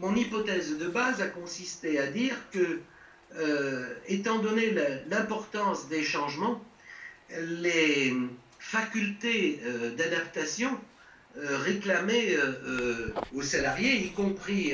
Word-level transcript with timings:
mon 0.00 0.14
hypothèse 0.16 0.78
de 0.78 0.88
base 0.88 1.20
a 1.20 1.26
consisté 1.26 1.98
à 1.98 2.06
dire 2.06 2.34
que, 2.52 2.80
étant 4.08 4.38
donné 4.38 4.74
l'importance 5.08 5.88
des 5.88 6.02
changements, 6.02 6.64
les 7.38 8.12
facultés 8.58 9.60
d'adaptation 9.96 10.76
réclamées 11.36 12.36
aux 13.34 13.42
salariés, 13.42 14.04
y 14.04 14.10
compris 14.10 14.72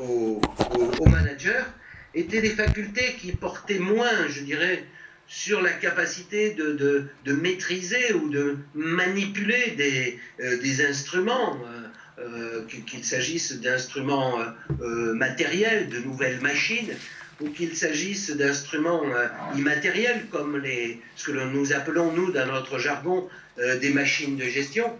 aux, 0.00 0.40
managers, 1.08 1.64
étaient 2.14 2.40
des 2.40 2.50
facultés 2.50 3.14
qui 3.20 3.32
portaient 3.32 3.78
moins, 3.78 4.26
je 4.28 4.40
dirais, 4.40 4.84
sur 5.28 5.60
la 5.60 5.72
capacité 5.72 6.54
de, 6.54 7.06
maîtriser 7.26 8.14
ou 8.14 8.30
de 8.30 8.56
manipuler 8.74 10.18
euh, 10.40 10.58
des 10.58 10.84
instruments, 10.84 11.60
euh, 12.18 12.60
euh, 12.60 12.64
qu'il 12.86 13.04
s'agisse 13.04 13.52
d'instruments 13.60 14.38
matériels, 15.14 15.88
de 15.88 15.98
nouvelles 15.98 16.40
machines, 16.40 16.92
ou 17.40 17.50
qu'il 17.50 17.76
s'agisse 17.76 18.30
d'instruments 18.30 19.04
immatériels 19.56 20.26
comme 20.30 20.60
ce 21.16 21.26
que 21.26 21.32
nous 21.32 21.72
appelons, 21.72 22.12
nous, 22.12 22.32
dans 22.32 22.46
notre 22.46 22.78
jargon, 22.78 23.28
des 23.80 23.90
machines 23.90 24.36
de 24.36 24.44
gestion, 24.44 24.92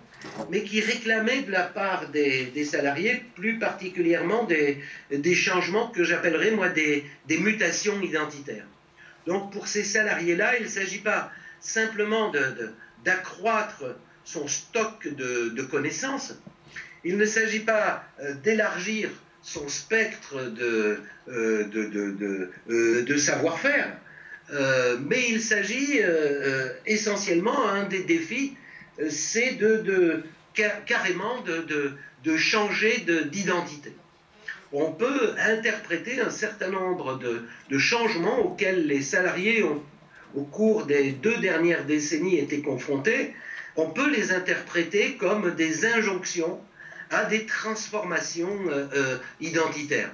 mais 0.51 0.62
qui 0.62 0.80
réclamaient 0.80 1.42
de 1.42 1.51
la 1.51 1.65
part 1.65 2.09
des, 2.09 2.65
salariés 2.65 3.25
plus 3.34 3.59
particulièrement 3.59 4.45
des, 4.45 5.34
changements 5.34 5.89
que 5.89 6.05
j'appellerais, 6.05 6.53
moi, 6.53 6.69
des 6.69 7.05
mutations 7.39 8.00
identitaires. 8.00 8.66
Donc 9.28 9.53
pour 9.53 9.69
ces 9.69 9.84
salariés-là, 9.84 10.56
il 10.59 10.64
ne 10.64 10.69
s'agit 10.69 11.00
pas 11.00 11.30
simplement 11.61 12.33
d'accroître 13.05 13.84
son 14.25 14.48
stock 14.48 15.06
de, 15.06 15.62
connaissances, 15.62 16.34
il 17.05 17.16
ne 17.16 17.25
s'agit 17.25 17.61
pas 17.61 18.05
euh, 18.20 18.34
d'élargir 18.43 19.11
son 19.43 19.69
spectre 19.69 20.51
de, 20.51 21.01
euh, 21.29 22.45
euh, 22.70 23.19
savoir-faire, 23.19 23.97
mais 25.00 25.28
il 25.28 25.41
s'agit 25.42 26.00
essentiellement, 26.87 27.69
un 27.69 27.84
des 27.84 28.03
défis, 28.03 28.56
c'est 29.11 29.53
de, 29.53 30.22
carrément 30.87 31.42
de, 31.42 32.37
changer 32.37 33.05
d'identité 33.31 33.92
on 34.72 34.92
peut 34.92 35.34
interpréter 35.39 36.20
un 36.20 36.31
certain 36.31 36.69
nombre 36.69 37.19
de, 37.19 37.78
changements 37.78 38.41
auxquels 38.41 38.87
les 38.87 39.00
salariés 39.00 39.62
ont, 39.62 39.83
au 40.34 40.42
cours 40.42 40.84
des 40.84 41.12
deux 41.12 41.39
dernières 41.39 41.84
décennies, 41.84 42.39
été 42.39 42.61
confrontés. 42.61 43.34
On 43.77 43.91
peut 43.91 44.11
les 44.11 44.33
interpréter 44.33 45.15
comme 45.15 45.55
des 45.55 45.87
injonctions 45.87 46.61
à 47.11 47.25
des 47.25 47.47
transformations 47.47 48.59
euh, 48.69 48.87
euh, 48.95 49.19
identitaires. 49.41 50.11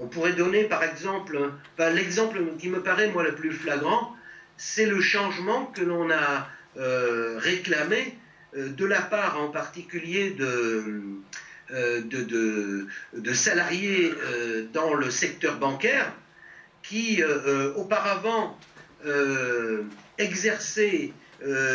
On 0.00 0.06
pourrait 0.06 0.32
donner 0.32 0.64
par 0.64 0.82
exemple, 0.82 1.38
l'exemple 1.78 2.40
qui 2.58 2.68
me 2.68 2.82
paraît 2.82 3.08
moi 3.08 3.22
le 3.22 3.34
plus 3.34 3.52
flagrant, 3.52 4.16
c'est 4.56 4.86
le 4.86 5.00
changement 5.00 5.66
que 5.66 5.82
l'on 5.82 6.10
a 6.10 6.48
euh, 6.76 7.38
réclamé 7.38 8.16
de 8.54 8.84
la 8.84 9.00
part 9.00 9.40
en 9.40 9.48
particulier 9.48 10.30
de, 10.32 11.02
de, 11.70 13.32
salariés 13.32 14.12
dans 14.74 14.92
le 14.92 15.10
secteur 15.10 15.56
bancaire 15.56 16.12
qui 16.82 17.22
auparavant 17.76 18.58
exerçaient 20.18 21.12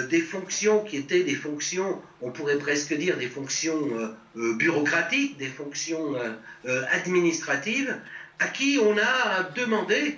des 0.10 0.22
fonctions 0.22 0.84
qui 0.84 0.98
étaient 0.98 1.24
des 1.24 1.36
fonctions, 1.36 2.02
on 2.22 2.32
pourrait 2.32 2.58
presque 2.58 2.94
dire 2.94 3.18
des 3.18 3.28
fonctions 3.28 3.80
bureaucratiques, 4.36 5.38
des 5.38 5.48
fonctions 5.48 6.16
administratives, 6.92 7.96
à 8.40 8.48
qui 8.48 8.80
on 8.82 8.98
a 8.98 9.44
demandé, 9.56 10.18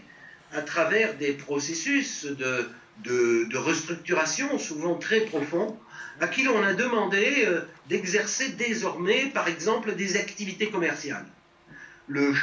à 0.53 0.61
travers 0.61 1.15
des 1.15 1.31
processus 1.31 2.25
de, 2.25 2.69
de 3.03 3.57
restructuration 3.57 4.59
souvent 4.59 4.95
très 4.95 5.21
profonds, 5.21 5.77
à 6.19 6.27
qui 6.27 6.43
l'on 6.43 6.61
a 6.63 6.73
demandé 6.73 7.45
euh, 7.45 7.61
d'exercer 7.87 8.49
désormais, 8.49 9.27
par 9.33 9.47
exemple, 9.47 9.95
des 9.95 10.17
activités 10.17 10.69
commerciales. 10.69 11.25
Le, 12.07 12.33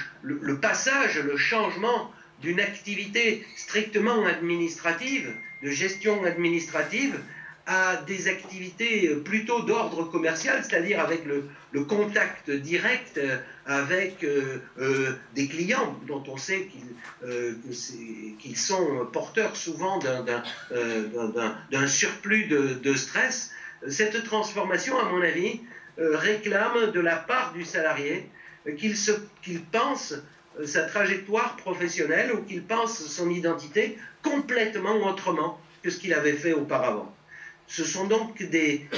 passage, 0.60 1.18
le 1.18 1.36
changement 1.36 2.12
d'une 2.40 2.60
activité 2.60 3.44
strictement 3.56 4.24
administrative, 4.24 5.34
de 5.62 5.70
gestion 5.70 6.24
administrative, 6.24 7.18
à 7.66 7.96
des 8.06 8.28
activités 8.28 9.08
plutôt 9.24 9.62
d'ordre 9.62 10.04
commercial, 10.04 10.62
c'est-à-dire 10.62 11.00
avec 11.00 11.24
le, 11.24 11.48
contact 11.84 12.50
direct 12.50 13.18
euh, 13.18 13.36
avec 13.66 14.24
euh, 14.24 15.12
des 15.34 15.46
clients 15.46 15.98
dont 16.06 16.22
on 16.28 16.36
sait 16.38 16.68
qu'ils 18.38 18.56
sont 18.56 19.06
porteurs 19.12 19.56
souvent 19.56 19.98
d'un 19.98 21.86
surplus 21.86 22.46
de, 22.46 22.94
stress. 22.94 23.50
Cette 23.88 24.24
transformation, 24.24 24.98
à 24.98 25.10
mon 25.10 25.20
avis, 25.20 25.60
euh, 25.98 26.14
réclame 26.14 26.92
de 26.92 27.00
la 27.00 27.16
part 27.16 27.54
du 27.54 27.64
salarié 27.64 28.28
euh, 28.66 28.72
qu'il 28.72 29.62
pense 29.72 30.12
euh, 30.12 30.22
sa 30.64 30.82
trajectoire 30.82 31.56
professionnelle 31.56 32.32
ou 32.32 32.42
qu'il 32.42 32.62
pense 32.62 33.06
son 33.06 33.30
identité 33.30 33.98
complètement 34.22 34.96
autrement 35.06 35.60
que 35.82 35.90
ce 35.90 35.98
qu'il 35.98 36.14
avait 36.14 36.32
fait 36.32 36.52
auparavant. 36.52 37.14
Ce 37.66 37.84
sont 37.84 38.06
donc 38.06 38.42
des, 38.42 38.88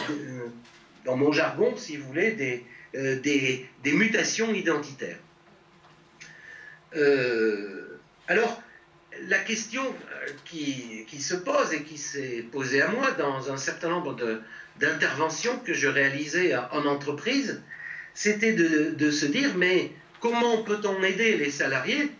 dans 1.05 1.17
mon 1.17 1.33
jargon, 1.33 1.77
si 1.77 1.97
vous 1.97 2.07
voulez, 2.07 2.33
des, 2.33 2.65
des, 2.95 3.93
mutations 3.93 4.53
identitaires. 4.53 5.19
alors, 8.29 8.63
la 9.27 9.39
question 9.39 9.83
qui, 10.45 11.05
qui, 11.09 11.21
se 11.21 11.35
pose 11.35 11.73
et 11.73 11.83
qui 11.83 11.99
s'est 11.99 12.45
posée 12.53 12.83
à 12.83 12.89
moi 12.89 13.11
dans 13.13 13.51
un 13.51 13.57
certain 13.57 13.89
nombre 13.89 14.15
de, 14.15 14.41
d'intervention 14.79 15.59
que 15.59 15.75
je 15.75 15.89
réalisais 15.89 16.55
en 16.57 16.87
entreprise, 16.87 17.63
c'était 18.15 18.53
de, 18.53 19.11
se 19.11 19.27
dire, 19.27 19.57
mais 19.57 19.93
comment 20.21 20.63
peut-on 20.63 21.03
aider 21.03 21.37
les 21.37 21.51
salariés 21.51 22.11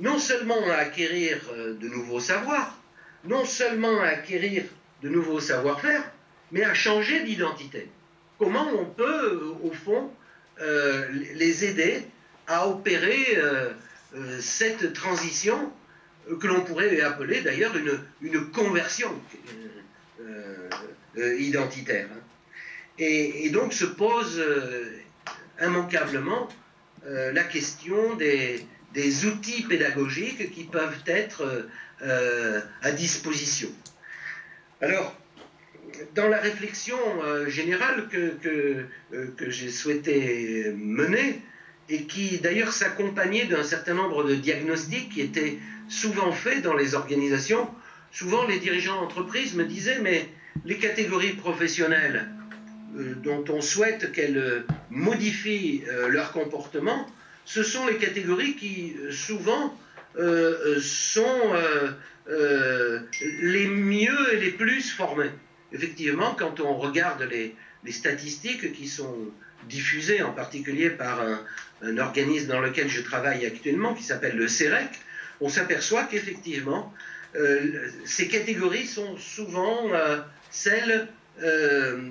non 0.00 0.18
seulement 0.18 0.60
à 0.70 0.74
acquérir 0.76 1.38
euh, 1.52 1.74
de 1.74 1.88
nouveaux 1.88 2.20
savoirs, 2.20 2.78
non 3.24 3.44
seulement 3.44 4.00
à 4.00 4.06
acquérir 4.06 4.64
de 5.02 5.08
nouveaux 5.08 5.40
savoir-faire, 5.40 6.02
mais 6.50 6.64
à 6.64 6.74
changer 6.74 7.22
d'identité? 7.24 7.88
Comment 8.38 8.68
on 8.72 8.86
peut, 8.86 9.54
euh, 9.64 9.66
au 9.66 9.72
fond, 9.72 10.10
euh, 10.60 11.06
les 11.34 11.64
aider 11.64 12.02
à 12.46 12.68
opérer 12.68 13.38
cette 14.38 14.92
transition 14.92 15.72
que 16.38 16.46
l'on 16.46 16.60
pourrait 16.60 17.00
appeler 17.00 17.40
d'ailleurs 17.40 17.72
une, 18.20 18.50
conversion 18.50 19.10
identitaire. 21.16 22.06
Hein? 22.12 22.20
Et, 22.98 23.48
donc 23.48 23.72
se 23.72 23.86
pose 23.86 24.44
immanquablement 25.58 26.48
euh, 27.06 27.32
la 27.32 27.44
question 27.44 28.16
des, 28.16 28.66
outils 29.26 29.62
pédagogiques 29.62 30.52
qui 30.52 30.64
peuvent 30.64 31.02
être 31.06 31.66
à 32.82 32.90
disposition. 32.92 33.68
Alors, 34.80 35.16
dans 36.14 36.28
la 36.28 36.38
réflexion 36.38 36.96
générale 37.48 38.08
que, 38.08 38.86
que, 39.36 39.50
j'ai 39.50 39.70
souhaité 39.70 40.70
mener, 40.76 41.40
et 41.88 42.04
qui 42.04 42.38
d'ailleurs 42.38 42.72
s'accompagnait 42.72 43.46
d'un 43.46 43.62
certain 43.62 43.94
nombre 43.94 44.24
de 44.24 44.34
diagnostics 44.34 45.10
qui 45.10 45.20
étaient 45.20 45.58
souvent 45.88 46.32
faits 46.32 46.62
dans 46.62 46.74
les 46.74 46.94
organisations, 46.94 47.68
souvent 48.10 48.46
les 48.46 48.58
dirigeants 48.58 49.00
d'entreprise 49.00 49.54
me 49.54 49.64
disaient, 49.64 49.98
mais 50.00 50.28
les 50.64 50.78
catégories 50.78 51.34
professionnelles 51.34 52.28
euh, 52.28 52.33
dont 52.94 53.44
on 53.48 53.60
souhaite 53.60 54.12
qu'elles 54.12 54.38
euh, 54.38 54.60
modifient 54.90 55.84
euh, 55.88 56.08
leur 56.08 56.32
comportement, 56.32 57.06
ce 57.44 57.62
sont 57.62 57.86
les 57.86 57.96
catégories 57.96 58.56
qui 58.56 58.96
souvent 59.10 59.76
sont 60.80 61.52
les 63.42 63.66
mieux 63.66 64.32
et 64.32 64.36
les 64.40 64.52
plus 64.52 64.90
formées. 64.90 65.30
Effectivement, 65.72 66.34
quand 66.38 66.60
on 66.60 66.78
regarde 66.78 67.22
les, 67.22 67.54
statistiques 67.90 68.72
qui 68.72 68.88
sont 68.88 69.14
diffusées 69.68 70.22
en 70.22 70.32
particulier 70.32 70.88
par 70.88 71.20
un, 71.20 71.98
organisme 71.98 72.48
dans 72.48 72.60
lequel 72.60 72.88
je 72.88 73.02
travaille 73.02 73.44
actuellement 73.44 73.92
qui 73.92 74.04
s'appelle 74.04 74.36
le 74.36 74.48
CEREC, 74.48 74.88
on 75.42 75.50
s'aperçoit 75.50 76.04
qu'effectivement, 76.04 76.94
ces 78.06 78.28
catégories 78.28 78.86
sont 78.86 79.18
souvent 79.18 79.90
celles 80.50 81.08
euh, 81.42 81.42
euh, 81.42 82.10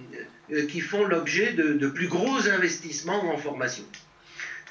qui 0.62 0.82
font 0.82 1.06
l'objet 1.06 1.54
de, 1.54 1.88
plus 1.88 2.08
gros 2.08 2.48
investissements 2.50 3.34
en 3.34 3.38
formation. 3.38 3.84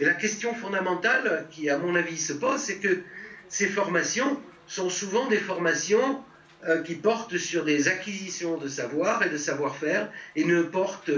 Et 0.01 0.05
la 0.05 0.15
question 0.15 0.55
fondamentale 0.55 1.47
qui, 1.51 1.71
à 1.71 1.79
mon 1.79 1.95
avis, 1.95 2.19
se 2.19 2.33
pose, 2.33 2.61
c'est 2.61 2.77
que 2.79 3.03
ces 3.49 3.69
formations 3.69 4.41
sont 4.67 4.89
souvent 4.89 5.27
des 5.27 5.39
formations 5.39 6.23
euh, 6.67 6.83
qui 6.83 6.95
portent 6.95 7.37
sur 7.37 7.65
des 7.65 7.89
acquisitions 7.89 8.57
de 8.57 8.69
savoir 8.69 9.23
et 9.25 9.29
de 9.29 9.37
savoir-faire 9.37 10.09
et 10.37 10.45
ne 10.45 10.63
portent 10.63 11.11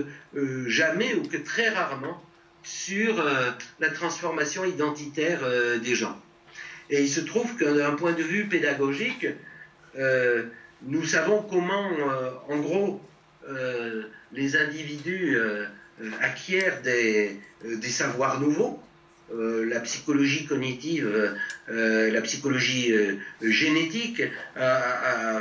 jamais 0.67 1.15
ou 1.15 1.23
que 1.23 1.37
très 1.37 1.69
rarement 1.69 2.21
sur 2.63 3.23
la 3.79 3.91
transformation 3.91 4.65
identitaire 4.65 5.41
des 5.81 5.95
gens. 5.95 6.19
Et 6.89 7.03
il 7.03 7.09
se 7.11 7.21
trouve 7.21 7.57
qu'un 7.57 7.93
point 7.93 8.13
de 8.13 8.23
vue 8.23 8.47
pédagogique, 8.47 9.27
nous 10.83 11.05
savons 11.05 11.43
comment, 11.43 11.91
en 12.49 12.59
gros, 12.59 13.03
les 14.32 14.56
individus 14.56 15.38
acquièrent 16.20 16.82
des, 16.82 17.38
des 17.64 17.88
savoirs 17.88 18.41
nouveaux, 18.41 18.81
euh, 19.32 19.64
la 19.64 19.81
psychologie 19.81 20.44
cognitive, 20.44 21.35
euh, 21.70 22.11
la 22.12 22.20
psychologie 22.20 22.93
euh, 22.93 23.17
génétique 23.41 24.23
a, 24.55 25.41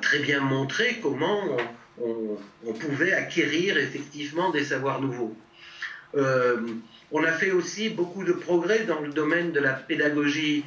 très 0.00 0.20
bien 0.20 0.40
montré 0.40 0.98
comment 1.02 1.56
on, 2.00 2.72
pouvait 2.72 3.12
acquérir 3.12 3.76
effectivement 3.76 4.50
des 4.50 4.64
savoirs 4.64 5.00
nouveaux. 5.02 5.36
on 6.14 7.22
a 7.22 7.32
fait 7.32 7.50
aussi 7.50 7.90
beaucoup 7.90 8.24
de 8.24 8.32
progrès 8.32 8.84
dans 8.84 9.00
le 9.00 9.10
domaine 9.10 9.52
de 9.52 9.60
la 9.60 9.74
pédagogie 9.74 10.64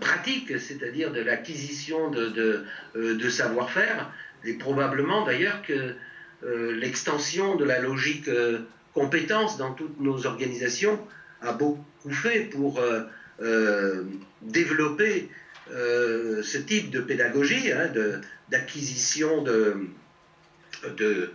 pratique, 0.00 0.58
c'est-à-dire 0.58 1.12
de 1.12 1.20
l'acquisition 1.20 2.10
de 2.10 3.28
savoir-faire, 3.28 4.10
et 4.44 4.54
probablement 4.54 5.24
d'ailleurs 5.24 5.62
que 5.62 5.94
l'extension 6.42 7.56
de 7.56 7.64
la 7.64 7.80
logique 7.80 8.28
compétence 8.94 9.58
dans 9.58 9.74
toutes 9.74 10.00
nos 10.00 10.26
organisations 10.26 10.98
a 11.42 11.52
beaucoup 11.52 12.10
fait 12.10 12.40
pour 12.40 12.78
euh, 12.78 13.02
euh, 13.42 14.04
développer 14.42 15.28
euh, 15.70 16.42
ce 16.42 16.58
type 16.58 16.90
de 16.90 17.00
pédagogie, 17.00 17.72
hein, 17.72 17.90
d'acquisition 18.50 19.42
de, 19.42 19.88
de, 20.96 21.32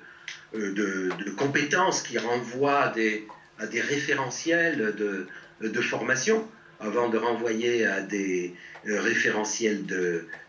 de, 0.54 1.30
compétences 1.38 2.02
qui 2.02 2.18
renvoient 2.18 2.84
à 2.84 2.94
des, 2.94 3.28
à 3.60 3.68
des 3.68 3.82
référentiels 3.82 4.96
de, 4.96 5.82
formation 5.82 6.48
avant 6.80 7.10
de 7.10 7.18
renvoyer 7.18 7.86
à 7.86 8.02
des 8.02 8.54
référentiels 8.86 9.84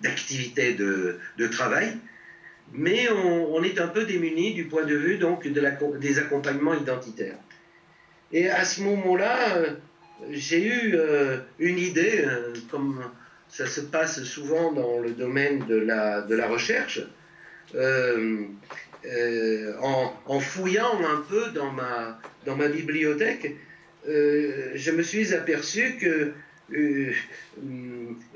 d'activité 0.00 0.74
de, 0.74 1.18
de, 1.38 1.46
travail 1.48 1.96
mais 2.72 3.08
on, 3.10 3.62
est 3.62 3.80
un 3.80 3.88
peu 3.88 4.04
démuni 4.04 4.54
du 4.54 4.64
point 4.66 4.84
de 4.84 4.94
vue 4.94 5.18
donc 5.18 5.46
des 5.46 6.18
accompagnements 6.18 6.74
identitaires. 6.74 7.38
Et 8.32 8.48
à 8.48 8.64
ce 8.64 8.82
moment-là, 8.82 9.56
euh, 9.56 9.66
j'ai 10.30 10.64
eu 10.64 10.94
euh, 10.94 11.38
une 11.58 11.78
idée, 11.78 12.24
euh, 12.24 12.54
comme 12.70 13.02
ça 13.48 13.66
se 13.66 13.80
passe 13.80 14.22
souvent 14.22 14.72
dans 14.72 15.00
le 15.00 15.10
domaine 15.10 15.66
de 15.66 15.76
la, 15.76 16.22
de 16.22 16.36
la 16.36 16.46
recherche, 16.46 17.00
en, 19.82 20.40
fouillant 20.40 21.00
un 21.00 21.22
peu 21.28 21.50
dans 21.50 21.72
ma, 21.72 22.20
dans 22.46 22.56
ma 22.56 22.68
bibliothèque, 22.68 23.56
je 24.06 24.90
me 24.92 25.02
suis 25.02 25.34
aperçu 25.34 25.96
que 26.00 26.32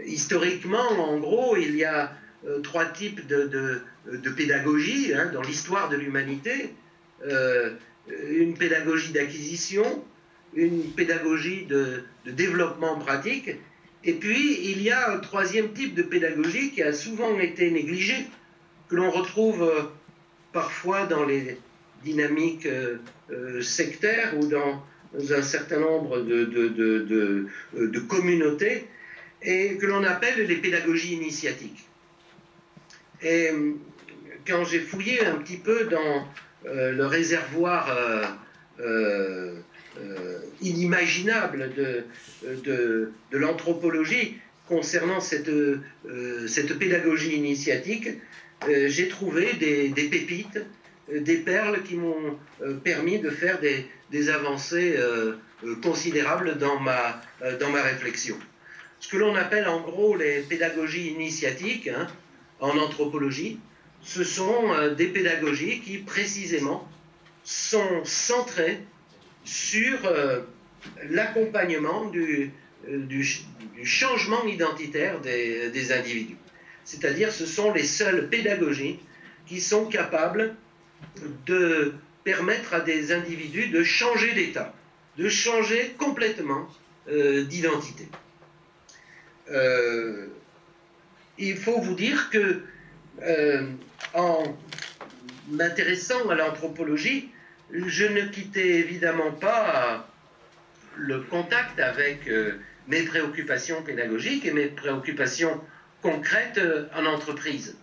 historiquement, 0.05 0.91
en 0.99 1.19
gros, 1.19 1.57
il 1.57 1.77
y 1.77 1.85
a 1.85 2.13
trois 2.63 2.87
types 2.87 3.27
de 3.27 3.81
de 4.11 4.31
pédagogie 4.31 5.13
hein, 5.15 5.31
dans 5.33 5.43
l'histoire 5.43 5.89
de 5.89 5.97
l'humanité, 5.97 6.71
euh, 7.27 7.71
une 8.31 8.55
pédagogie 8.55 9.13
d'acquisition, 9.13 10.05
une 10.55 10.93
pédagogie 10.93 11.65
de, 11.67 12.03
développement 12.27 12.99
pratique, 12.99 13.51
et 14.05 14.13
puis 14.13 14.71
il 14.71 14.83
y 14.83 14.91
a 14.91 15.13
un 15.13 15.19
troisième 15.19 15.73
type 15.73 15.95
de 15.95 16.03
pédagogie 16.03 16.71
qui 16.73 16.83
a 16.83 16.93
souvent 16.93 17.39
été 17.39 17.71
négligé, 17.71 18.15
que 18.89 18.97
l'on 18.97 19.11
retrouve 19.11 19.63
euh, 19.63 19.83
parfois 20.53 21.07
dans 21.07 21.25
les 21.25 21.59
dynamiques 22.05 22.67
euh, 22.67 23.63
sectaires 23.63 24.35
ou 24.39 24.47
dans 24.47 24.83
un 25.31 25.43
certain 25.43 25.81
nombre 25.81 26.21
de 26.21 27.99
communautés, 28.01 28.87
et 29.41 29.79
que 29.79 29.87
l'on 29.87 30.05
appelle 30.05 30.47
les 30.47 30.57
pédagogies 30.57 31.15
initiatiques. 31.15 31.87
Et 33.25 33.51
quand 34.47 34.65
j'ai 34.65 34.81
fouillé 34.81 35.25
un 35.25 35.37
petit 35.37 35.57
peu 35.57 35.85
dans 35.85 36.29
euh, 36.67 36.93
le 36.93 37.07
réservoir 37.07 37.91
euh, 37.91 38.25
euh, 38.81 40.39
inimaginable 40.61 41.71
de, 41.75 42.05
de, 42.63 43.11
l'anthropologie 43.33 44.37
concernant 44.69 45.21
cette, 45.21 45.51
cette 46.47 46.79
pédagogie 46.79 47.35
initiatique, 47.35 48.09
j'ai 48.67 49.09
trouvé 49.09 49.53
des, 49.55 50.09
pépites, 50.09 50.59
des 51.13 51.37
perles 51.37 51.83
qui 51.83 51.97
m'ont 51.97 52.39
permis 52.83 53.19
de 53.19 53.29
faire 53.29 53.61
des, 53.61 53.87
des 54.11 54.31
avancées 54.31 54.97
considérables 55.83 56.57
dans 56.57 56.81
ma, 56.81 57.21
dans 57.61 57.69
ma 57.69 57.83
réflexion. 57.83 58.37
Ce 59.01 59.09
que 59.09 59.19
l'on 59.19 59.35
appelle 59.35 59.69
en 59.69 59.83
gros 59.83 60.17
les 60.17 60.41
pédagogies 60.41 61.09
initiatiques 61.09 61.89
hein, 61.89 62.07
en 62.61 62.79
anthropologie, 62.79 63.59
ce 64.05 64.23
sont 64.23 64.73
euh, 64.73 64.95
des 64.95 65.07
pédagogies 65.07 65.81
qui 65.81 65.99
précisément 65.99 66.87
sont 67.43 68.05
centrées 68.05 68.81
sur 69.45 70.05
euh, 70.05 70.41
l'accompagnement 71.09 72.13
euh, 72.15 72.51
du, 72.87 73.27
changement 73.83 74.45
identitaire 74.45 75.21
des, 75.21 75.93
individus. 75.93 76.37
C'est-à-dire 76.85 77.33
ce 77.33 77.47
sont 77.47 77.73
les 77.73 77.83
seules 77.83 78.29
pédagogies 78.29 79.01
qui 79.47 79.61
sont 79.61 79.87
capables 79.87 80.55
de 81.47 81.95
permettre 82.25 82.75
à 82.75 82.81
des 82.81 83.13
individus 83.13 83.69
de 83.69 83.83
changer 83.83 84.33
d'état, 84.33 84.75
de 85.19 85.29
changer 85.29 85.95
complètement 85.99 86.67
d'identité. 87.07 88.09
Il 91.39 91.57
faut 91.57 91.81
vous 91.81 91.95
dire 91.95 92.31
que 92.31 92.63
en 94.15 94.57
m'intéressant 95.49 96.29
à 96.29 96.35
l'anthropologie, 96.35 97.31
je 97.73 98.05
ne 98.05 98.23
quittais 98.23 98.79
évidemment 98.79 99.33
pas 99.33 100.09
le 100.97 101.21
contact 101.21 101.81
avec 101.81 102.29
euh, 102.29 102.53
mes 102.87 103.03
préoccupations 103.03 103.83
pédagogiques 103.83 104.47
et 104.47 104.53
mes 104.53 104.67
préoccupations 104.67 105.61
concrètes 106.03 106.59
euh, 106.59 106.87
en 106.95 107.07
entreprise. 107.07 107.77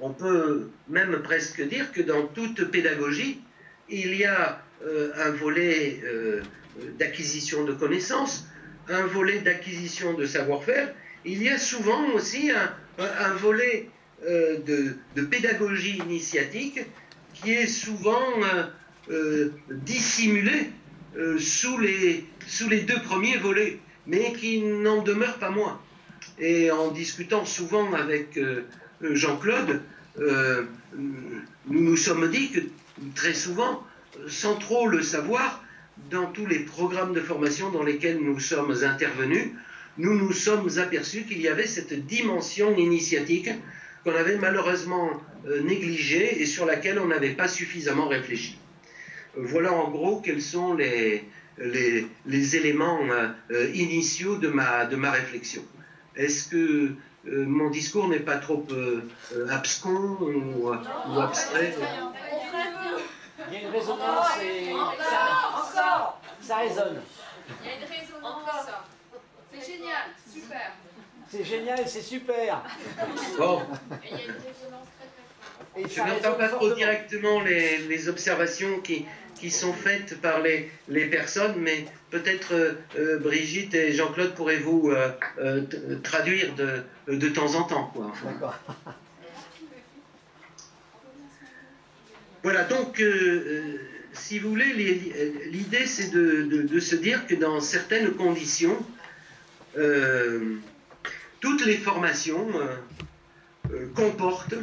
On 0.00 0.12
peut 0.12 0.70
même 0.88 1.20
presque 1.22 1.62
dire 1.62 1.92
que 1.92 2.00
dans 2.00 2.26
toute 2.26 2.70
pédagogie, 2.70 3.40
il 3.88 4.14
y 4.16 4.24
a 4.24 4.62
euh, 4.82 5.12
un 5.16 5.30
volet 5.30 6.02
d'acquisition 6.98 7.64
de 7.64 7.72
connaissances, 7.72 8.46
un 8.88 9.02
volet 9.02 9.40
d'acquisition 9.40 10.14
de 10.14 10.24
savoir-faire, 10.24 10.92
il 11.24 11.42
y 11.42 11.50
a 11.50 11.58
souvent 11.58 12.12
aussi 12.14 12.50
un 12.50 12.74
volet 13.36 13.88
euh, 14.26 14.58
de, 15.16 15.22
pédagogie 15.22 15.98
initiatique 15.98 16.80
qui 17.34 17.52
est 17.52 17.66
souvent 17.66 18.20
euh, 18.42 18.64
euh, 19.10 19.52
dissimulée 19.70 20.70
sous, 21.38 21.78
les, 21.78 22.24
sous 22.46 22.68
les 22.68 22.82
deux 22.82 23.00
premiers 23.02 23.36
volets, 23.36 23.78
mais 24.06 24.32
qui 24.34 24.60
n'en 24.60 25.02
demeure 25.02 25.38
pas 25.38 25.50
moins. 25.50 25.80
Et 26.38 26.70
en 26.70 26.92
discutant 26.92 27.44
souvent 27.44 27.92
avec 27.94 28.38
Jean-Claude, 29.02 29.82
nous 30.16 31.42
nous 31.66 31.96
sommes 31.96 32.30
dit 32.30 32.52
que 32.52 32.60
très 33.16 33.34
souvent, 33.34 33.84
sans 34.28 34.54
trop 34.54 34.86
le 34.86 35.02
savoir, 35.02 35.64
dans 36.10 36.26
tous 36.26 36.46
les 36.46 36.60
programmes 36.60 37.12
de 37.12 37.20
formation 37.20 37.70
dans 37.70 37.82
lesquels 37.82 38.20
nous 38.22 38.38
sommes 38.38 38.74
intervenus, 38.84 39.48
nous 39.98 40.14
nous 40.14 40.32
sommes 40.32 40.68
aperçus 40.78 41.24
qu'il 41.24 41.40
y 41.40 41.48
avait 41.48 41.66
cette 41.66 42.06
dimension 42.06 42.76
initiatique 42.76 43.50
qu'on 44.04 44.14
avait 44.14 44.36
malheureusement 44.36 45.10
euh, 45.46 45.60
négligée 45.62 46.40
et 46.40 46.46
sur 46.46 46.66
laquelle 46.66 46.98
on 46.98 47.06
n'avait 47.06 47.34
pas 47.34 47.48
suffisamment 47.48 48.08
réfléchi. 48.08 48.58
Euh, 49.36 49.42
voilà 49.44 49.72
en 49.72 49.90
gros 49.90 50.20
quels 50.20 50.42
sont 50.42 50.74
les, 50.74 51.24
les, 51.58 52.56
éléments 52.56 53.00
euh, 53.50 53.70
initiaux 53.74 54.36
de 54.36 54.48
ma, 54.48 54.86
de 54.86 54.96
ma 54.96 55.10
réflexion. 55.10 55.62
Est-ce 56.16 56.48
que 56.48 56.90
mon 57.24 57.68
discours 57.68 58.08
n'est 58.08 58.18
pas 58.20 58.38
trop 58.38 58.66
abscon 59.50 60.16
ou, 60.20 60.72
abstrait? 61.20 61.74
Il 63.48 63.54
y 63.54 63.56
a 63.56 63.60
une 63.60 63.68
résonance 63.68 64.26
et 64.42 64.72
ça, 65.74 66.18
ça 66.40 66.56
résonne. 66.58 67.00
Il 67.62 67.66
y 67.66 67.72
a 67.72 67.76
une 67.76 67.84
résonance. 67.84 68.66
C'est 69.52 69.72
génial, 69.72 70.02
super. 70.32 70.72
C'est 71.30 71.44
génial, 71.44 71.88
c'est 71.88 72.02
super. 72.02 72.62
Bon. 73.38 73.62
Je 75.76 76.00
n'entends 76.00 76.34
pas 76.34 76.48
trop 76.48 76.72
directement 76.74 77.40
les, 77.40 78.08
observations 78.08 78.80
qui, 78.80 79.06
qui, 79.36 79.50
sont 79.50 79.72
faites 79.72 80.20
par 80.20 80.40
les, 80.40 80.70
les 80.88 81.06
personnes, 81.06 81.54
mais 81.58 81.84
peut-être 82.10 82.52
euh, 82.96 83.18
Brigitte 83.18 83.74
et 83.74 83.92
Jean-Claude 83.92 84.34
pourrez-vous 84.34 84.90
euh, 84.90 85.10
euh, 85.38 85.62
traduire 86.02 86.54
de, 86.54 86.82
de, 87.08 87.28
temps 87.28 87.54
en 87.54 87.62
temps. 87.62 87.92
D'accord. 88.24 88.58
Voilà, 92.42 92.64
donc 92.64 93.02
si 94.12 94.38
vous 94.38 94.48
voulez, 94.50 94.72
l'idée 95.52 95.86
c'est 95.86 96.10
de, 96.10 96.80
se 96.80 96.96
dire 96.96 97.26
que 97.26 97.34
dans 97.34 97.60
certaines 97.60 98.12
conditions, 98.14 98.76
euh, 99.78 100.56
toutes 101.40 101.64
les 101.64 101.76
formations 101.76 102.48
euh, 103.70 103.86
comportent 103.94 104.56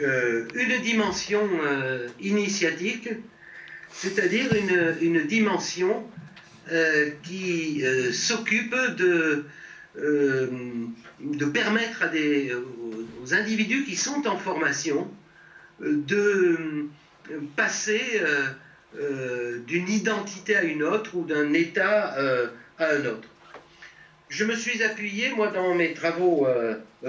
une 0.00 0.80
dimension 0.82 1.46
initiatique, 2.18 3.10
c'est-à-dire 3.90 4.50
une, 5.02 5.26
dimension 5.26 6.08
qui 7.22 7.84
s'occupe 8.10 8.74
de, 8.96 9.44
permettre 11.52 12.04
aux 13.22 13.34
individus 13.34 13.84
qui 13.84 13.96
sont 13.96 14.26
en 14.26 14.38
formation 14.38 15.10
de 15.80 16.88
passer 17.56 18.20
euh, 18.20 18.46
euh, 18.98 19.58
d'une 19.66 19.88
identité 19.88 20.56
à 20.56 20.62
une 20.62 20.82
autre 20.82 21.14
ou 21.16 21.24
d'un 21.24 21.52
état 21.52 22.16
euh, 22.18 22.48
à 22.78 22.90
un 22.90 23.06
autre. 23.06 23.28
Je 24.32 24.46
me 24.46 24.56
suis 24.56 24.82
appuyé, 24.82 25.28
moi, 25.34 25.48
dans 25.48 25.74
mes 25.74 25.92
travaux 25.92 26.46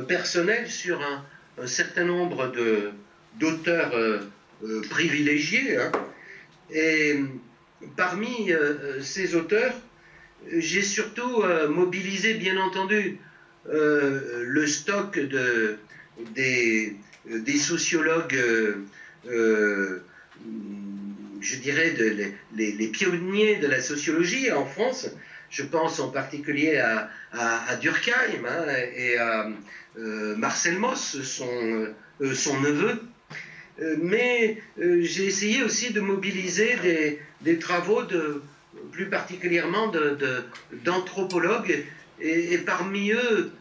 personnels, 0.10 0.70
sur 0.70 1.02
un, 1.02 1.68
certain 1.68 2.04
nombre 2.04 2.52
d'auteurs 3.40 3.94
privilégiés. 4.90 5.78
Hein. 5.78 5.92
et 6.70 7.16
parmi 7.96 8.52
ces 9.02 9.36
auteurs, 9.36 9.74
j'ai 10.52 10.82
surtout 10.82 11.44
mobilisé, 11.70 12.34
bien 12.34 12.58
entendu, 12.58 13.20
le 13.72 14.68
stock 14.68 15.18
de, 15.18 15.78
des, 16.36 16.98
sociologues 17.58 18.38
euh, 19.28 20.04
je 21.40 21.58
dirais, 21.58 21.94
les, 22.56 22.88
pionniers 22.88 23.58
de 23.58 23.68
la 23.68 23.82
sociologie 23.82 24.52
en 24.52 24.66
France. 24.66 25.10
Je 25.54 25.64
pense 25.64 26.00
en 26.00 26.10
particulier 26.10 26.78
à, 26.78 27.76
Durkheim 27.80 28.46
hein, 28.46 28.66
et 28.96 29.18
à 29.18 29.48
euh, 29.98 30.36
Marcel 30.36 30.78
Mauss, 30.80 31.22
son, 31.22 31.48
euh, 31.48 31.94
neveu. 32.22 33.00
mais 34.02 34.58
j'ai 34.78 35.26
essayé 35.26 35.64
aussi 35.64 35.94
de 35.94 36.02
mobiliser 36.02 37.20
des, 37.42 37.60
travaux 37.60 38.02
plus 38.92 39.06
particulièrement 39.06 39.92
d'anthropologues, 40.84 41.86
et, 42.20 42.58
parmi 42.60 43.12
eux, 43.12 43.52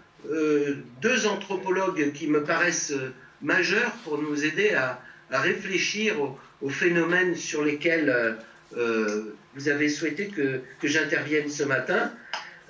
deux 1.02 1.26
anthropologues 1.26 2.12
qui 2.12 2.26
me 2.26 2.42
paraissent 2.42 2.94
majeurs 3.42 3.92
pour 4.04 4.18
nous 4.18 4.44
aider 4.44 4.70
à, 4.74 5.00
réfléchir 5.30 6.16
aux, 6.60 6.68
phénomènes 6.68 7.34
sur 7.34 7.64
lesquels 7.64 8.10
euh, 8.10 8.34
euh, 8.76 9.34
vous 9.54 9.68
avez 9.68 9.88
souhaité 9.88 10.28
que, 10.28 10.60
que 10.80 10.88
j'intervienne 10.88 11.48
ce 11.48 11.62
matin. 11.62 12.12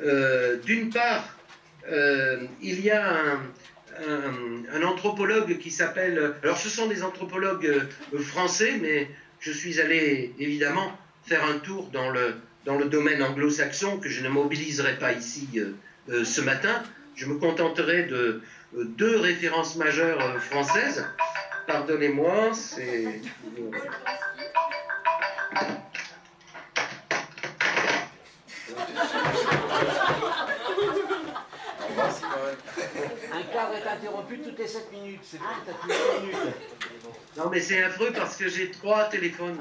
Euh, 0.00 0.56
d'une 0.58 0.90
part, 0.90 1.36
il 2.60 2.80
y 2.80 2.90
a 2.90 3.38
un, 4.74 4.82
anthropologue 4.82 5.58
qui 5.58 5.70
s'appelle... 5.70 6.34
Alors 6.42 6.58
ce 6.58 6.68
sont 6.68 6.86
des 6.86 7.02
anthropologues 7.02 7.82
français, 8.18 8.78
mais 8.80 9.08
je 9.40 9.52
suis 9.52 9.80
allé 9.80 10.32
évidemment 10.38 10.96
faire 11.24 11.44
un 11.44 11.58
tour 11.58 11.90
dans 11.92 12.10
le, 12.10 12.34
dans 12.64 12.78
le 12.78 12.86
domaine 12.86 13.22
anglo-saxon 13.22 13.98
que 13.98 14.08
je 14.08 14.22
ne 14.22 14.28
mobiliserai 14.28 14.96
pas 14.98 15.12
ici 15.12 15.48
ce 16.08 16.40
matin. 16.40 16.82
Je 17.16 17.26
me 17.26 17.34
contenterai 17.34 18.04
de 18.04 18.40
deux 18.74 19.18
références 19.18 19.76
majeures 19.76 20.40
françaises. 20.42 21.04
Pardonnez-moi, 21.66 22.52
c'est... 22.54 23.20
Un 33.42 33.52
cadre 33.52 33.74
est 33.74 33.86
interrompu 33.88 34.38
toutes 34.38 34.58
les 34.58 34.66
7 34.66 34.90
minutes. 34.92 35.20
C'est 35.22 35.38
plus 35.38 35.50
minutes. 36.20 36.36
Non, 37.36 37.50
mais 37.50 37.60
c'est 37.60 37.82
affreux 37.82 38.12
parce 38.14 38.36
que 38.36 38.48
j'ai 38.48 38.70
trois 38.70 39.04
téléphones. 39.04 39.58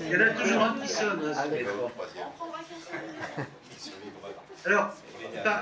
Il 0.00 0.12
y 0.12 0.16
en 0.16 0.20
a 0.20 0.30
toujours 0.30 0.62
un 0.62 0.74
qui 0.80 0.88
sonne. 0.88 1.34
Hein, 1.36 1.44
Alors, 4.64 4.94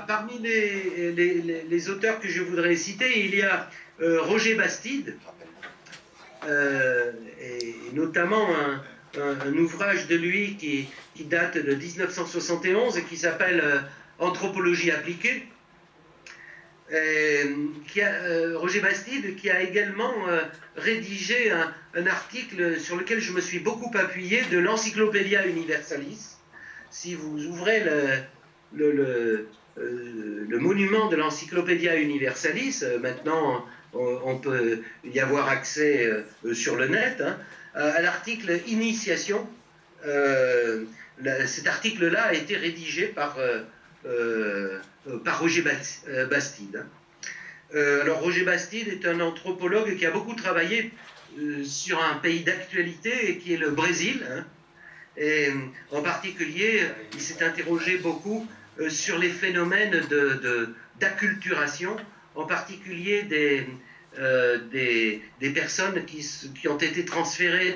parmi 0.07 0.39
les, 0.39 1.89
auteurs 1.89 2.19
que 2.19 2.27
je 2.27 2.41
voudrais 2.43 2.75
citer, 2.75 3.25
il 3.25 3.35
y 3.35 3.41
a 3.41 3.67
euh, 4.01 4.21
Roger 4.23 4.55
Bastide, 4.55 5.17
euh, 6.47 7.11
et 7.39 7.75
notamment 7.93 8.47
un, 9.17 9.53
ouvrage 9.53 10.07
de 10.07 10.15
lui 10.15 10.57
qui, 10.57 10.89
date 11.25 11.57
de 11.57 11.73
1971 11.73 12.97
et 12.97 13.03
qui 13.03 13.17
s'appelle 13.17 13.61
euh, 13.63 13.79
Anthropologie 14.19 14.91
appliquée. 14.91 15.47
Roger 16.91 18.79
Bastide 18.79 19.35
qui 19.35 19.49
a 19.49 19.61
également 19.61 20.13
rédigé 20.75 21.51
un, 21.51 22.07
article 22.07 22.79
sur 22.79 22.97
lequel 22.97 23.19
je 23.19 23.31
me 23.31 23.41
suis 23.41 23.59
beaucoup 23.59 23.91
appuyé 23.97 24.43
de 24.51 24.59
l'Encyclopédia 24.59 25.47
Universalis. 25.47 26.35
Si 26.91 27.15
vous 27.15 27.45
ouvrez 27.47 27.83
le, 28.73 29.47
euh, 29.77 30.59
monument 30.59 31.09
de 31.09 31.17
l'Encyclopédia 31.17 31.97
Universalis, 31.97 32.79
euh, 32.83 32.99
maintenant 32.99 33.65
on, 33.93 34.37
peut 34.37 34.79
y 35.05 35.19
avoir 35.19 35.47
accès 35.49 36.05
euh, 36.05 36.53
sur 36.53 36.75
le 36.75 36.87
net, 36.87 37.21
hein, 37.21 37.37
à 37.73 38.01
l'article 38.01 38.59
Initiation. 38.67 39.47
cet 41.45 41.67
article-là 41.67 42.23
a 42.23 42.33
été 42.33 42.55
rédigé 42.57 43.07
par, 43.07 43.37
par 45.23 45.39
Roger 45.39 45.63
Bastide. 46.29 46.83
Hein. 47.73 47.79
alors 48.01 48.19
Roger 48.19 48.43
Bastide 48.43 48.87
est 48.87 49.05
un 49.05 49.19
anthropologue 49.19 49.95
qui 49.97 50.05
a 50.05 50.11
beaucoup 50.11 50.33
travaillé 50.33 50.91
sur 51.63 52.03
un 52.03 52.15
pays 52.15 52.43
d'actualité 52.43 53.37
qui 53.37 53.53
est 53.53 53.57
le 53.57 53.71
Brésil. 53.71 54.25
Hein. 54.29 54.45
et 55.17 55.49
en 55.91 56.01
particulier, 56.01 56.81
il 57.13 57.21
s'est 57.21 57.43
interrogé 57.43 57.97
beaucoup 57.97 58.47
euh, 58.79 58.89
sur 58.89 59.17
les 59.17 59.29
phénomènes 59.29 60.01
d'acculturation, 60.99 61.95
en 62.35 62.45
particulier 62.45 63.23
des, 63.23 63.65
euh, 64.19 64.57
des, 64.71 65.49
personnes 65.51 66.03
qui, 66.05 66.67
ont 66.67 66.77
été 66.77 67.05
transférées 67.05 67.75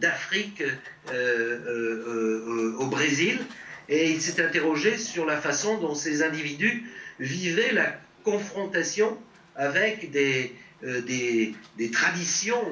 d'Afrique 0.00 0.64
euh, 1.12 2.74
au 2.78 2.86
Brésil. 2.86 3.38
Et 3.88 4.10
il 4.10 4.20
s'est 4.20 4.42
interrogé 4.44 4.98
sur 4.98 5.26
la 5.26 5.36
façon 5.36 5.78
dont 5.78 5.94
ces 5.94 6.22
individus 6.22 6.84
vivaient 7.20 7.72
la 7.72 7.94
confrontation 8.24 9.16
avec 9.54 10.10
des, 10.10 10.52
des, 10.82 11.54
des, 11.78 11.90
traditions 11.90 12.62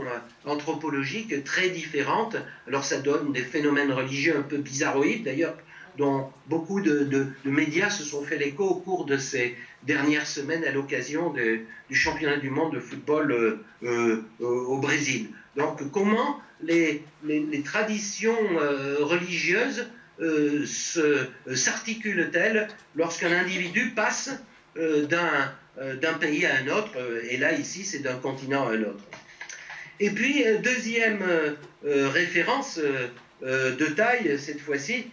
anthropologiques 0.45 1.45
très 1.45 1.71
différentes. 1.71 2.37
Alors 2.67 2.85
ça 2.85 2.99
donne 2.99 3.33
des 3.33 3.43
phénomènes 3.43 3.93
religieux 3.93 4.37
un 4.37 4.43
peu 4.43 4.59
bizarroïdes. 4.59 5.25
D'ailleurs, 5.25 5.57
dont 5.97 6.31
beaucoup 6.49 6.81
de, 6.81 7.27
médias 7.45 7.91
se 7.91 8.03
sont 8.03 8.23
fait 8.23 8.39
l'écho 8.39 8.65
au 8.65 8.75
cours 8.75 9.05
de 9.05 9.17
ces 9.17 9.57
dernières 9.85 10.27
semaines 10.27 10.65
à 10.65 10.73
l'occasion 10.73 11.33
du 11.33 11.95
championnat 11.95 12.39
du 12.39 12.51
monde 12.51 12.75
de 12.75 12.81
football 12.81 13.33
euh, 13.33 13.65
euh, 13.83 14.25
au 14.41 14.79
Brésil. 14.79 15.29
Donc 15.57 15.91
comment 15.91 16.41
les, 16.63 17.05
traditions 17.65 18.37
euh, 20.21 20.65
religieuses 20.65 21.29
s'articulent-elles 21.55 22.69
lorsqu'un 22.97 23.33
individu 23.33 23.91
passe 23.91 24.31
d'un 24.77 26.15
pays 26.21 26.47
à 26.47 26.57
un 26.57 26.69
autre, 26.69 26.93
et 27.31 27.37
là 27.37 27.53
ici 27.53 27.85
c'est 27.85 28.01
d'un 28.01 28.17
continent 28.17 28.69
à 28.69 28.73
un 28.73 28.83
autre. 28.83 29.05
Et 30.01 30.11
puis, 30.11 30.45
deuxième 30.63 31.23
référence 31.85 32.81
de 33.43 33.87
taille 33.95 34.39
cette 34.39 34.61
fois-ci, 34.61 35.07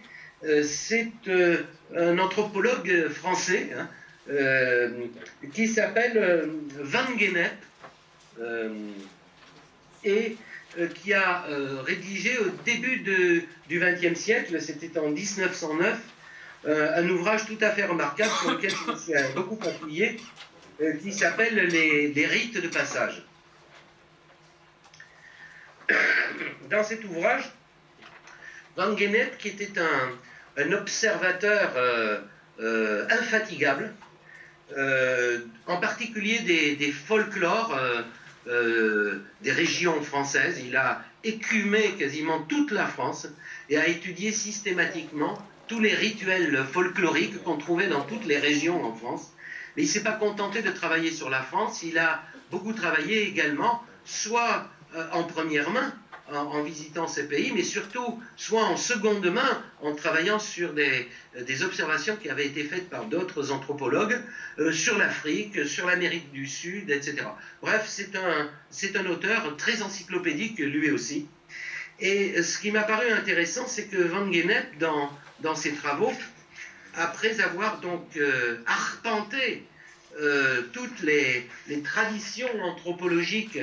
euh, 0.44 0.62
c'est 0.64 1.12
euh, 1.28 1.62
un 1.96 2.18
anthropologue 2.18 3.08
français 3.10 3.70
hein, 3.78 3.88
euh, 4.28 5.06
qui 5.52 5.68
s'appelle 5.68 6.50
Van 6.80 7.06
Gennep 7.16 7.52
et 10.04 10.36
qui 10.94 11.12
a 11.12 11.44
rédigé 11.84 12.38
au 12.38 12.48
début 12.64 12.98
du 13.68 13.80
XXe 13.80 14.18
siècle, 14.18 14.60
c'était 14.60 14.98
en 14.98 15.08
1909, 15.08 15.98
un 16.66 17.08
ouvrage 17.08 17.46
tout 17.46 17.58
à 17.60 17.70
fait 17.70 17.84
remarquable 17.84 18.30
sur 18.40 18.52
lequel 18.52 18.70
je 18.70 18.92
me 18.92 18.96
suis 18.96 19.12
beaucoup 19.34 19.58
appuyé, 19.62 20.16
qui 21.02 21.12
s'appelle 21.12 21.54
les, 21.54 22.26
rites 22.26 22.60
de 22.60 22.68
passage. 22.68 23.22
Dans 26.70 26.82
cet 26.82 27.04
ouvrage, 27.04 27.52
Van 28.76 28.96
Gennep, 28.96 29.36
qui 29.38 29.48
était 29.48 29.72
un, 29.78 30.72
observateur 30.72 31.72
euh, 31.76 32.20
euh, 32.60 33.06
infatigable, 33.10 33.92
euh, 34.76 35.40
en 35.66 35.76
particulier 35.78 36.40
des, 36.40 36.92
folklores 36.92 37.78
des 38.46 39.52
régions 39.52 40.02
françaises. 40.02 40.60
Il 40.64 40.76
a 40.76 41.02
écumé 41.24 41.92
quasiment 41.98 42.40
toute 42.40 42.70
la 42.70 42.86
France 42.86 43.28
et 43.68 43.78
a 43.78 43.86
étudié 43.86 44.32
systématiquement 44.32 45.38
tous 45.68 45.80
les 45.80 45.94
rituels 45.94 46.64
folkloriques 46.64 47.42
qu'on 47.44 47.56
trouvait 47.56 47.88
dans 47.88 48.02
toutes 48.02 48.24
les 48.26 48.38
régions 48.38 48.84
en 48.84 48.92
France. 48.92 49.32
Mais 49.76 49.82
il 49.82 49.86
ne 49.86 49.90
s'est 49.90 50.02
pas 50.02 50.12
contenté 50.12 50.62
de 50.62 50.70
travailler 50.70 51.10
sur 51.10 51.30
la 51.30 51.40
France, 51.40 51.82
il 51.82 51.98
a 51.98 52.22
beaucoup 52.50 52.72
travaillé 52.72 53.26
également, 53.26 53.82
soit 54.04 54.68
euh, 54.94 55.06
en 55.12 55.24
première 55.24 55.70
main, 55.70 55.94
en, 56.32 56.62
visitant 56.62 57.06
ces 57.06 57.28
pays, 57.28 57.52
mais 57.54 57.62
surtout 57.62 58.22
soit 58.36 58.64
en 58.64 58.76
seconde 58.76 59.24
main, 59.26 59.62
en 59.82 59.94
travaillant 59.94 60.38
sur 60.38 60.72
des, 60.72 61.08
des 61.40 61.62
observations 61.62 62.16
qui 62.16 62.28
avaient 62.28 62.46
été 62.46 62.64
faites 62.64 62.88
par 62.88 63.04
d'autres 63.06 63.52
anthropologues 63.52 64.18
euh, 64.58 64.72
sur 64.72 64.98
l'Afrique, 64.98 65.66
sur 65.66 65.86
l'Amérique 65.86 66.32
du 66.32 66.46
Sud, 66.46 66.90
etc. 66.90 67.26
Bref, 67.60 67.84
c'est 67.86 68.16
un, 68.16 68.50
c'est 68.70 68.96
un 68.96 69.06
auteur 69.06 69.56
très 69.56 69.82
encyclopédique 69.82 70.58
lui 70.58 70.90
aussi. 70.90 71.26
Et 72.00 72.42
ce 72.42 72.58
qui 72.58 72.70
m'a 72.72 72.82
paru 72.82 73.10
intéressant, 73.10 73.66
c'est 73.66 73.84
que 73.84 73.98
Van 73.98 74.30
Gennep, 74.32 74.78
dans 74.78 75.10
dans 75.42 75.54
ses 75.54 75.72
travaux, 75.72 76.12
après 76.94 77.40
avoir 77.40 77.80
donc 77.80 78.16
euh, 78.16 78.58
arpenté 78.66 79.66
euh, 80.20 80.62
toutes 80.72 81.00
les, 81.02 81.48
traditions 81.82 82.50
anthropologiques 82.62 83.58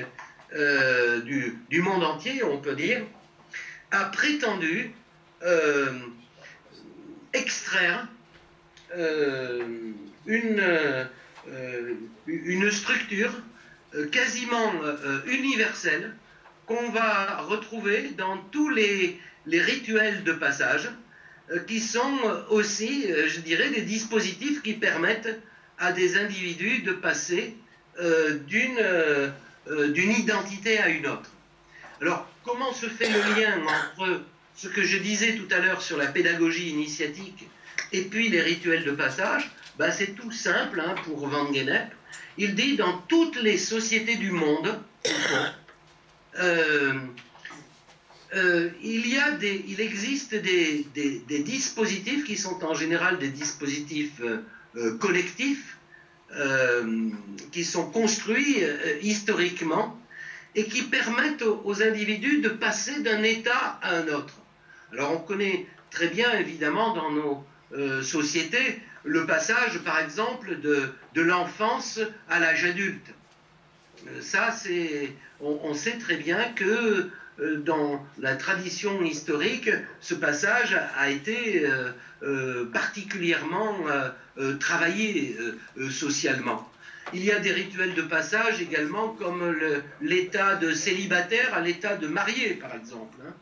euh, 0.56 1.22
du, 1.22 1.58
du, 1.70 1.82
monde 1.82 2.03
entier, 2.03 2.44
on 2.44 2.58
peut 2.58 2.75
dire, 2.75 3.01
a 3.91 4.06
prétendu 4.06 4.91
extraire 7.34 8.08
une, 10.25 11.08
une 12.27 12.72
structure 12.72 13.32
quasiment 14.12 14.74
universelle 15.27 16.13
qu'on 16.65 16.89
va 16.89 17.38
retrouver 17.41 18.12
dans 18.18 18.38
tous 18.51 18.70
les, 18.70 19.20
les 19.48 19.62
rituels 19.62 20.24
de 20.24 20.34
passage, 20.34 20.89
euh, 21.51 21.60
qui 21.68 21.79
sont 21.79 22.20
aussi, 22.50 23.12
euh, 23.12 23.27
je 23.27 23.39
dirais, 23.39 23.70
des 23.72 23.82
dispositifs 23.82 24.62
qui 24.62 24.74
permettent 24.74 25.39
à 25.79 25.91
des 25.91 26.18
individus 26.18 26.84
de 26.84 26.94
passer 26.94 27.56
euh, 29.70 29.92
d'une 29.92 30.12
identité 30.12 30.80
à 30.80 30.90
une 30.90 31.08
autre. 31.08 31.30
Alors, 32.02 32.28
comment 32.44 32.74
se 32.74 32.88
fait 32.88 33.10
le 33.10 33.20
lien 33.36 33.60
entre 33.62 34.22
ce 34.56 34.68
que 34.68 34.84
je 34.84 34.98
disais 34.98 35.36
tout 35.36 35.48
à 35.54 35.60
l'heure 35.60 35.82
sur 35.82 35.98
la 35.98 36.08
pédagogie 36.08 36.70
initiatique 36.70 37.48
et 37.92 38.04
puis 38.04 38.30
les 38.30 38.42
rituels 38.42 38.84
de 38.84 38.92
passage? 38.92 39.52
Ben, 39.78 39.92
C'est 39.92 40.16
tout 40.16 40.32
simple 40.32 40.80
hein, 40.80 40.96
pour 41.06 41.28
Van 41.28 41.52
Gennep. 41.54 41.92
Il 42.38 42.56
dit 42.56 42.78
dans 42.78 42.98
toutes 43.08 43.42
les 43.42 43.58
sociétés 43.58 44.16
du 44.16 44.32
monde, 44.32 44.80
euh, 46.40 46.94
euh, 48.36 48.70
il, 48.82 49.08
y 49.08 49.18
a 49.18 49.38
il 49.42 49.82
existe 49.82 50.36
des, 50.36 50.86
dispositifs 51.44 52.24
qui 52.24 52.38
sont 52.38 52.64
en 52.64 52.74
général 52.74 53.18
des 53.18 53.30
dispositifs 53.30 54.22
euh, 54.22 54.98
euh, 56.36 57.10
qui 57.52 57.64
sont 57.64 57.90
construits 57.90 58.58
historiquement 59.02 60.00
et 60.56 60.66
qui 60.66 60.84
permettent 60.84 61.44
aux, 61.44 61.82
individus 61.82 62.42
de 62.42 62.50
passer 62.50 63.02
d'un 63.02 63.24
état 63.24 63.80
à 63.82 63.96
un 63.98 64.08
autre. 64.08 64.36
Alors 64.92 65.14
on 65.14 65.20
connaît 65.20 65.66
très 65.92 66.08
bien 66.08 66.32
évidemment 66.40 66.94
dans 66.94 67.12
nos 67.12 67.44
sociétés 68.02 68.82
le 69.04 69.26
passage 69.26 69.80
par 69.80 70.00
exemple 70.00 70.60
de, 70.60 70.92
de 71.14 71.22
l'enfance 71.22 72.00
à 72.28 72.40
l'âge 72.40 72.66
adulte. 72.66 73.14
Ça, 74.22 74.52
c'est, 74.52 75.14
on, 75.42 75.74
sait 75.74 75.98
très 75.98 76.16
bien 76.16 76.42
que 76.56 77.10
euh, 77.40 77.58
dans 77.58 78.06
la 78.18 78.36
tradition 78.36 79.02
historique, 79.02 79.70
ce 80.02 80.14
passage 80.14 80.78
a 80.98 81.10
été 81.10 81.66
euh, 82.24 82.66
euh, 84.38 84.54
particulièrement 84.54 84.60
travaillé 84.60 85.36
socialement. 85.89 86.70
Il 87.13 87.24
y 87.24 87.32
a 87.32 87.39
des 87.39 87.52
rituels 87.52 87.96
de 87.96 88.04
passage 88.04 88.62
également, 88.62 89.10
comme 89.10 89.56
l'état 90.02 90.56
de 90.56 90.74
célibataire 90.74 91.54
à 91.54 91.62
l'état 91.62 91.96
de 91.96 92.08
marié, 92.08 92.54
par 92.54 92.76
exemple. 92.76 93.18
Hein. 93.26 93.34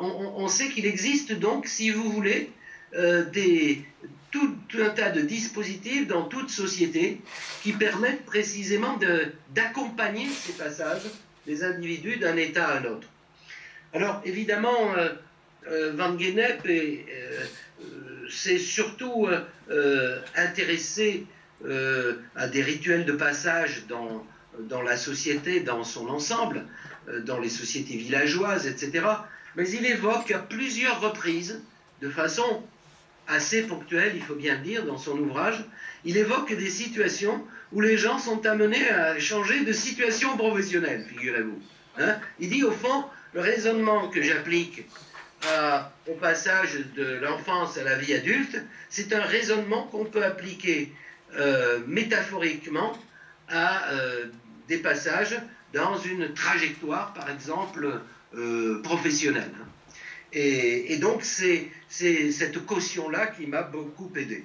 on, 0.00 0.48
sait 0.48 0.68
qu'il 0.68 0.84
existe 0.84 1.32
donc, 1.32 1.66
si 1.66 1.90
vous 1.90 2.10
voulez, 2.10 2.50
des, 2.92 3.82
tout, 4.30 4.54
un 4.78 4.90
tas 4.90 5.10
de 5.10 5.22
dispositifs 5.22 6.06
dans 6.06 6.24
toute 6.24 6.50
société 6.50 7.20
qui 7.62 7.72
permettent 7.72 8.24
précisément 8.26 8.98
d'accompagner 9.54 10.28
ces 10.28 10.52
passages 10.52 11.06
des 11.46 11.64
individus 11.64 12.16
d'un 12.16 12.36
État 12.36 12.66
à 12.68 12.78
un 12.78 12.84
autre. 12.84 13.08
Alors 13.94 14.20
évidemment, 14.24 14.94
euh, 14.96 15.08
euh, 15.70 15.92
Van 15.96 16.18
Gennep 16.18 16.60
euh, 16.66 17.46
s'est 18.30 18.58
surtout 18.58 19.28
intéressé 20.36 21.24
à 22.36 22.46
des 22.46 22.62
rituels 22.62 23.04
de 23.04 23.12
passage 23.12 23.84
dans, 23.88 24.24
dans 24.60 24.82
la 24.82 24.96
société, 24.96 25.60
dans 25.60 25.84
son 25.84 26.08
ensemble, 26.08 26.64
dans 27.24 27.38
les 27.38 27.48
sociétés 27.48 27.96
villageoises, 27.96 28.66
etc. 28.66 29.06
Mais 29.56 29.68
il 29.70 29.86
évoque 29.86 30.30
à 30.30 30.38
plusieurs 30.38 31.00
reprises, 31.00 31.60
de 32.00 32.08
façon 32.08 32.62
assez 33.28 33.62
ponctuelle, 33.62 34.12
il 34.14 34.22
faut 34.22 34.34
bien 34.34 34.54
le 34.56 34.62
dire, 34.62 34.84
dans 34.84 34.98
son 34.98 35.18
ouvrage, 35.18 35.62
il 36.04 36.16
évoque 36.16 36.56
des 36.56 36.70
situations 36.70 37.44
où 37.72 37.80
les 37.80 37.98
gens 37.98 38.18
sont 38.18 38.46
amenés 38.46 38.88
à 38.88 39.18
changer 39.18 39.64
de 39.64 39.72
situation 39.72 40.36
professionnelle, 40.36 41.04
figurez-vous. 41.08 41.60
Hein. 41.98 42.16
il 42.38 42.48
dit 42.48 42.64
au 42.64 42.70
fond, 42.70 43.04
le 43.34 43.40
raisonnement 43.40 44.08
que 44.08 44.22
j'applique 44.22 44.86
au 46.06 46.14
passage 46.14 46.78
de 46.96 47.18
l'enfance 47.22 47.78
à 47.78 47.84
la 47.84 47.96
vie 47.96 48.14
adulte, 48.14 48.58
c'est 48.88 49.12
un 49.12 49.22
raisonnement 49.22 49.84
qu'on 49.84 50.04
peut 50.04 50.24
appliquer 50.24 50.92
euh, 51.36 51.80
métaphoriquement 51.86 52.92
à 53.48 53.92
euh, 53.92 54.26
des 54.66 54.78
passages 54.78 55.36
dans 55.72 55.98
une 55.98 56.32
trajectoire, 56.34 57.12
par 57.12 57.30
exemple, 57.30 58.00
euh, 58.34 58.82
professionnelle. 58.82 59.52
Et, 60.32 60.92
et, 60.92 60.96
donc, 60.96 61.22
c'est 61.22 61.70
cette 61.88 62.64
caution-là 62.66 63.28
qui 63.28 63.46
m'a 63.46 63.62
beaucoup 63.62 64.10
aidé. 64.16 64.44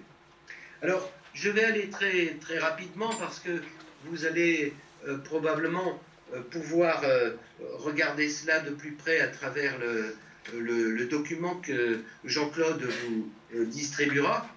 Alors, 0.82 1.12
je 1.34 1.50
vais 1.50 1.64
aller 1.64 1.90
très, 1.90 2.38
très 2.40 2.60
rapidement 2.60 3.10
parce 3.16 3.40
que 3.40 3.62
vous 4.06 4.26
allez 4.26 4.74
euh, 5.08 5.18
probablement 5.18 6.00
euh, 6.34 6.42
pouvoir 6.42 7.02
euh, 7.04 7.32
regarder 7.80 8.30
cela 8.30 8.60
de 8.60 8.72
plus 8.72 8.92
près 8.92 9.20
à 9.20 9.28
travers 9.28 9.78
le, 9.80 10.16
le, 10.54 11.06
document 11.06 11.56
que 11.56 12.00
Jean-Claude 12.26 12.84
vous 12.84 13.32
distribuera. 13.66 14.48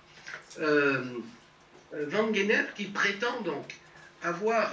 Van 0.59 2.33
Gennep 2.35 2.75
qui 2.75 2.87
prétend 2.87 3.41
donc 3.43 3.75
avoir 4.23 4.73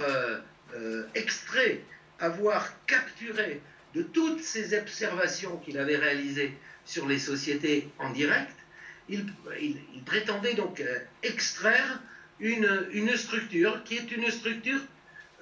extrait, 1.14 1.80
avoir 2.18 2.72
capturé 2.86 3.60
de 3.94 4.02
toutes 4.02 4.42
ces 4.42 4.76
observations 4.76 5.56
qu'il 5.58 5.78
avait 5.78 5.96
réalisées 5.96 6.52
sur 6.84 7.06
les 7.06 7.18
sociétés 7.18 7.88
en 7.98 8.10
direct, 8.10 8.54
il, 9.08 9.24
prétendait 10.04 10.54
donc 10.54 10.80
euh, 10.80 10.98
extraire 11.22 12.00
une, 12.40 13.16
structure 13.16 13.82
qui 13.84 13.96
est 13.96 14.10
une 14.10 14.30
structure 14.30 14.80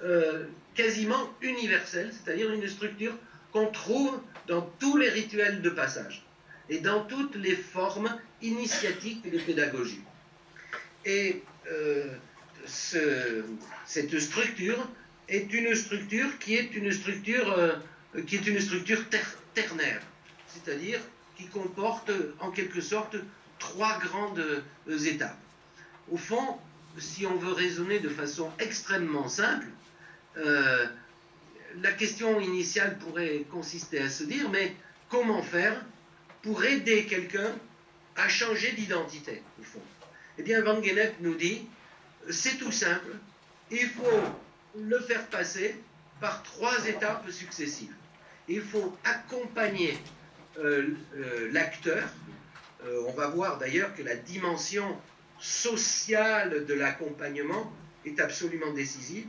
euh, 0.03 0.45
quasiment 0.75 1.33
universelle, 1.41 2.11
c'est-à-dire 2.11 2.51
une 2.51 2.67
structure 2.67 3.13
qu'on 3.53 3.67
trouve 3.67 4.19
dans 4.47 4.61
tous 4.79 4.97
les 4.97 5.09
rituels 5.09 5.61
de 5.61 5.69
passage 5.69 6.25
et 6.69 6.79
dans 6.79 7.05
toutes 7.05 7.35
les 7.35 7.55
formes 7.55 8.13
initiatiques 8.41 9.29
de 9.31 9.37
pédagogie. 9.39 10.01
Et 11.05 11.43
euh, 11.71 12.07
cette 12.65 14.19
structure 14.19 14.87
est 15.29 15.53
une 15.53 15.73
structure 15.75 16.37
qui 16.39 16.55
est 16.55 16.75
une 16.75 16.91
structure, 16.91 17.79
qui 18.27 18.35
est 18.35 18.47
une 18.47 18.59
structure 18.59 19.03
ternaire, 19.53 20.01
c'est-à-dire 20.47 20.99
qui 21.37 21.45
comporte 21.47 22.11
en 22.39 22.51
quelque 22.51 22.81
sorte 22.81 23.15
trois 23.59 23.97
grandes 23.99 24.63
euh, 24.87 24.97
étapes. 24.99 25.37
Au 26.11 26.17
fond, 26.17 26.57
si 26.97 27.25
on 27.25 27.35
veut 27.35 27.53
raisonner 27.53 27.99
de 27.99 28.09
façon 28.09 28.51
extrêmement 28.59 29.27
simple, 29.27 29.67
euh, 30.37 30.85
la 31.81 31.91
question 31.91 32.39
initiale 32.39 32.97
pourrait 32.99 33.45
consister 33.49 33.99
à 33.99 34.09
se 34.09 34.23
dire, 34.23 34.49
mais 34.49 34.75
comment 35.09 35.41
faire 35.41 35.83
pour 36.41 36.63
aider 36.63 37.05
quelqu'un 37.05 37.55
à 38.15 38.27
changer 38.29 38.71
d'identité, 38.73 39.41
au 39.59 39.63
fond? 39.63 39.81
Eh 40.37 40.43
bien, 40.43 40.61
Van 40.61 40.81
Gennep 40.81 41.15
nous 41.21 41.35
dit, 41.35 41.67
c'est 42.29 42.57
tout 42.57 42.71
simple, 42.71 43.15
il 43.71 43.87
faut 43.87 44.21
le 44.79 44.99
faire 44.99 45.25
passer 45.27 45.75
par 46.19 46.43
trois 46.43 46.87
étapes 46.87 47.29
successives. 47.31 47.93
Il 48.47 48.61
faut 48.61 48.95
accompagner 49.03 49.97
euh, 50.59 50.95
l'acteur, 51.51 52.03
euh, 52.85 53.03
on 53.07 53.13
va 53.13 53.27
voir 53.27 53.57
d'ailleurs 53.57 53.93
que 53.95 54.03
la 54.03 54.15
dimension 54.15 54.97
sociale 55.39 56.65
de 56.65 56.73
l'accompagnement 56.73 57.71
est 58.05 58.19
absolument 58.19 58.71
décisive. 58.73 59.25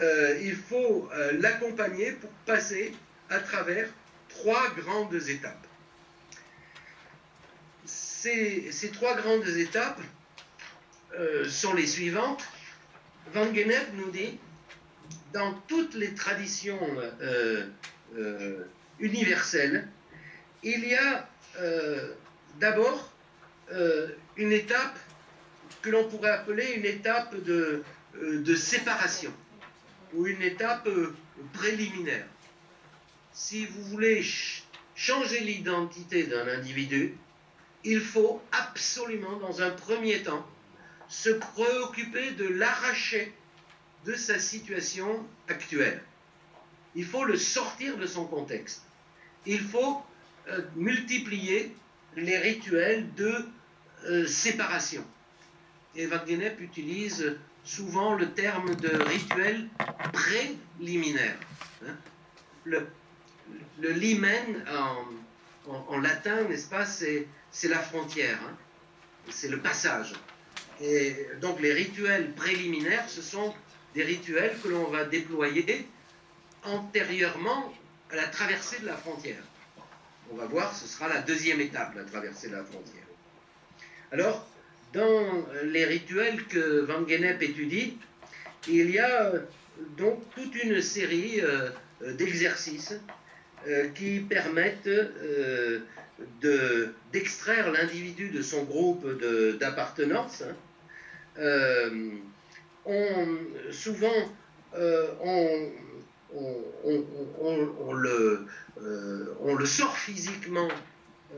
Euh, 0.00 0.38
il 0.42 0.56
faut 0.56 1.08
euh, 1.12 1.32
l'accompagner 1.40 2.12
pour 2.12 2.30
passer 2.46 2.92
à 3.30 3.38
travers 3.38 3.88
trois 4.28 4.70
grandes 4.70 5.14
étapes. 5.28 5.66
Ces, 7.84 8.90
trois 8.92 9.14
grandes 9.16 9.46
étapes 9.46 10.00
euh, 11.16 11.48
sont 11.48 11.74
les 11.74 11.86
suivantes. 11.86 12.42
Van 13.32 13.52
Gennep 13.54 13.86
nous 13.94 14.10
dit, 14.10 14.38
dans 15.32 15.52
toutes 15.68 15.94
les 15.94 16.14
traditions 16.14 16.80
universelles, 18.98 19.88
il 20.62 20.86
y 20.86 20.94
a 20.94 21.28
d'abord 22.60 23.12
une 24.36 24.52
étape 24.52 24.98
que 25.82 25.90
l'on 25.90 26.08
pourrait 26.08 26.30
appeler 26.30 26.74
une 26.74 26.84
étape 26.84 27.34
de 27.42 28.54
séparation 28.54 29.32
ou 30.14 30.26
une 30.26 30.42
étape 30.42 30.86
euh, 30.86 31.14
préliminaire. 31.52 32.26
Si 33.32 33.66
vous 33.66 33.82
voulez 33.84 34.16
ch- 34.16 34.62
changer 34.94 35.40
l'identité 35.40 36.24
d'un 36.24 36.46
individu, 36.46 37.16
il 37.84 38.00
faut 38.00 38.42
absolument, 38.52 39.36
dans 39.38 39.60
un 39.60 39.70
premier 39.70 40.22
temps, 40.22 40.46
se 41.08 41.30
préoccuper 41.30 42.32
de 42.32 42.46
l'arracher 42.48 43.32
de 44.06 44.14
sa 44.14 44.38
situation 44.38 45.26
actuelle. 45.48 46.02
Il 46.94 47.04
faut 47.04 47.24
le 47.24 47.36
sortir 47.36 47.96
de 47.96 48.06
son 48.06 48.24
contexte. 48.26 48.82
Il 49.46 49.60
faut 49.60 50.02
euh, 50.48 50.62
multiplier 50.76 51.74
les 52.16 52.38
rituels 52.38 53.12
de 53.14 53.44
euh, 54.06 54.26
séparation. 54.26 55.04
Et 55.96 56.06
utilise 56.60 57.36
souvent 57.64 58.14
le 58.14 58.30
terme 58.32 58.74
de 58.76 59.02
rituel 59.02 59.68
préliminaire. 60.12 61.36
hein. 61.86 61.96
Le, 62.64 62.86
le 63.80 63.90
limen 63.90 64.64
en, 65.68 65.70
en- 65.72 65.98
latin, 66.00 66.44
n'est-ce 66.44 66.68
pas, 66.68 66.86
c'est 66.86 67.26
c'est 67.50 67.68
la 67.68 67.78
frontière, 67.78 68.38
hein. 68.46 68.56
c'est 69.30 69.48
le 69.48 69.60
passage. 69.60 70.12
Et 70.80 71.26
donc 71.40 71.60
les 71.60 71.72
rituels 71.72 72.32
préliminaires, 72.32 73.08
ce 73.08 73.22
sont 73.22 73.54
des 73.94 74.02
rituels 74.02 74.58
que 74.62 74.68
l'on 74.68 74.84
va 74.90 75.04
déployer 75.04 75.86
antérieurement 76.64 77.72
à 78.10 78.16
la 78.16 78.26
traversée 78.26 78.80
de 78.80 78.86
la 78.86 78.96
frontière. 78.96 79.42
On 80.32 80.36
va 80.36 80.46
voir, 80.46 80.74
ce 80.74 80.88
sera 80.88 81.08
la 81.08 81.20
deuxième 81.20 81.60
étape, 81.60 81.94
la 81.94 82.04
traversée 82.04 82.48
de 82.48 82.56
la 82.56 82.64
frontière. 82.64 83.04
Alors, 84.10 84.46
dans 84.94 85.46
les 85.64 85.84
rituels 85.84 86.44
que 86.46 86.80
Van 86.80 87.06
Gennep 87.06 87.42
étudie, 87.42 87.98
il 88.68 88.90
y 88.90 88.98
a 88.98 89.26
euh, 89.26 89.40
donc 89.98 90.22
toute 90.34 90.54
une 90.62 90.80
série 90.80 91.40
euh, 91.40 91.68
euh, 92.02 92.12
d'exercices 92.14 92.94
qui 93.94 94.20
permettent 94.20 94.90
de- 96.42 96.92
d'extraire 97.14 97.72
l'individu 97.72 98.28
de 98.28 98.42
son 98.42 98.62
groupe 98.64 99.06
d'appartenance. 99.58 100.42
souvent, 103.70 104.28
on, 104.74 105.72
le, 107.94 108.46
on 109.40 109.54
le 109.54 109.64
sort 109.64 109.96
physiquement 109.96 110.68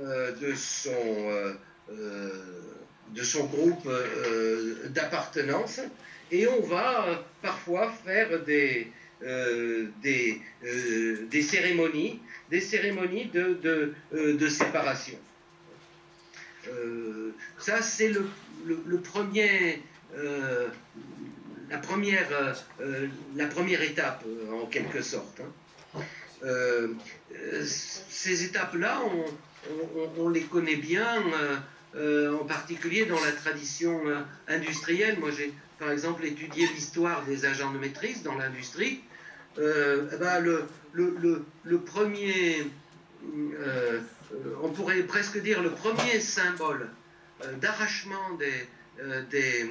de, 0.03 0.53
son, 0.57 1.55
de 3.15 3.23
son 3.23 3.45
groupe 3.47 3.87
euh, 3.87 4.89
d'appartenance 4.89 5.81
et 6.31 6.47
on 6.49 6.61
va 6.63 7.07
euh, 7.07 7.15
parfois 7.43 7.91
faire 8.05 8.43
des, 8.45 8.89
euh, 9.23 9.87
des, 10.03 10.41
des 11.31 11.43
cérémonies, 11.43 12.21
des 12.51 12.61
cérémonies 12.61 13.27
de, 13.27 13.59
de, 13.63 13.95
séparation. 14.49 15.19
Ça, 17.59 17.81
c'est 17.81 18.09
le, 18.09 18.27
le- 18.65 18.83
premier, 18.99 19.81
la, 21.71 21.79
première, 21.79 22.57
la 23.37 23.47
première 23.47 23.83
étape, 23.83 24.25
en 24.53 24.67
quelque 24.67 25.01
sorte. 25.01 25.41
hein. 25.41 26.03
Ces 27.65 28.45
étapes-là, 28.45 29.01
on, 29.05 29.25
on- 30.21 30.29
les 30.29 30.43
connaît 30.43 30.77
bien, 30.77 31.23
en 31.95 32.45
particulier 32.45 33.07
dans 33.07 33.23
la 33.25 33.33
tradition 33.33 34.07
euh, 34.07 34.21
industrielle. 34.49 35.19
Moi, 35.19 35.31
j'ai 35.31 35.53
par 35.79 35.91
exemple 35.91 36.25
étudié 36.25 36.67
l'histoire 36.75 37.25
des 37.25 37.45
agents 37.45 37.73
de 37.73 37.79
maîtrise 37.79 38.23
dans 38.23 38.35
l'industrie. 38.35 39.01
Euh, 39.59 40.09
eh 40.13 40.17
ben, 40.17 40.41
le, 40.41 40.65
le- 40.93 41.17
le- 41.21 41.45
le 41.65 41.79
premier, 41.81 42.67
euh, 43.25 44.01
euh, 44.33 44.55
on 44.63 44.69
pourrait 44.71 45.03
presque 45.03 45.41
dire 45.41 45.63
le 45.63 45.71
premier 45.71 46.21
symbole 46.21 46.89
euh, 47.45 47.53
d'arrachement 47.61 48.35
des, 48.39 48.53
euh, 49.03 49.23
des, 49.31 49.65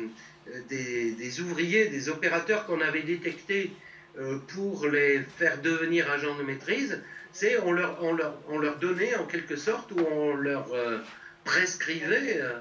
euh, 0.48 0.62
des- 0.70 1.12
des 1.12 1.42
ouvriers, 1.42 1.88
des 1.90 2.10
opérateurs 2.10 2.66
qu'on 2.66 2.82
avait 2.82 3.04
détectés 3.04 3.72
euh, 4.18 4.38
pour 4.48 4.88
les 4.88 5.20
faire 5.38 5.62
devenir 5.62 6.10
agents 6.10 6.36
de 6.38 6.44
maîtrise, 6.44 7.02
c'est 7.34 7.60
on 7.60 7.72
leur, 7.74 8.02
on, 8.02 8.14
leur, 8.14 8.40
on 8.48 8.58
leur 8.58 8.78
donnait 8.78 9.16
en 9.18 9.26
quelque 9.26 9.58
sorte 9.58 9.92
ou 9.92 10.00
on 10.00 10.36
leur 10.36 10.72
euh, 10.74 11.00
prescrivait 11.46 12.42
euh, 12.42 12.52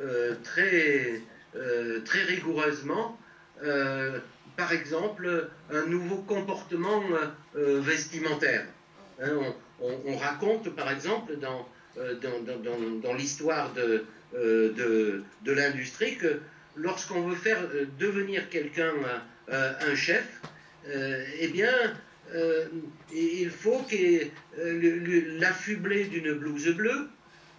euh, 0.00 0.34
très, 0.42 1.20
euh, 1.56 2.00
très 2.04 2.22
rigoureusement, 2.22 3.18
par 4.56 4.72
exemple, 4.72 5.48
un 5.72 5.86
nouveau 5.86 6.18
comportement 6.18 7.02
vestimentaire. 7.54 8.64
Hein, 9.20 9.32
on, 9.80 9.86
on- 9.86 10.00
on 10.06 10.16
raconte 10.16 10.74
par 10.76 10.90
exemple 10.92 11.32
dans, 11.38 11.66
l'histoire 13.14 13.72
de, 13.74 14.04
l'industrie 15.44 16.16
que 16.18 16.40
lorsqu'on 16.76 17.22
veut 17.28 17.34
faire 17.34 17.58
devenir 17.98 18.48
quelqu'un 18.48 18.92
un 19.50 19.94
chef, 19.96 20.40
eh 21.40 21.48
bien, 21.48 21.74
il 23.12 23.50
faut 23.50 23.82
qu'il 23.88 24.30
l'affubler 25.40 26.04
d'une 26.04 26.32
blouse 26.34 26.68
bleue. 26.68 27.08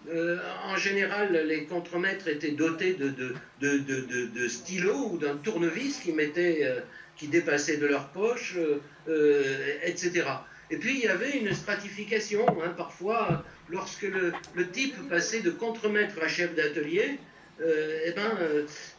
Euh, 0.07 0.37
en 0.65 0.77
général, 0.77 1.33
les 1.47 1.65
contremaîtres 1.65 2.27
étaient 2.29 2.51
dotés 2.51 2.93
de, 2.93 4.47
stylos 4.47 5.11
ou 5.11 5.17
d'un 5.17 5.35
tournevis 5.37 5.99
qui, 5.99 6.13
mettait, 6.13 6.61
euh, 6.63 6.79
qui 7.17 7.27
dépassait 7.27 7.77
de 7.77 7.85
leur 7.85 8.09
poche, 8.09 8.55
euh, 8.57 8.81
euh, 9.09 9.77
etc. 9.83 10.23
Et 10.71 10.77
puis 10.77 10.99
il 10.99 11.03
y 11.03 11.07
avait 11.07 11.37
une 11.37 11.53
stratification. 11.53 12.45
hein, 12.63 12.73
parfois, 12.77 13.43
lorsque 13.69 14.03
le, 14.03 14.31
type 14.71 14.95
passait 15.09 15.41
de 15.41 15.51
contremaître 15.51 16.15
à 16.21 16.27
chef 16.27 16.55
d'atelier, 16.55 17.19
eh 17.61 18.11
ben, 18.13 18.37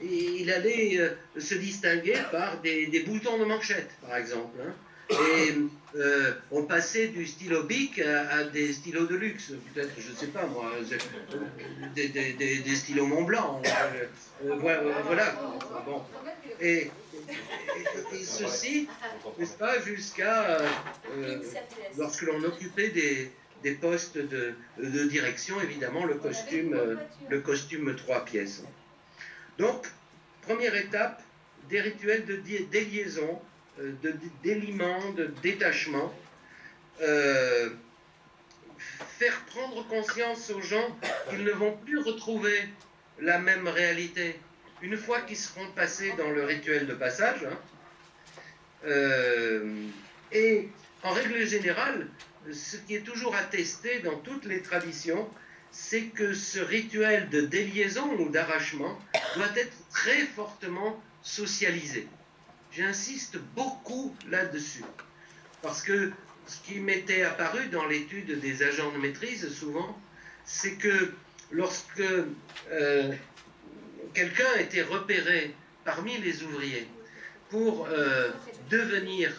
il 0.02 0.50
allait 0.52 1.00
se 1.38 1.54
distinguer 1.54 2.18
par 2.30 2.60
des, 2.60 2.88
des 2.88 3.00
boutons 3.00 3.38
de 3.38 3.46
manchette, 3.46 3.88
par 4.02 4.18
exemple. 4.18 4.58
hein. 4.62 4.74
Et 5.11 5.55
euh, 5.96 6.33
on 6.53 6.64
passait 6.64 7.09
du 7.09 7.27
stylo 7.27 7.64
bic 7.64 7.99
à, 7.99 8.44
des 8.44 8.73
stylos 8.73 9.07
de 9.07 9.16
luxe, 9.16 9.53
peut-être, 9.75 9.90
je 9.99 10.11
ne 10.12 10.16
sais 10.16 10.29
pas 10.29 10.46
moi, 10.46 10.70
c'est- 10.88 10.99
des, 11.94 12.75
stylos 12.77 13.07
Mont 13.07 13.23
Blanc. 13.23 13.61
euh, 13.64 14.05
euh, 14.46 14.92
voilà. 15.05 15.35
Bon. 15.85 16.03
Et, 16.61 16.90
ceci, 18.25 18.88
n'est-ce 19.38 19.57
pas, 19.57 19.81
jusqu'à 19.81 20.42
euh, 20.61 20.68
euh, 21.16 21.42
lorsque 21.99 22.23
l'on 22.23 22.42
occupait 22.44 22.90
des, 22.90 23.33
des 23.64 23.73
postes 23.73 24.16
de, 24.18 24.55
de 24.79 25.05
direction, 25.05 25.61
évidemment, 25.61 26.05
le 26.05 26.14
costume, 26.14 26.75
euh, 26.75 26.96
le 27.29 27.40
costume 27.40 27.96
trois 27.96 28.25
pièces. 28.25 28.62
Donc, 29.59 29.87
première 30.42 30.77
étape, 30.77 31.20
des 31.68 31.81
rituels 31.81 32.25
de 32.27 32.37
déliaison, 32.70 33.31
euh, 33.33 33.49
de 33.78 34.11
d- 34.11 34.30
déliement, 34.42 35.12
de 35.12 35.26
détachement. 35.42 36.12
Euh, 37.00 37.70
faire 39.18 39.38
prendre 39.46 39.87
conscience 39.88 40.50
aux 40.50 40.61
gens 40.61 40.96
qu'ils 41.28 41.44
ne 41.44 41.50
vont 41.52 41.76
plus 41.76 41.98
retrouver 41.98 42.59
la 43.20 43.38
même 43.38 43.68
réalité 43.68 44.38
une 44.83 44.96
fois 44.96 45.20
qu'ils 45.22 45.37
seront 45.37 45.66
passés 45.72 46.12
dans 46.16 46.30
le 46.30 46.44
rituel 46.44 46.87
de 46.87 46.94
passage. 46.94 47.44
hein. 47.44 47.59
Euh, 48.87 49.87
et 50.33 50.68
en 51.02 51.11
règle 51.11 51.46
générale, 51.46 52.06
ce 52.50 52.76
qui 52.78 52.94
est 52.94 53.00
toujours 53.04 53.35
attesté 53.35 53.98
dans 54.00 54.16
toutes 54.16 54.46
les 54.46 54.62
traditions, 54.62 55.28
c'est 55.70 56.04
que 56.04 56.33
ce 56.33 56.59
rituel 56.61 57.28
de 57.28 57.42
déliaison 57.42 58.11
ou 58.18 58.30
d'arrachement 58.30 58.98
doit 59.37 59.50
être 59.56 59.76
très 59.90 60.24
fortement 60.26 61.00
socialisé. 61.22 62.09
J'insiste 62.72 63.38
beaucoup 63.56 64.14
là-dessus, 64.28 64.85
parce 65.61 65.83
que 65.83 66.12
ce 66.46 66.59
qui 66.64 66.80
m'était 66.80 67.22
apparu 67.22 67.66
dans 67.66 67.87
l'étude 67.87 68.40
des 68.40 68.62
agents 68.62 68.92
de 68.92 68.98
maîtrise 68.98 69.52
souvent, 69.52 69.98
c'est 70.44 70.74
que 70.74 71.12
lorsque 71.50 72.02
euh, 72.70 73.12
quelqu'un 74.14 74.54
était 74.59 74.83
repéré 74.83 75.54
parmi 75.85 76.16
les 76.18 76.42
ouvriers 76.44 76.87
pour 77.50 77.88
devenir 78.68 79.33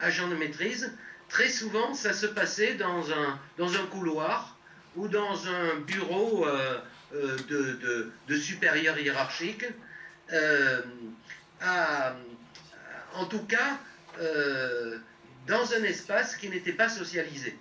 agent 0.00 0.28
de 0.28 0.36
maîtrise, 0.36 0.92
très 1.28 1.48
souvent, 1.48 1.94
ça 1.94 2.12
se 2.12 2.26
passait 2.26 2.74
dans 2.74 3.10
un, 3.10 3.40
dans 3.58 3.74
un 3.74 3.86
couloir 3.86 4.56
ou 4.94 5.08
dans 5.08 5.48
un 5.48 5.80
bureau 5.80 6.46
de, 7.12 8.12
de, 8.28 8.36
supérieur 8.36 8.96
hiérarchique. 8.98 9.64
En 13.16 13.26
tout 13.26 13.44
cas, 13.46 13.78
dans 15.46 15.72
un 15.74 15.82
espace 15.84 16.36
qui 16.36 16.48
n'était 16.48 16.72
pas 16.72 16.88
socialisé. 16.88 17.54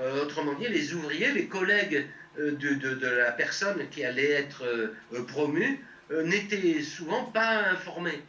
Euh, 0.00 0.22
autrement 0.22 0.54
dit, 0.54 0.68
les 0.68 0.94
ouvriers, 0.94 1.32
les 1.32 1.46
collègues 1.46 2.06
euh, 2.38 2.52
de, 2.52 3.06
la 3.06 3.32
personne 3.32 3.88
qui 3.90 4.04
allait 4.04 4.30
être 4.30 4.64
euh, 4.64 5.24
promue 5.24 5.84
n'étaient 6.24 6.80
souvent 6.80 7.24
pas 7.24 7.68
informés 7.68 8.22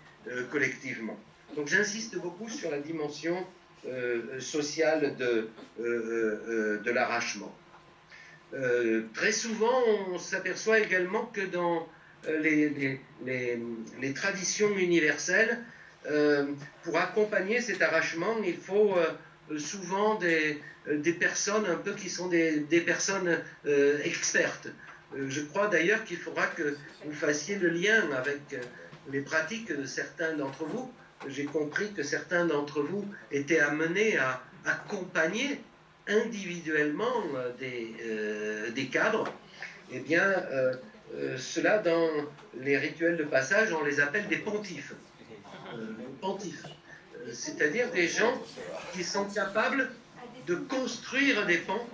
collectivement. 0.52 1.18
Donc 1.56 1.70
j'insiste 1.70 2.18
beaucoup 2.18 2.50
sur 2.50 2.70
la 2.70 2.80
dimension 2.80 3.48
sociale 4.40 5.16
de, 5.16 5.50
l'arrachement. 6.92 7.56
très 9.14 9.32
souvent, 9.32 9.82
on 10.10 10.20
s'aperçoit 10.20 10.82
également 10.82 11.28
que 11.28 11.40
dans 11.40 11.88
les 12.28 13.00
traditions 14.14 14.78
universelles, 14.78 15.64
pour 16.84 16.98
accompagner 16.98 17.62
cet 17.62 17.82
arrachement, 17.82 18.38
il 18.46 18.58
faut 18.58 18.96
souvent 19.58 20.16
des, 20.16 20.62
euh, 20.90 20.98
des 20.98 21.14
personnes 21.14 21.66
un 21.66 21.76
peu 21.76 21.94
qui 21.94 22.10
sont 22.10 22.28
des, 22.28 22.62
personnes 22.86 23.38
euh, 23.66 24.00
expertes. 24.04 24.68
Euh, 25.16 25.30
je 25.30 25.42
crois 25.42 25.68
d'ailleurs 25.68 26.04
qu'il 26.04 26.18
faudra 26.18 26.48
que 26.48 26.78
vous 27.06 27.14
fassiez 27.14 27.58
le 27.58 27.70
lien 27.70 28.12
avec 28.16 28.42
les 29.12 29.22
pratiques 29.22 29.76
de 29.76 29.86
certains 29.86 30.34
d'entre 30.34 30.66
vous. 30.66 30.92
J'ai 31.28 31.46
compris 31.46 31.92
que 31.94 32.04
certains 32.04 32.46
d'entre 32.46 32.82
vous 32.82 33.06
étaient 33.32 33.60
amenés 33.60 34.18
à 34.18 34.42
accompagner 34.66 35.62
individuellement 36.08 37.24
des, 37.60 38.86
cadres. 38.88 39.26
Eh 39.92 40.00
bien, 40.00 40.24
cela, 41.38 41.80
dans 41.80 42.10
les 42.62 42.78
rituels 42.78 43.18
de 43.18 43.24
passage, 43.24 43.74
on 43.74 43.84
les 43.84 44.00
appelle 44.00 44.28
des 44.28 44.38
pontifs. 44.38 44.94
Pontifs. 46.22 46.66
C'est-à-dire 47.32 47.92
des 47.92 48.08
gens 48.08 48.34
qui 48.94 49.04
sont 49.04 49.26
capables 49.26 49.92
de 50.48 50.56
construire 50.56 51.46
des 51.46 51.58
ponts 51.58 51.88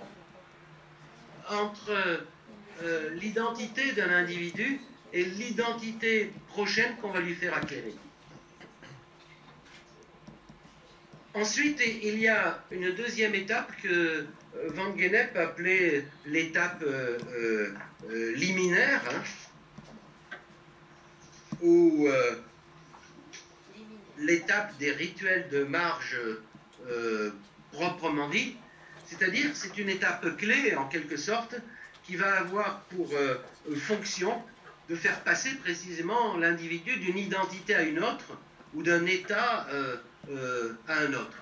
entre 1.50 2.24
euh, 2.82 3.10
l'identité 3.14 3.92
d'un 3.92 4.10
individu 4.10 4.80
et 5.12 5.24
l'identité 5.24 6.32
prochaine 6.48 6.96
qu'on 6.96 7.10
va 7.10 7.20
lui 7.20 7.34
faire 7.34 7.54
acquérir. 7.54 7.94
Ensuite, 11.34 11.82
il 12.02 12.18
y 12.18 12.28
a 12.28 12.62
une 12.70 12.92
deuxième 12.92 13.34
étape 13.34 13.70
que 13.82 13.88
euh, 13.88 14.24
Van 14.70 14.96
Gennep 14.96 15.36
appelait 15.36 16.06
l'étape 16.24 16.82
euh, 16.82 17.68
liminaire, 18.34 19.02
hein, 19.10 19.22
ou 21.62 22.08
l'étape 24.18 24.76
des 24.78 24.92
rituels 24.92 25.48
de 25.50 25.64
marge 25.64 26.18
proprement 27.72 28.28
dit. 28.28 28.56
C'est-à-dire 29.06 29.50
c'est 29.54 29.78
une 29.78 29.88
étape 29.88 30.36
clé, 30.36 30.74
en 30.74 30.88
quelque 30.88 31.16
sorte, 31.16 31.56
qui 32.04 32.16
va 32.16 32.40
avoir 32.40 32.80
pour 32.84 33.08
euh, 33.14 33.36
fonction 33.76 34.42
de 34.88 34.94
faire 34.94 35.20
passer 35.22 35.54
précisément 35.56 36.36
l'individu 36.36 36.96
d'une 36.96 37.18
identité 37.18 37.74
à 37.74 37.82
une 37.82 37.98
autre 37.98 38.38
ou 38.74 38.82
d'un 38.82 39.04
état 39.06 39.66
euh, 39.70 39.96
euh, 40.30 40.72
à 40.88 40.98
un 41.00 41.12
autre. 41.12 41.38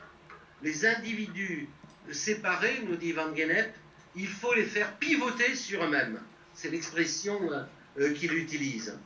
Les 0.62 0.86
individus 0.86 1.68
séparés, 2.10 2.82
nous 2.86 2.96
dit 2.96 3.12
Van 3.12 3.34
Gennep, 3.34 3.74
il 4.16 4.28
faut 4.28 4.54
les 4.54 4.64
faire 4.64 4.92
pivoter 4.96 5.54
sur 5.54 5.84
eux-mêmes. 5.84 6.20
C'est 6.54 6.70
l'expression 6.70 7.40
qu'il 8.16 8.32
utilise. 8.34 8.96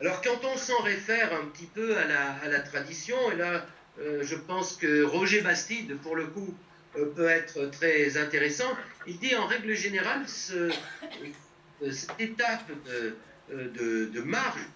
Alors 0.00 0.20
quand 0.20 0.44
on 0.44 0.56
s'en 0.58 0.80
réfère 0.82 1.32
un 1.34 1.46
petit 1.46 1.66
peu 1.66 1.96
à 1.96 2.04
la, 2.48 2.60
tradition, 2.60 3.16
et 3.32 3.36
là 3.36 3.66
euh, 3.98 4.22
je 4.22 4.34
pense 4.34 4.76
que 4.76 5.02
Roger 5.04 5.40
Bastide, 5.40 5.96
pour 5.98 6.16
le 6.16 6.26
coup, 6.26 6.54
euh, 6.96 7.06
peut 7.14 7.28
être 7.28 7.66
très 7.70 8.18
intéressant. 8.18 8.70
Il 9.06 9.18
dit 9.18 9.34
en 9.34 9.46
règle 9.46 9.74
générale, 9.74 10.26
euh, 10.52 10.70
cette 11.90 12.20
étape 12.20 12.70
de, 13.50 14.20
marge 14.20 14.66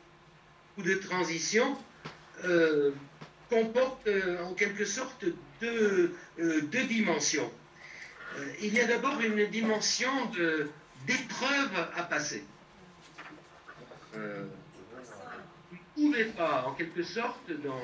ou 0.78 0.82
de 0.82 0.94
transition 0.94 1.76
comporte 3.50 4.08
en 4.42 4.54
quelque 4.54 4.84
sorte 4.84 5.24
deux, 5.60 6.14
dimensions. 6.88 7.50
il 8.62 8.72
y 8.72 8.80
a 8.80 8.86
d'abord 8.86 9.20
une 9.20 9.46
dimension 9.46 10.10
d'épreuve 11.06 11.88
à 11.96 12.04
passer. 12.04 12.44
Pouvez 16.00 16.24
pas, 16.24 16.64
en 16.66 16.72
quelque 16.72 17.02
sorte, 17.02 17.50
dans, 17.62 17.80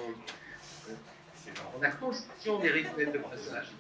la 1.81 1.91
constitution 1.91 2.59
des 2.61 2.71
rituels 2.71 3.13
de 3.13 3.19
passage. 3.19 3.73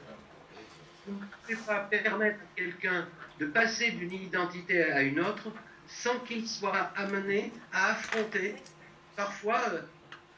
Vous 1.06 1.14
ne 1.14 1.26
pouvez 1.42 1.56
pas 1.66 1.80
permettre 1.80 2.38
à 2.40 2.56
quelqu'un 2.56 3.08
de 3.40 3.46
passer 3.46 3.92
d'une 3.92 4.12
identité 4.12 4.84
à 4.84 5.02
une 5.02 5.20
autre 5.20 5.50
sans 5.88 6.18
qu'il 6.20 6.46
soit 6.48 6.90
amené 6.96 7.52
à 7.72 7.92
affronter, 7.92 8.56
parfois 9.14 9.60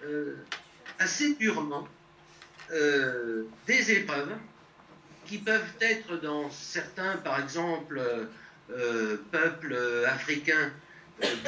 euh, 0.04 0.36
assez 0.98 1.34
durement, 1.36 1.88
euh, 2.70 3.44
des 3.66 3.92
épreuves 3.92 4.34
qui 5.26 5.38
peuvent 5.38 5.74
être 5.80 6.20
dans 6.20 6.50
certains, 6.50 7.16
par 7.18 7.40
exemple, 7.40 8.00
euh, 8.70 9.16
peuples 9.30 9.76
africains, 10.06 10.70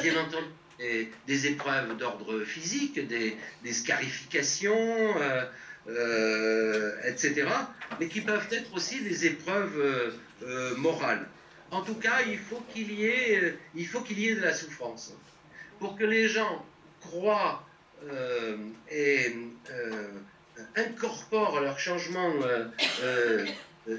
bien 0.01 0.19
entendu, 0.19 0.47
des, 1.27 1.47
épreuves 1.47 1.97
d'ordre 1.97 2.43
physique, 2.43 2.99
des, 3.07 3.37
scarifications, 3.73 5.15
euh, 5.87 6.91
etc., 7.05 7.47
mais 7.99 8.07
qui 8.07 8.21
peuvent 8.21 8.47
être 8.51 8.71
aussi 8.75 9.01
des 9.01 9.25
épreuves 9.25 9.79
euh, 9.79 10.11
euh, 10.43 10.75
morales. 10.75 11.27
En 11.71 11.81
tout 11.81 11.95
cas, 11.95 12.21
il 12.27 12.37
faut 12.37 12.61
qu'il 12.71 12.91
y, 12.91 13.05
ait, 13.05 13.57
il 13.73 13.87
faut 13.87 14.01
qu'il 14.01 14.19
y 14.19 14.29
ait 14.29 14.35
de 14.35 14.41
la 14.41 14.53
souffrance. 14.53 15.13
Pour 15.79 15.97
que 15.97 16.03
les 16.03 16.27
gens 16.27 16.63
croient 16.99 17.65
et 18.91 19.35
incorporent 20.75 21.61
leur 21.61 21.79
changement 21.79 22.33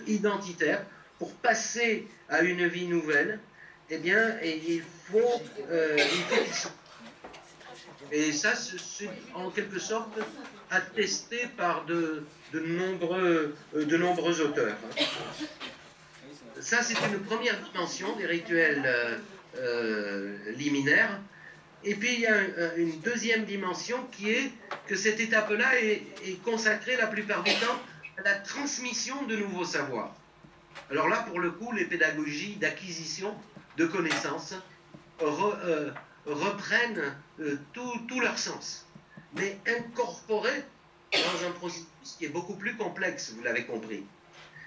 identitaire 0.06 0.84
pour 1.18 1.32
passer 1.36 2.06
à 2.28 2.42
une 2.42 2.66
vie 2.66 2.86
nouvelle, 2.86 3.40
eh 3.90 3.98
bien, 3.98 4.36
il 4.42 4.82
faut, 5.10 5.20
faut 5.20 6.70
Et 8.10 8.32
ça, 8.32 8.54
c'est 8.54 9.08
en 9.34 9.50
quelque 9.50 9.78
sorte 9.78 10.18
attesté 10.72 11.46
par 11.56 11.84
de, 11.84 12.24
de, 12.52 12.60
nombreux, 12.60 13.54
euh, 13.74 13.84
de 13.84 13.96
nombreux 13.96 14.40
auteurs. 14.40 14.76
Ça, 16.60 16.82
c'est 16.82 16.94
une 17.06 17.20
première 17.20 17.58
dimension 17.60 18.16
des 18.16 18.26
rituels 18.26 18.82
euh, 18.84 19.16
euh, 19.58 20.52
liminaires. 20.56 21.20
Et 21.84 21.94
puis, 21.94 22.14
il 22.14 22.20
y 22.20 22.26
a 22.26 22.76
une 22.76 23.00
deuxième 23.00 23.44
dimension 23.44 23.98
qui 24.12 24.30
est 24.30 24.52
que 24.86 24.94
cette 24.94 25.18
étape-là 25.18 25.80
est, 25.80 26.02
consacrée 26.44 26.96
la 26.96 27.08
plupart 27.08 27.42
du 27.42 27.50
temps 27.54 27.80
à 28.18 28.22
la 28.22 28.34
transmission 28.36 29.24
de 29.24 29.36
nouveaux 29.36 29.64
savoirs. 29.64 30.14
Alors 30.90 31.08
là, 31.08 31.24
pour 31.28 31.40
le 31.40 31.50
coup, 31.50 31.72
les 31.72 31.86
pédagogies 31.86 32.54
d'acquisition 32.56 33.34
de 33.76 33.86
connaissances 33.86 34.54
reprennent 36.26 37.14
tout, 37.72 37.92
tout 38.08 38.20
leur 38.20 38.38
sens 38.38 38.86
mais 39.34 39.58
incorporé 39.66 40.50
dans 41.12 41.46
un 41.46 41.50
processus 41.52 41.86
qui 42.18 42.26
est 42.26 42.28
beaucoup 42.28 42.54
plus 42.54 42.76
complexe, 42.76 43.32
vous 43.36 43.42
l'avez 43.42 43.64
compris. 43.64 44.04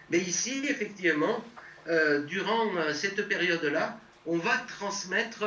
Mais 0.10 0.20
ici, 0.20 0.64
effectivement, 0.68 1.44
euh, 1.88 2.24
durant 2.24 2.76
euh, 2.76 2.94
cette 2.94 3.28
période-là, 3.28 4.00
on 4.26 4.38
va 4.38 4.58
transmettre 4.80 5.46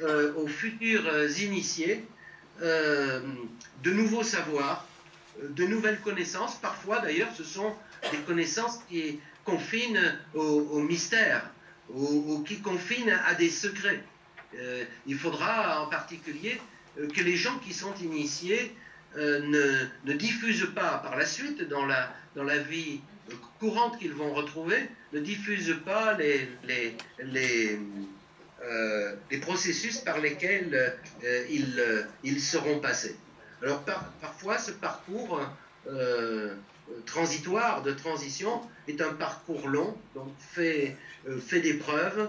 euh, 0.00 0.34
aux 0.34 0.46
futurs 0.46 1.08
initiés 1.40 2.04
de 2.60 3.92
nouveaux 3.92 4.24
savoirs, 4.24 4.84
de 5.40 5.64
nouvelles 5.64 6.00
connaissances. 6.00 6.56
Parfois, 6.56 6.98
d'ailleurs, 6.98 7.28
ce 7.36 7.44
sont 7.44 7.72
des 8.10 8.18
connaissances 8.26 8.80
qui 8.88 9.20
confinent 9.44 10.18
au, 10.34 10.80
mystère 10.80 11.48
ou, 11.94 12.44
qui 12.46 12.60
confinent 12.60 13.18
à 13.26 13.34
des 13.34 13.50
secrets. 13.50 14.02
il 15.06 15.16
faudra 15.16 15.82
en 15.82 15.86
particulier 15.88 16.58
euh, 16.98 17.08
que 17.08 17.20
les 17.22 17.36
gens 17.36 17.58
qui 17.58 17.72
sont 17.72 17.94
initiés 17.96 18.74
euh, 19.16 19.88
ne, 20.04 20.12
diffusent 20.14 20.72
pas 20.74 20.98
par 20.98 21.16
la 21.16 21.26
suite 21.26 21.66
dans 21.68 21.86
la, 21.86 22.12
dans 22.34 22.44
la 22.44 22.58
vie 22.58 23.00
courante 23.58 23.98
qu'ils 23.98 24.12
vont 24.12 24.32
retrouver, 24.32 24.88
ne 25.12 25.20
diffusent 25.20 25.76
pas 25.84 26.14
les, 26.14 26.48
les, 26.64 26.96
les, 27.22 27.78
euh, 28.62 29.14
les 29.30 29.38
processus 29.38 29.98
par 29.98 30.18
lesquels 30.18 30.94
ils, 31.50 32.06
ils 32.24 32.40
seront 32.40 32.80
passés. 32.80 33.16
Alors 33.62 33.84
parfois, 34.20 34.58
ce 34.58 34.70
parcours 34.70 35.40
transitoire, 37.06 37.82
de 37.82 37.92
transition, 37.92 38.60
est 38.86 39.00
un 39.00 39.12
parcours 39.12 39.68
long, 39.68 39.96
donc 40.14 40.28
fait, 40.38 40.96
fait 41.46 41.60
des 41.60 41.74
preuves. 41.74 42.28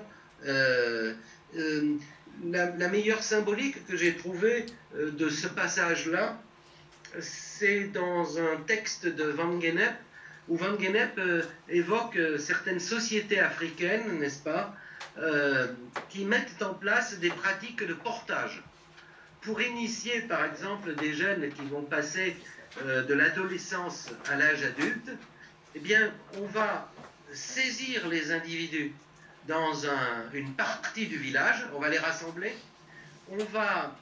La, 2.44 2.88
meilleure 2.90 3.24
symbolique 3.24 3.86
que 3.88 3.98
j'ai 3.98 4.16
trouvée 4.16 4.66
de 4.96 5.30
ce 5.30 5.48
passage-là, 5.48 6.40
c'est 7.20 7.86
dans 7.86 8.40
un 8.40 8.58
texte 8.68 9.08
de 9.08 9.26
Van 9.26 9.60
Gennep, 9.60 9.94
où 10.48 10.58
Van 10.58 10.78
Gennep 10.80 11.18
euh, 11.18 11.44
évoque 11.70 12.18
euh, 12.18 12.38
certaines 12.38 12.80
sociétés 12.80 13.40
africaines, 13.40 14.20
n'est-ce 14.20 14.44
pas, 14.44 14.76
euh, 15.18 15.68
qui 16.10 16.26
mettent 16.26 16.62
en 16.62 16.74
place 16.74 17.20
des 17.20 17.30
pratiques 17.30 17.86
de 17.86 17.94
portage. 17.94 18.64
Pour 19.42 19.62
initier, 19.62 20.22
par 20.22 20.46
exemple, 20.46 20.96
des 20.96 21.14
jeunes 21.14 21.50
qui 21.52 21.66
vont 21.68 21.84
passer 21.84 22.36
de 22.78 23.14
l'adolescence 23.14 24.10
à 24.30 24.36
l'âge 24.36 24.64
adulte, 24.64 25.12
eh 25.76 25.80
bien, 25.80 26.12
on 26.38 26.46
va 26.46 26.92
saisir 27.34 28.08
les 28.08 28.32
individus 28.32 28.94
dans 29.48 29.74
une 30.34 30.54
partie 30.54 31.08
du 31.08 31.18
village, 31.18 31.66
on 31.76 31.80
va 31.80 31.90
les 31.90 31.98
rassembler, 31.98 32.56
on 33.32 33.44
va 33.46 33.96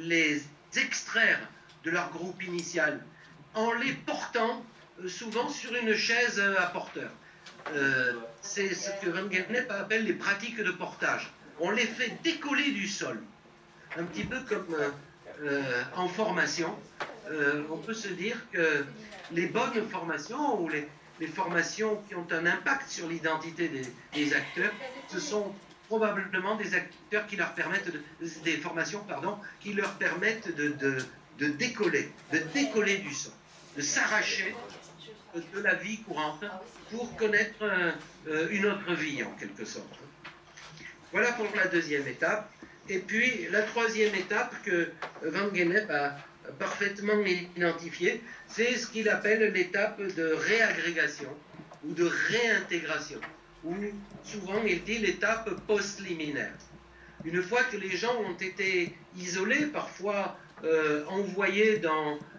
les 0.00 0.42
extraire 0.76 1.40
de 1.84 1.90
leur 1.90 2.10
groupe 2.10 2.42
initial 2.42 3.00
en 3.54 3.72
les 3.72 3.92
portant 3.92 4.64
euh, 5.00 5.08
souvent 5.08 5.48
sur 5.48 5.74
une 5.74 5.94
chaise 5.94 6.40
à 6.40 6.66
porteur. 6.66 7.10
Euh, 7.74 8.14
c'est 8.40 8.74
ce 8.74 8.90
que 9.02 9.10
Van 9.10 9.30
Gennep 9.30 9.70
appelle 9.70 10.04
les 10.04 10.14
pratiques 10.14 10.60
de 10.60 10.70
portage. 10.70 11.30
On 11.60 11.70
les 11.70 11.86
fait 11.86 12.16
décoller 12.22 12.72
du 12.72 12.88
sol, 12.88 13.22
un 13.96 14.04
petit 14.04 14.24
peu 14.24 14.40
comme 14.40 14.74
euh, 15.42 15.82
en 15.96 16.08
formation. 16.08 16.76
On 17.70 17.78
peut 17.78 17.94
se 17.94 18.08
dire 18.08 18.36
que 18.52 18.84
les 19.32 19.46
bonnes 19.46 19.88
formations 19.88 20.60
ou 20.60 20.68
les, 20.68 20.88
formations 21.28 22.02
qui 22.08 22.16
ont 22.16 22.26
un 22.32 22.46
impact 22.46 22.90
sur 22.90 23.08
l'identité 23.08 23.70
des, 24.12 24.34
acteurs, 24.34 24.72
ce 25.06 25.20
sont 25.20 25.54
probablement 25.88 26.56
des 26.56 26.74
acteurs 26.74 27.26
qui 27.28 27.36
leur 27.36 27.54
permettent 27.54 27.92
des 28.42 28.56
formations 28.56 29.04
pardon, 29.04 29.38
qui 29.60 29.72
leur 29.72 29.92
permettent 29.98 30.54
de, 30.56 31.48
décoller, 31.50 32.10
de 32.32 32.38
décoller 32.52 32.98
du 32.98 33.14
sol, 33.14 33.32
de 33.76 33.82
s'arracher 33.82 34.54
de 35.54 35.60
la 35.60 35.74
vie 35.74 36.02
courante 36.02 36.44
pour 36.90 37.14
connaître 37.16 37.62
euh, 37.62 38.48
une 38.50 38.66
autre 38.66 38.92
vie 38.94 39.22
en 39.22 39.30
quelque 39.32 39.64
sorte. 39.64 39.98
Voilà 41.12 41.32
pour 41.32 41.46
la 41.54 41.66
deuxième 41.68 42.06
étape. 42.06 42.50
Et 42.88 42.98
puis 42.98 43.46
la 43.50 43.62
troisième 43.62 44.14
étape 44.14 44.54
que 44.64 44.90
Van 45.22 45.54
Gennep 45.54 45.88
a 45.90 46.16
parfaitement 46.58 47.20
identifiée, 47.56 48.22
c'est 48.48 48.76
ce 48.76 48.86
qu'il 48.86 49.08
appelle 49.08 49.52
l'étape 49.52 50.00
de 50.02 50.32
réagrégation 50.32 51.30
ou 51.84 51.92
de 51.94 52.04
réintégration, 52.04 53.20
ou 53.64 53.74
souvent 54.24 54.62
il 54.66 54.82
dit 54.84 54.98
l'étape 54.98 55.50
post-liminaire. 55.66 56.54
Une 57.24 57.42
fois 57.42 57.62
que 57.64 57.76
les 57.76 57.96
gens 57.96 58.14
ont 58.20 58.34
été 58.34 58.94
isolés, 59.16 59.66
parfois 59.66 60.36
euh, 60.64 61.04
envoyés 61.06 61.80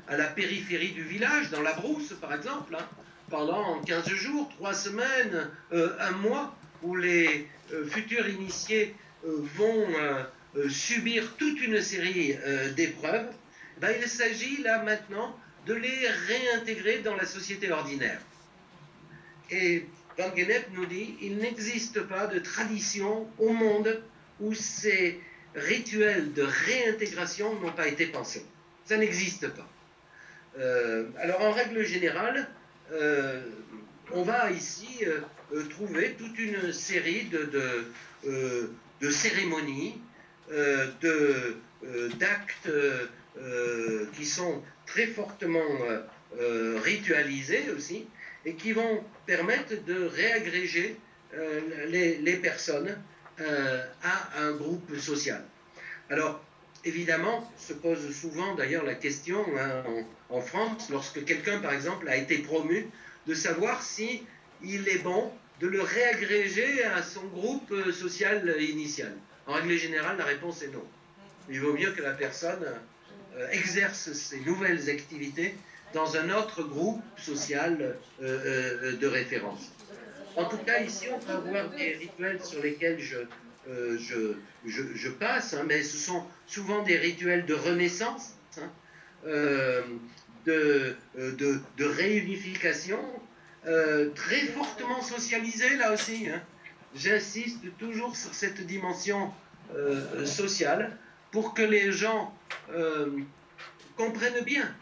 à 0.08 0.18
la 0.18 0.26
périphérie 0.26 0.92
du 0.92 1.04
village, 1.04 1.50
dans 1.52 1.62
la 1.62 1.74
brousse 1.74 2.14
par 2.20 2.34
exemple, 2.34 2.76
hein, 2.76 2.86
pendant 3.30 3.82
15 3.82 4.08
jours, 4.10 4.50
3 4.58 4.74
semaines, 4.74 5.50
euh, 5.72 5.96
un 6.00 6.12
mois, 6.12 6.56
où 6.82 6.96
les 6.96 7.48
euh, 7.72 7.86
futurs 7.88 8.28
initiés 8.28 8.96
vont 9.26 9.88
subir 10.68 11.38
toute 11.38 11.62
une 11.62 11.82
série 11.82 12.36
d'épreuves, 12.76 13.30
ben, 13.84 13.94
il 14.02 14.08
s'agit 14.08 14.64
là 14.64 14.82
maintenant 14.82 15.38
de 15.66 15.74
les 15.74 16.08
réintégrer 16.08 17.00
dans 17.00 17.18
la 17.18 17.26
société 17.26 17.70
ordinaire. 17.70 18.22
Et 19.52 19.86
Van 20.18 20.34
Gennep 20.34 20.68
nous 20.72 20.86
dit, 20.86 21.18
il 21.22 21.36
n'existe 21.36 22.00
pas 22.04 22.28
de 22.28 22.40
tradition 22.40 23.28
au 23.38 23.50
monde 23.50 24.02
où 24.40 24.54
c'est 24.54 25.20
rituels 25.54 26.32
de 26.32 26.44
réintégration 26.44 27.60
n'ont 27.60 27.74
pas 27.74 27.90
été 27.90 28.06
pensés. 28.06 28.46
Ça 28.86 28.96
n'existe 28.96 29.50
pas. 29.50 29.70
Euh, 30.58 31.10
alors 31.20 31.42
en 31.42 31.52
règle 31.52 31.84
générale, 31.84 32.48
euh, 32.94 33.42
on 34.14 34.24
va 34.24 34.50
ici 34.52 35.04
euh, 35.06 35.64
trouver 35.72 36.16
toute 36.18 36.40
une 36.40 36.72
série 36.72 37.26
de, 37.26 39.12
cérémonies, 39.12 40.00
d'actes 42.18 42.72
qui 44.16 44.26
sont 44.26 44.62
très 44.86 45.08
fortement 45.08 45.66
ritualisés 46.84 47.72
aussi 47.76 48.06
et 48.46 48.54
qui 48.54 48.74
vont 48.74 49.04
permettre 49.26 49.84
de 49.86 50.06
réagréger 50.06 50.98
les, 51.88 52.18
les 52.18 52.36
personnes 52.38 52.96
euh, 53.42 53.84
à 54.04 54.42
un 54.44 54.52
groupe 54.52 54.96
social. 55.00 55.44
Alors, 56.12 56.40
évidemment, 56.86 57.52
se 57.58 57.74
pose 57.74 58.16
souvent 58.16 58.54
d'ailleurs 58.54 58.84
la 58.84 58.94
question 58.94 59.44
hein, 59.58 59.84
en, 60.30 60.40
France, 60.40 60.92
lorsque 60.92 61.26
quelqu'un, 61.26 61.58
par 61.58 61.74
exemple, 61.74 62.08
a 62.10 62.16
été 62.16 62.38
promu, 62.38 62.88
de 63.26 63.34
savoir 63.34 63.82
si 63.82 64.24
est 64.64 65.04
bon 65.04 65.32
de 65.62 65.68
le 65.68 65.82
réagréger 65.82 66.84
à 66.84 67.02
son 67.02 67.26
groupe 67.26 67.72
euh, 67.72 67.92
social 67.92 68.56
initial. 68.62 69.16
En 69.48 69.54
règle 69.54 69.78
générale, 69.78 70.18
la 70.18 70.26
réponse 70.26 70.62
est 70.62 70.72
non. 70.72 70.86
Il 71.50 71.60
vaut 71.60 71.74
mieux 71.74 71.92
que 71.94 72.04
la 72.04 72.14
personne 72.14 72.64
euh, 72.64 72.76
exerce 73.52 74.12
ses 74.14 74.40
nouvelles 74.42 74.90
activités 74.90 75.56
dans 75.94 76.18
un 76.18 76.30
autre 76.32 76.64
groupe 76.64 77.02
social 77.18 77.96
de 78.22 79.08
référence. 79.08 79.72
En 80.36 80.46
tout 80.46 80.58
cas, 80.58 80.82
ici, 80.82 81.06
on 81.14 81.20
peut 81.20 81.32
avoir 81.32 81.70
des 81.70 81.94
rituels 81.94 82.44
sur 82.44 82.62
lesquels 82.62 83.00
je, 83.00 83.18
euh, 83.70 83.98
passe, 85.20 85.54
hein, 85.54 85.64
mais 85.68 85.84
ce 85.84 85.98
sont 85.98 86.24
souvent 86.48 86.82
des 86.84 86.98
rituels 86.98 87.46
de 87.46 87.54
renaissance, 87.54 88.34
hein, 88.58 88.70
euh, 89.28 89.84
euh, 90.48 90.94
de, 91.16 91.60
de, 91.78 91.86
réunification, 91.86 93.00
très 94.16 94.42
fortement 94.48 95.02
socialisés 95.02 95.78
là 95.78 95.94
aussi. 95.94 96.28
Hein. 96.30 96.42
J'insiste 96.96 97.62
toujours 97.78 98.16
sur 98.16 98.34
cette 98.34 98.66
dimension 98.66 99.32
sociale 100.26 100.98
pour 101.34 101.54
que 101.54 101.62
les 101.62 101.92
gens 101.92 102.34
comprennent 103.98 104.44
bien 104.46 104.74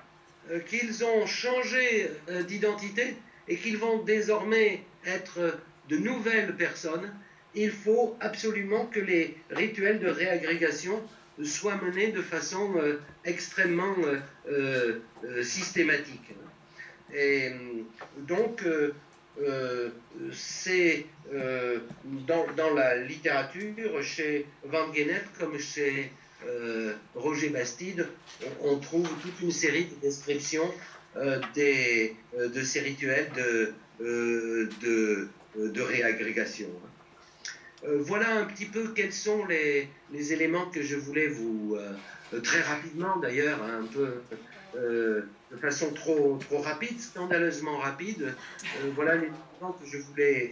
qu'ils 0.67 1.03
ont 1.03 1.25
changé 1.25 2.11
d'identité 2.47 3.15
et 3.47 3.57
qu'ils 3.57 3.77
vont 3.77 4.03
désormais 4.03 4.83
être 5.05 5.57
de 5.89 5.97
nouvelles 5.97 6.55
personnes, 6.55 7.11
il 7.55 7.71
faut 7.71 8.15
absolument 8.19 8.85
que 8.85 8.99
les 8.99 9.35
rituels 9.49 9.99
de 9.99 10.07
réagrégation 10.07 11.01
soient 11.43 11.79
menés 11.81 12.11
de 12.11 12.21
façon 12.21 12.75
euh, 12.77 12.99
extrêmement 13.25 13.95
euh, 14.47 14.99
euh, 15.23 15.43
systématique. 15.43 16.29
Et 17.13 17.51
donc, 18.19 18.63
c'est 20.31 21.05
dans, 22.55 22.73
la 22.73 22.95
littérature, 22.99 24.01
chez 24.01 24.45
Van 24.63 24.93
Gennep 24.93 25.25
comme 25.37 25.59
chez 25.59 26.09
Roger 27.15 27.49
Bastide, 27.49 28.08
on, 28.62 28.77
trouve 28.77 29.08
toute 29.21 29.39
une 29.41 29.51
série 29.51 29.86
de 29.86 29.95
descriptions 30.01 30.69
des, 31.54 32.15
de 32.38 32.63
ces 32.63 32.80
rituels 32.80 33.32
de, 33.36 33.73
euh, 35.58 35.84
réagrégation. 35.84 36.69
Euh, 37.84 37.97
voilà 37.99 38.38
un 38.38 38.45
petit 38.45 38.65
peu 38.65 38.93
quels 38.95 39.12
sont 39.12 39.45
les, 39.45 39.89
les 40.12 40.34
éléments 40.34 40.67
que 40.67 40.82
je 40.82 40.95
voulais 40.95 41.27
vous, 41.27 41.75
euh, 41.75 42.39
très 42.39 42.62
rapidement 42.62 43.17
d'ailleurs, 43.17 43.61
un 43.63 43.86
peu 43.86 44.22
de 44.74 45.57
façon 45.59 45.91
trop, 45.91 46.39
trop 46.47 46.59
rapide, 46.59 46.97
scandaleusement 47.01 47.78
rapide, 47.78 48.34
voilà 48.95 49.15
les 49.15 49.24
éléments 49.24 49.74
que 49.74 49.86
je 49.86 49.97
voulais 49.97 50.51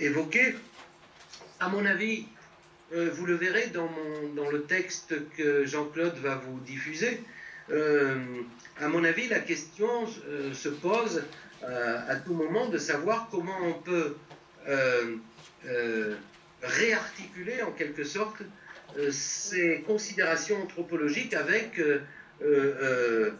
évoquer. 0.00 0.54
À 1.60 1.68
mon 1.68 1.84
avis, 1.84 2.24
vous 2.92 3.26
le 3.26 3.34
verrez 3.34 3.66
dans, 3.68 4.50
le 4.50 4.62
texte 4.62 5.14
que 5.36 5.64
Jean-Claude 5.64 6.16
va 6.22 6.36
vous 6.36 6.58
diffuser, 6.60 7.20
à 7.70 8.88
mon 8.88 9.04
avis, 9.04 9.28
la 9.28 9.40
question 9.40 10.06
se 10.52 10.68
pose 10.68 11.22
euh, 11.64 11.98
à 12.08 12.16
tout 12.16 12.34
moment 12.34 12.68
de 12.68 12.78
savoir 12.78 13.28
comment 13.32 13.56
on 13.64 13.72
peut 13.72 14.14
euh, 14.68 15.16
euh, 15.66 16.14
réarticuler 16.62 17.62
en 17.62 17.72
quelque 17.72 18.04
sorte 18.04 18.42
ces 19.10 19.84
considérations 19.86 20.62
anthropologiques 20.62 21.34
avec 21.34 21.78
le 22.40 23.34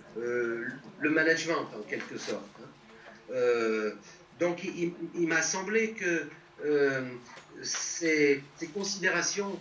management 1.00 1.66
en 1.74 1.82
quelque 1.88 2.18
sorte. 2.18 2.44
Hein. 3.32 3.92
donc 4.38 4.62
il, 4.64 5.26
m'a 5.26 5.40
semblé 5.40 5.92
que 5.92 6.24
ces, 7.62 8.42
ces, 8.56 8.66
considérations 8.68 9.58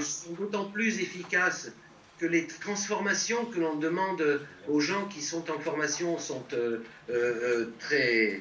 sont 0.00 0.32
d'autant 0.32 0.64
plus 0.66 1.00
efficaces 1.00 1.72
que 2.18 2.26
les 2.26 2.46
transformations 2.46 3.46
que 3.46 3.58
l'on 3.58 3.76
demande 3.76 4.40
aux 4.68 4.80
gens 4.80 5.06
qui 5.06 5.22
sont 5.22 5.50
en 5.50 5.58
formation 5.58 6.18
sont 6.18 6.44
euh, 6.52 6.84
euh, 7.10 7.72
très, 7.80 8.40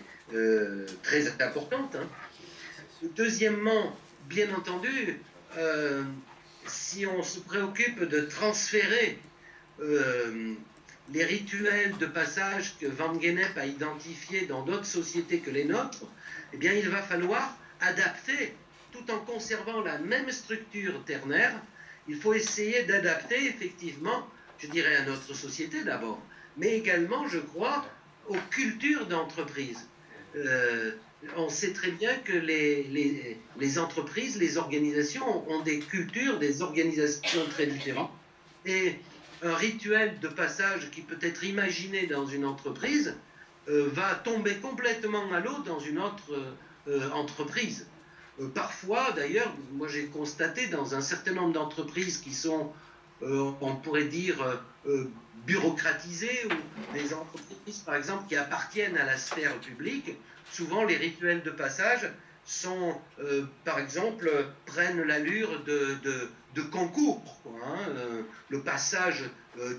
très 1.04 1.28
importantes. 1.42 1.96
Hein. 1.96 2.08
Deuxièmement, 3.16 3.96
bien 4.30 4.54
entendu, 4.56 5.20
si 6.68 7.08
on 7.08 7.24
se 7.24 7.40
préoccupe 7.40 8.04
de 8.04 8.22
transférer 8.22 9.18
les 11.14 11.26
rituels 11.26 11.98
de 11.98 12.06
passage 12.06 12.76
que 12.80 12.86
Van 12.86 13.20
Gennep 13.20 13.58
a 13.58 13.66
identifiés 13.66 14.46
dans 14.46 14.64
d'autres 14.64 14.86
sociétés 14.86 15.40
que 15.40 15.50
les 15.50 15.66
nôtres, 15.66 16.06
eh 16.54 16.58
bien, 16.58 16.74
il 16.74 16.88
va 16.90 17.02
falloir 17.02 17.58
adapter, 17.82 18.54
tout 18.92 19.12
en 19.12 19.20
conservant 19.20 19.82
la 19.82 19.98
même 19.98 20.32
structure 20.32 21.04
ternaire, 21.06 21.54
il 22.08 22.16
faut 22.16 22.34
essayer 22.34 22.84
d'adapter 22.84 23.46
effectivement, 23.48 24.28
je 24.60 24.68
dirais 24.68 24.96
à 24.96 25.06
notre 25.06 25.34
société 25.34 25.84
d'abord, 25.84 26.22
mais 26.58 26.78
également, 26.78 27.28
je 27.28 27.40
crois, 27.40 27.86
aux 28.28 28.38
cultures 28.50 29.08
d'entreprise. 29.08 29.88
Euh, 30.36 30.92
on 31.38 31.50
sait 31.50 31.74
très 31.74 31.92
bien 31.92 32.16
que 32.18 32.34
les, 32.34 33.80
entreprises, 33.80 34.40
les 34.40 34.58
organisations 34.58 35.50
ont 35.50 35.62
des 35.62 35.80
cultures, 35.80 36.40
des 36.40 36.62
organisations 36.62 37.46
très 37.50 37.68
différentes. 37.68 38.12
Et 38.66 38.96
un 39.44 39.56
rituel 39.56 40.20
de 40.20 40.28
passage 40.28 40.90
qui 40.92 41.02
peut 41.02 41.18
être 41.22 41.44
imaginé 41.44 42.08
dans 42.08 42.26
une 42.26 42.46
entreprise 42.46 43.16
euh, 43.70 43.90
va 43.92 44.16
tomber 44.16 44.56
complètement 44.56 45.32
à 45.32 45.40
l'eau 45.40 45.60
dans 45.66 45.80
une 45.80 46.00
autre 46.00 46.34
euh, 46.88 47.10
entreprise. 47.12 47.86
Euh, 48.40 48.48
parfois, 48.48 49.12
d'ailleurs, 49.12 49.54
moi 49.74 49.88
j'ai 49.88 50.08
constaté 50.08 50.68
dans 50.68 50.96
un 50.96 51.02
certain 51.02 51.34
nombre 51.34 51.54
d'entreprises 51.54 52.18
qui 52.18 52.34
sont, 52.34 52.72
on 53.22 53.76
pourrait 53.76 54.06
dire, 54.06 54.64
bureaucratisées, 55.46 56.48
ou 56.48 56.94
des 56.94 57.14
entreprises, 57.14 57.80
par 57.86 57.94
exemple, 57.94 58.28
qui 58.28 58.36
appartiennent 58.36 58.98
à 58.98 59.06
la 59.06 59.16
sphère 59.16 59.60
publique, 59.60 60.18
souvent 60.52 60.84
les 60.86 60.98
rituels 60.98 61.44
de 61.44 61.52
passage 61.52 62.10
sont, 62.46 62.96
par 63.64 63.78
exemple, 63.78 64.32
prennent 64.66 65.04
l'allure 65.04 65.64
de, 65.66 65.98
de, 66.56 66.62
concours. 66.64 67.22
Hein, 67.64 68.24
le 68.50 68.62
passage 68.62 69.30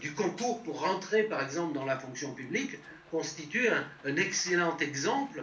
du 0.01 0.15
concours 0.15 0.63
pour 0.63 0.81
rentrer, 0.81 1.25
par 1.25 1.43
exemple, 1.43 1.75
dans 1.75 1.85
la 1.85 1.99
fonction 1.99 2.33
publique 2.35 2.79
constitue 3.11 3.69
un, 4.05 4.17
excellent 4.17 4.77
exemple 4.79 5.43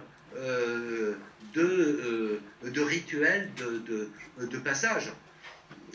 euh, 1.58 2.40
de, 3.58 4.10
euh, 4.40 4.46
de 4.46 4.58
passage. 4.58 5.12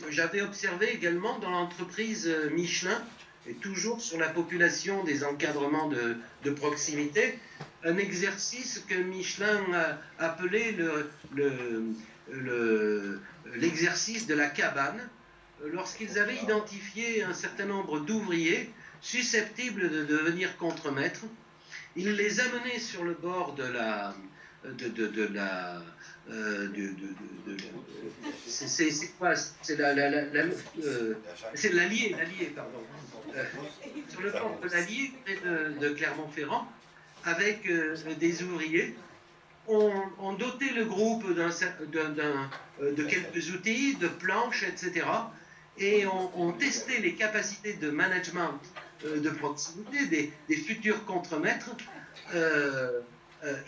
J'avais 0.09 0.41
observé 0.41 0.93
également 0.93 1.39
dans 1.39 1.49
l'entreprise 1.49 2.29
Michelin, 2.51 3.01
et 3.47 3.53
toujours 3.53 4.01
sur 4.01 4.17
la 4.17 4.29
population 4.29 5.03
des 5.03 5.23
encadrements 5.23 5.89
de, 5.89 6.49
proximité, 6.51 7.39
un 7.83 7.97
exercice 7.97 8.83
que 8.87 8.95
Michelin 8.95 9.63
a 9.73 9.99
appelé 10.19 10.75
l'exercice 13.55 14.23
le, 14.23 14.27
de 14.27 14.33
la 14.33 14.47
cabane, 14.47 15.09
lorsqu'ils 15.71 16.17
avaient 16.19 16.37
identifié 16.37 17.23
un 17.23 17.33
certain 17.33 17.65
nombre 17.65 17.99
d'ouvriers 17.99 18.71
susceptibles 19.01 19.89
de 19.91 20.03
devenir 20.03 20.57
contremaîtres 20.57 21.25
il 21.95 22.11
les 22.15 22.39
amenait 22.39 22.79
sur 22.79 23.03
le 23.03 23.13
bord 23.13 23.53
de 23.53 23.63
la. 23.63 24.13
De, 24.73 24.87
de, 24.89 25.07
de 25.07 25.33
la. 25.33 25.81
Euh, 26.31 26.67
c'est 28.47 29.17
quoi 29.19 29.35
C'est 29.35 29.77
la, 29.77 29.89
euh, 29.89 31.13
c'est 31.53 31.71
l'Allier, 31.71 32.15
l'Allier, 32.17 32.51
pardon. 32.55 32.79
Euh, 33.35 33.43
sur 34.09 34.21
le 34.21 34.31
bord 34.31 34.59
de 34.63 34.69
l'Allier, 34.69 35.11
près 35.23 35.35
de, 35.79 35.89
Clermont-Ferrand, 35.89 36.67
avec 37.25 37.69
euh, 37.69 37.95
des 38.19 38.43
ouvriers. 38.43 38.95
On, 39.67 39.91
on, 40.19 40.33
dotait 40.33 40.73
le 40.75 40.85
groupe 40.85 41.25
d'un, 41.35 41.49
de 42.79 43.03
quelques 43.03 43.51
outils, 43.51 43.95
de 43.95 44.07
planches, 44.07 44.63
etc. 44.63 45.05
Et 45.77 46.05
on, 46.05 46.31
on 46.39 46.51
testait 46.53 46.99
les 47.01 47.15
capacités 47.15 47.73
de 47.73 47.89
management 47.89 48.59
de 49.03 49.29
proximité, 49.29 50.05
des, 50.07 50.33
des 50.49 50.55
futurs 50.55 51.03
contremaîtres, 51.05 51.75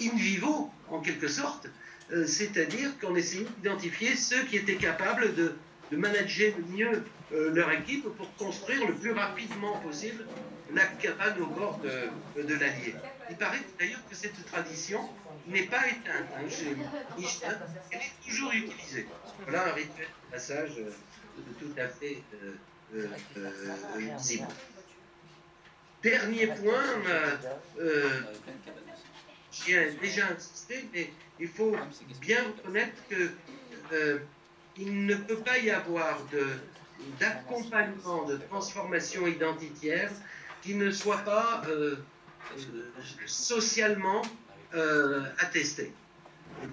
in 0.02 0.16
vivo, 0.16 0.72
en 0.90 1.00
quelque 1.00 1.28
sorte, 1.28 1.68
c'est-à-dire 2.26 2.98
qu'on 3.00 3.16
essayait 3.16 3.46
d'identifier 3.58 4.16
ceux 4.16 4.44
qui 4.46 4.58
étaient 4.58 4.76
capables 4.78 5.36
de, 5.36 5.54
manager 5.92 6.54
mieux 6.70 7.04
leur 7.32 7.72
équipe 7.72 8.04
pour 8.04 8.34
construire 8.36 8.86
le 8.88 8.94
plus 8.94 9.12
rapidement 9.12 9.78
possible 9.80 10.26
la 10.74 10.86
cabane 10.86 11.42
au 11.42 11.46
bord 11.48 11.80
de, 11.80 12.54
l'Allier. 12.54 12.96
Il 13.30 13.38
paraît 13.38 13.62
d'ailleurs 13.80 14.06
que 14.10 14.16
cette 14.16 14.46
tradition 14.46 15.00
n'est 15.48 15.64
pas 15.64 15.88
éteinte 15.88 16.28
hein, 16.36 16.50
chez 16.50 16.76
Michelin, 17.18 17.58
elle 17.92 18.00
est 18.00 18.28
toujours 18.28 18.52
utilisée. 18.52 19.08
Voilà 19.44 19.68
un 19.70 19.74
rituel 19.74 20.08
de 20.08 20.32
passage 20.32 20.72
tout 21.60 21.74
à 21.78 21.88
fait 21.88 22.22
euh, 22.96 23.08
visible. 23.98 24.48
Dernier 26.04 26.48
point, 26.48 26.84
euh, 27.08 27.36
euh, 27.80 28.22
j'y 29.66 29.74
ai 29.74 29.92
déjà 30.02 30.28
insisté, 30.28 30.86
mais 30.94 31.10
il 31.40 31.48
faut 31.48 31.76
bien 32.22 32.44
reconnaître 32.44 32.96
qu'il 33.08 33.30
euh, 33.94 34.20
ne 34.80 35.16
peut 35.16 35.38
pas 35.38 35.58
y 35.58 35.70
avoir 35.70 36.20
d'accompagnement, 37.20 38.26
de, 38.26 38.38
transformation 38.38 39.28
identitaire 39.28 40.12
qui 40.62 40.76
ne 40.76 40.92
soit 40.92 41.20
pas 41.20 41.62
socialement 43.26 44.22
attesté. 45.38 45.94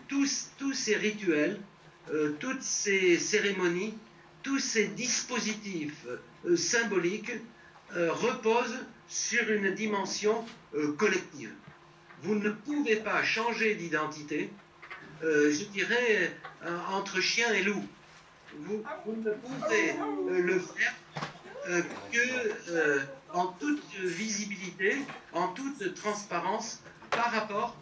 Tous, 0.09 0.49
tous 0.59 0.73
ces 0.73 0.97
rituels, 0.97 1.61
toutes 2.41 2.63
ces 2.63 3.19
cérémonies, 3.19 3.95
tous 4.43 4.59
ces 4.59 4.87
dispositifs 4.89 6.07
symboliques 6.57 7.33
reposent 7.93 8.79
sur 9.09 9.51
une 9.51 9.75
dimension 9.75 10.45
euh, 10.75 10.93
collective. 10.97 11.53
Vous 12.25 12.35
ne 12.37 12.51
pouvez 12.51 12.97
pas 12.97 13.23
changer 13.23 13.75
d'identité, 13.75 14.51
euh, 15.23 15.53
je 15.53 15.65
dirais, 15.65 16.33
euh, 16.65 16.79
entre 16.91 17.21
chien 17.21 17.53
et 17.53 17.63
loup. 17.63 17.85
Vous, 18.61 18.83
ne 19.07 19.31
pouvez 19.31 19.95
le 20.31 20.59
faire 20.59 20.95
que 22.13 23.01
en 23.33 23.49
toute 23.49 23.83
visibilité, 23.97 24.97
en 25.33 25.49
toute 25.49 25.95
transparence 25.95 26.81
par 27.11 27.33
rapport 27.33 27.77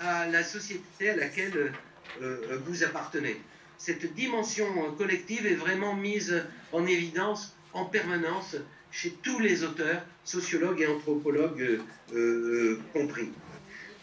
à 0.00 0.26
la 0.26 0.42
société 0.42 1.10
à 1.10 1.16
laquelle 1.16 1.72
vous 2.20 2.82
appartenez. 2.82 3.40
Cette 3.78 4.14
dimension 4.14 4.66
collective 4.98 5.46
est 5.46 5.54
vraiment 5.54 5.94
mise 5.94 6.42
en 6.72 6.86
évidence 6.86 7.54
en 7.72 7.84
permanence 7.84 8.56
chez 8.90 9.10
tous 9.22 9.38
les 9.38 9.62
auteurs, 9.62 10.02
sociologues 10.24 10.80
et 10.80 10.86
anthropologues 10.86 11.60
euh, 11.60 12.14
euh, 12.14 12.80
compris. 12.92 13.30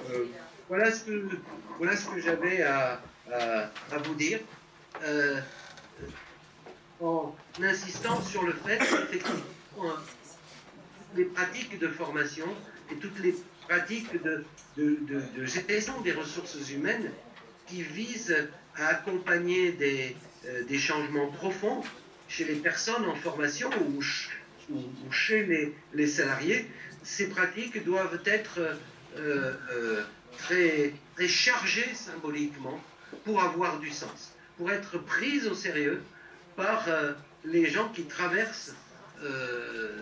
Euh, 0.09 0.25
voilà 0.69 0.91
ce 0.91 1.03
que, 1.05 1.29
que 1.79 2.21
j'avais 2.21 2.61
à, 2.63 3.01
vous 4.05 4.15
dire, 4.15 4.39
en 7.01 7.35
insistant 7.61 8.21
sur 8.21 8.43
le 8.43 8.53
fait 8.53 8.79
qu'effectivement, 8.79 9.43
les 11.15 11.25
pratiques 11.25 11.79
de 11.79 11.87
formation 11.87 12.47
et 12.91 12.95
toutes 12.95 13.19
les 13.19 13.35
pratiques 13.67 14.09
de, 14.23 14.45
de, 14.77 15.45
gestion 15.45 15.99
des 16.01 16.13
ressources 16.13 16.69
humaines 16.69 17.11
qui 17.67 17.83
visent 17.83 18.35
à 18.77 18.87
accompagner 18.87 19.73
des, 19.73 20.15
des 20.67 20.79
changements 20.79 21.27
profonds 21.27 21.83
chez 22.27 22.45
les 22.45 22.55
personnes 22.55 23.05
en 23.05 23.15
formation 23.15 23.69
ou 23.89 24.01
chez 25.11 25.73
les, 25.93 26.07
salariés, 26.07 26.65
ces 27.03 27.27
pratiques 27.29 27.83
doivent 27.83 28.21
être 28.25 28.59
euh, 28.59 28.73
euh, 28.73 28.75
très, 30.37 30.93
très 31.15 31.27
chargées 31.27 31.93
symboliquement 31.93 32.79
pour 33.25 33.41
avoir 33.41 33.79
du 33.79 33.91
sens, 33.91 34.33
pour 34.57 34.71
être 34.71 34.97
prises 34.97 35.47
au 35.47 35.53
sérieux 35.53 36.01
par 36.55 36.85
euh, 36.87 37.13
les 37.45 37.69
gens 37.69 37.89
qui 37.89 38.05
traversent 38.05 38.73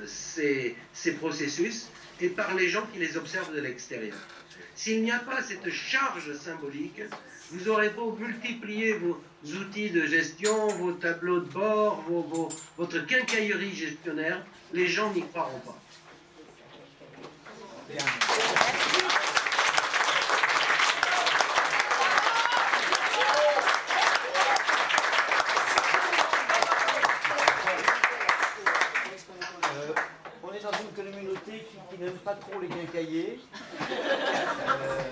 ces, 0.07 0.75
ces 0.93 1.13
processus 1.13 1.89
et 2.21 2.29
par 2.29 2.55
les 2.55 2.69
gens 2.69 2.83
qui 2.91 2.97
les 2.97 3.17
observent 3.17 3.53
de 3.53 3.61
l'extérieur. 3.61 4.15
S'il 4.75 5.03
n'y 5.03 5.11
a 5.11 5.19
pas 5.19 5.43
cette 5.43 5.69
charge 5.69 6.35
symbolique, 6.37 7.01
vous 7.51 7.69
aurez 7.69 7.89
beau 7.89 8.17
multiplier 8.19 8.93
vos 8.93 9.21
outils 9.45 9.89
de 9.89 10.05
gestion, 10.05 10.67
vos 10.67 10.93
tableaux 10.93 11.41
de 11.41 11.49
bord, 11.49 12.03
votre 12.77 13.05
quincaillerie 13.05 13.75
gestionnaire, 13.75 14.43
les 14.73 14.87
gens 14.87 15.13
n'y 15.13 15.21
croiront 15.27 15.59
pas. 15.59 15.77
Les 32.61 32.67
quincaillers. 32.67 33.39
Euh, 33.81 35.11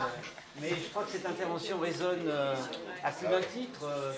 mais 0.62 0.70
je 0.70 0.90
crois 0.90 1.04
que 1.04 1.12
cette 1.12 1.26
intervention 1.26 1.80
résonne 1.80 2.28
euh, 2.28 2.56
à 3.04 3.12
plus 3.12 3.28
d'un 3.28 3.42
titre 3.42 3.82
euh, 3.84 4.14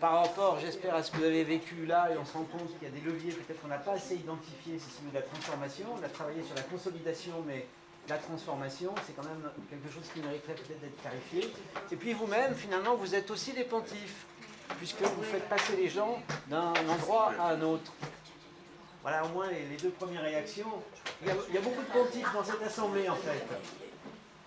par 0.00 0.22
rapport, 0.22 0.58
j'espère, 0.60 0.94
à 0.94 1.02
ce 1.02 1.10
que 1.10 1.18
vous 1.18 1.24
avez 1.24 1.44
vécu 1.44 1.86
là, 1.86 2.08
et 2.12 2.18
on 2.18 2.24
se 2.24 2.32
rend 2.32 2.44
compte 2.44 2.68
qu'il 2.78 2.88
y 2.88 2.90
a 2.90 2.94
des 2.94 3.00
leviers 3.00 3.32
peut-être 3.32 3.60
qu'on 3.60 3.68
n'a 3.68 3.78
pas 3.78 3.92
assez 3.92 4.14
identifiés, 4.14 4.78
c'est 4.78 4.98
celui 4.98 5.10
de 5.10 5.16
la 5.16 5.22
transformation. 5.22 5.86
On 6.00 6.04
a 6.04 6.08
travaillé 6.08 6.42
sur 6.42 6.54
la 6.54 6.62
consolidation, 6.62 7.32
mais 7.46 7.66
la 8.08 8.18
transformation, 8.18 8.94
c'est 9.06 9.14
quand 9.14 9.24
même 9.24 9.50
quelque 9.70 9.92
chose 9.92 10.04
qui 10.12 10.20
mériterait 10.20 10.54
peut-être 10.54 10.80
d'être 10.80 11.00
clarifié. 11.00 11.52
Et 11.90 11.96
puis 11.96 12.12
vous-même, 12.12 12.54
finalement, 12.54 12.94
vous 12.94 13.14
êtes 13.14 13.30
aussi 13.30 13.52
des 13.52 13.64
pontifs, 13.64 14.26
puisque 14.78 15.02
vous 15.02 15.22
faites 15.22 15.48
passer 15.48 15.76
les 15.76 15.88
gens 15.88 16.22
d'un 16.48 16.72
endroit 16.88 17.32
à 17.38 17.52
un 17.52 17.62
autre. 17.62 17.92
Voilà 19.02 19.24
au 19.24 19.28
moins 19.28 19.48
les, 19.50 19.76
deux 19.76 19.90
premières 19.90 20.22
réactions. 20.22 20.80
Il 21.20 21.28
y, 21.28 21.30
a, 21.30 21.34
il 21.48 21.54
y, 21.54 21.58
a, 21.58 21.60
beaucoup 21.60 21.82
de 21.82 21.92
pontifs 21.92 22.32
dans 22.32 22.44
cette 22.44 22.62
assemblée, 22.62 23.08
en 23.08 23.16
fait. 23.16 23.44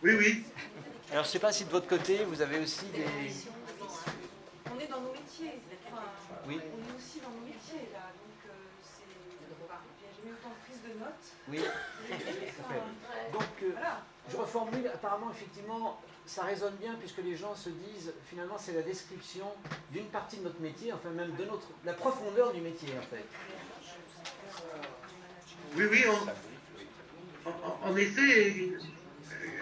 Oui, 0.01 0.15
oui. 0.17 0.43
Alors, 1.11 1.23
je 1.23 1.29
ne 1.29 1.31
sais 1.33 1.39
pas 1.39 1.51
si 1.51 1.65
de 1.65 1.69
votre 1.71 1.87
côté, 1.87 2.23
vous 2.23 2.41
avez 2.41 2.59
aussi 2.59 2.85
des... 2.85 3.05
On 4.73 4.79
est 4.79 4.87
dans 4.87 5.01
nos 5.01 5.11
métiers. 5.11 5.59
Enfin, 5.91 6.03
oui. 6.47 6.59
On 6.59 6.93
est 6.93 6.97
aussi 6.97 7.19
dans 7.19 7.29
nos 7.31 7.45
métiers, 7.45 7.89
là. 7.91 8.11
Donc, 8.15 8.39
euh, 8.47 8.51
c'est... 8.81 9.03
J'ai 10.15 10.27
mis 10.27 10.33
autant 10.33 10.49
de 10.49 10.65
prise 10.65 10.81
de 10.83 10.99
notes. 10.99 11.25
Oui. 11.49 11.59
Donc, 13.33 13.43
euh, 13.63 13.69
voilà. 13.73 14.01
je 14.31 14.37
reformule. 14.37 14.87
Apparemment, 14.87 15.31
effectivement, 15.31 15.99
ça 16.25 16.43
résonne 16.43 16.75
bien 16.75 16.95
puisque 16.95 17.19
les 17.19 17.35
gens 17.35 17.55
se 17.55 17.69
disent, 17.69 18.13
finalement, 18.29 18.57
c'est 18.57 18.73
la 18.73 18.83
description 18.83 19.47
d'une 19.91 20.07
partie 20.07 20.37
de 20.37 20.43
notre 20.43 20.61
métier, 20.61 20.93
enfin 20.93 21.09
même 21.09 21.35
de 21.35 21.43
notre, 21.43 21.67
la 21.83 21.93
profondeur 21.93 22.53
du 22.53 22.61
métier, 22.61 22.89
en 22.97 23.01
fait. 23.03 23.25
Oui, 25.77 25.83
oui, 25.91 26.03
en, 27.83 27.95
effet, 27.97 28.69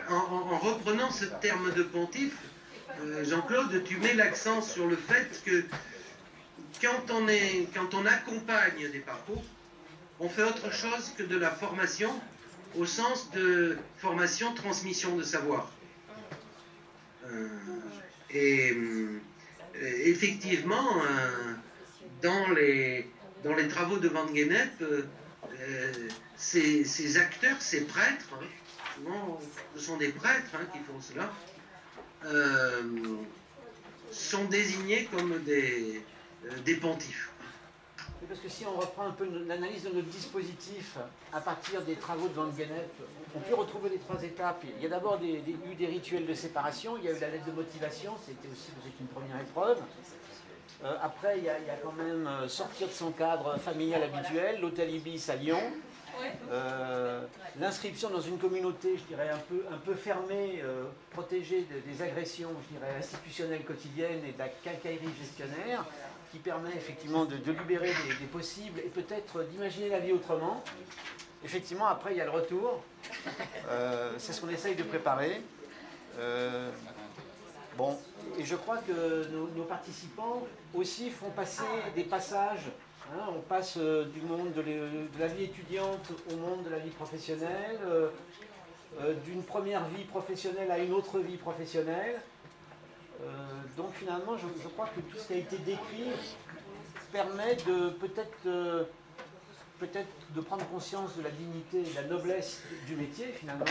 en, 0.09 0.59
reprenant 0.59 1.09
ce 1.09 1.25
terme 1.25 1.73
de 1.73 1.83
pontife, 1.83 2.37
euh, 3.01 3.23
Jean-Claude, 3.25 3.83
tu 3.83 3.97
mets 3.97 4.13
l'accent 4.13 4.61
sur 4.61 4.87
le 4.87 4.95
fait 4.95 5.41
que 5.43 5.63
quand 6.81 7.11
on, 7.11 7.27
est, 7.27 7.67
quand 7.73 7.93
on 7.95 8.05
accompagne 8.05 8.91
des 8.91 8.99
parcours, 8.99 9.43
on 10.19 10.29
fait 10.29 10.43
autre 10.43 10.71
chose 10.71 11.13
que 11.17 11.23
de 11.23 11.37
la 11.37 11.49
formation 11.49 12.11
au 12.77 12.85
sens 12.85 13.31
de 13.31 13.77
formation, 13.97 14.53
transmission 14.53 15.15
de 15.15 15.23
savoir. 15.23 15.71
Euh, 17.31 17.47
et 18.29 18.71
euh, 18.71 19.19
effectivement, 19.75 21.01
dans, 22.21 22.49
les, 22.51 23.07
dans 23.43 23.55
les 23.55 23.67
travaux 23.67 23.97
de 23.97 24.07
Van 24.07 24.27
Gennep, 24.33 24.83
ces, 26.37 27.17
acteurs, 27.17 27.61
ces 27.61 27.81
prêtres, 27.85 28.29
hein, 28.33 28.45
souvent 28.95 29.39
ce 29.75 29.81
sont 29.81 29.97
des 29.97 30.09
prêtres 30.09 30.51
hein, 30.55 30.65
qui 30.71 30.79
font 30.79 30.99
cela, 31.01 31.31
euh, 32.25 32.81
sont 34.11 34.45
désignés 34.45 35.05
comme 35.05 35.41
des, 35.43 36.01
euh, 36.45 36.49
des 36.65 36.75
pontifs. 36.75 37.29
Parce 38.27 38.39
que 38.39 38.47
si 38.47 38.65
on 38.65 38.79
reprend 38.79 39.07
un 39.07 39.11
peu 39.11 39.27
l'analyse 39.45 39.83
de 39.83 39.89
notre 39.89 40.07
dispositif 40.07 40.97
à 41.33 41.41
partir 41.41 41.81
des 41.81 41.95
travaux 41.95 42.29
de 42.29 42.33
Van 42.33 42.49
Gennep, 42.55 42.89
on 43.35 43.39
peut 43.39 43.53
retrouver 43.53 43.89
les 43.89 43.97
trois 43.97 44.23
étapes. 44.23 44.63
Il 44.77 44.81
y 44.81 44.85
a 44.85 44.89
d'abord 44.89 45.19
eu 45.21 45.75
des 45.75 45.85
rituels 45.85 46.25
de 46.25 46.33
séparation, 46.33 46.97
il 46.97 47.03
y 47.03 47.07
a 47.09 47.17
eu 47.17 47.19
la 47.19 47.29
lettre 47.29 47.45
de 47.45 47.51
motivation, 47.51 48.13
c'était 48.25 48.47
aussi 48.47 48.71
une 49.01 49.07
première 49.07 49.41
épreuve. 49.41 49.79
Euh, 50.83 50.95
après, 51.01 51.37
il 51.37 51.45
y, 51.45 51.49
a, 51.49 51.75
quand 51.81 51.93
même 51.93 52.29
sortir 52.47 52.87
de 52.87 52.93
son 52.93 53.11
cadre 53.11 53.57
familial 53.57 54.03
habituel, 54.03 54.59
l'hôtel 54.61 54.93
Ibis 54.93 55.29
à 55.29 55.35
Lyon, 55.35 55.61
euh, 56.51 57.21
l'inscription 57.59 58.09
dans 58.09 58.21
une 58.21 58.37
communauté, 58.37 58.97
je 58.97 59.03
dirais, 59.03 59.29
un 59.29 59.37
peu, 59.37 59.63
un 59.71 59.77
peu 59.77 59.93
fermée, 59.93 60.61
euh, 60.63 60.85
protégée 61.11 61.65
des 61.85 62.01
agressions, 62.01 62.49
je 62.67 62.77
dirais, 62.77 62.95
institutionnelles 62.97 63.63
quotidiennes 63.63 64.23
et 64.27 64.31
de 64.31 64.39
la 64.39 64.49
quincaillerie 64.49 65.13
gestionnaire, 65.19 65.85
qui 66.31 66.39
permet 66.39 66.71
effectivement 66.75 67.25
de, 67.25 67.35
libérer 67.35 67.91
des, 68.19 68.25
possibles 68.25 68.79
et 68.79 68.89
peut-être 68.89 69.43
d'imaginer 69.43 69.89
la 69.89 69.99
vie 69.99 70.11
autrement. 70.11 70.63
Effectivement, 71.43 71.87
après, 71.87 72.11
il 72.11 72.17
y 72.17 72.21
a 72.21 72.25
le 72.25 72.31
retour. 72.31 72.83
Euh, 73.69 74.13
c'est 74.17 74.33
ce 74.33 74.41
qu'on 74.41 74.49
essaye 74.49 74.75
de 74.75 74.83
préparer. 74.83 75.41
Bon, 77.77 77.97
et 78.37 78.43
je 78.43 78.55
crois 78.55 78.77
que 78.77 79.27
nos 79.55 79.63
participants 79.63 80.43
aussi 80.73 81.09
font 81.09 81.29
passer 81.31 81.63
des 81.95 82.03
passages 82.03 82.69
Hein, 83.11 83.25
on 83.29 83.41
passe 83.41 83.75
euh, 83.77 84.05
du 84.05 84.21
monde 84.21 84.53
de, 84.53 85.19
la 85.19 85.27
vie 85.27 85.43
étudiante 85.43 86.11
au 86.31 86.37
monde 86.37 86.63
de 86.63 86.69
la 86.69 86.79
vie 86.79 86.89
professionnelle, 86.89 87.79
euh, 87.85 88.09
euh, 89.01 89.13
d'une 89.25 89.43
première 89.43 89.85
vie 89.89 90.05
professionnelle 90.05 90.71
à 90.71 90.79
une 90.79 90.93
autre 90.93 91.19
vie 91.19 91.37
professionnelle. 91.37 92.21
donc 93.77 93.93
finalement, 93.93 94.35
je, 94.37 94.67
crois 94.69 94.89
que 94.95 95.01
tout 95.01 95.17
ce 95.17 95.27
qui 95.27 95.33
a 95.33 95.37
été 95.37 95.57
décrit 95.59 96.11
permet 97.11 97.55
de 97.67 97.89
peut-être 97.89 98.87
peut-être 99.79 100.13
de 100.35 100.41
prendre 100.41 100.65
conscience 100.69 101.15
de 101.17 101.23
la 101.23 101.29
dignité 101.29 101.81
et 101.81 101.89
de 101.91 101.95
la 101.95 102.03
noblesse 102.03 102.61
du 102.87 102.95
métier 102.95 103.27
finalement, 103.27 103.65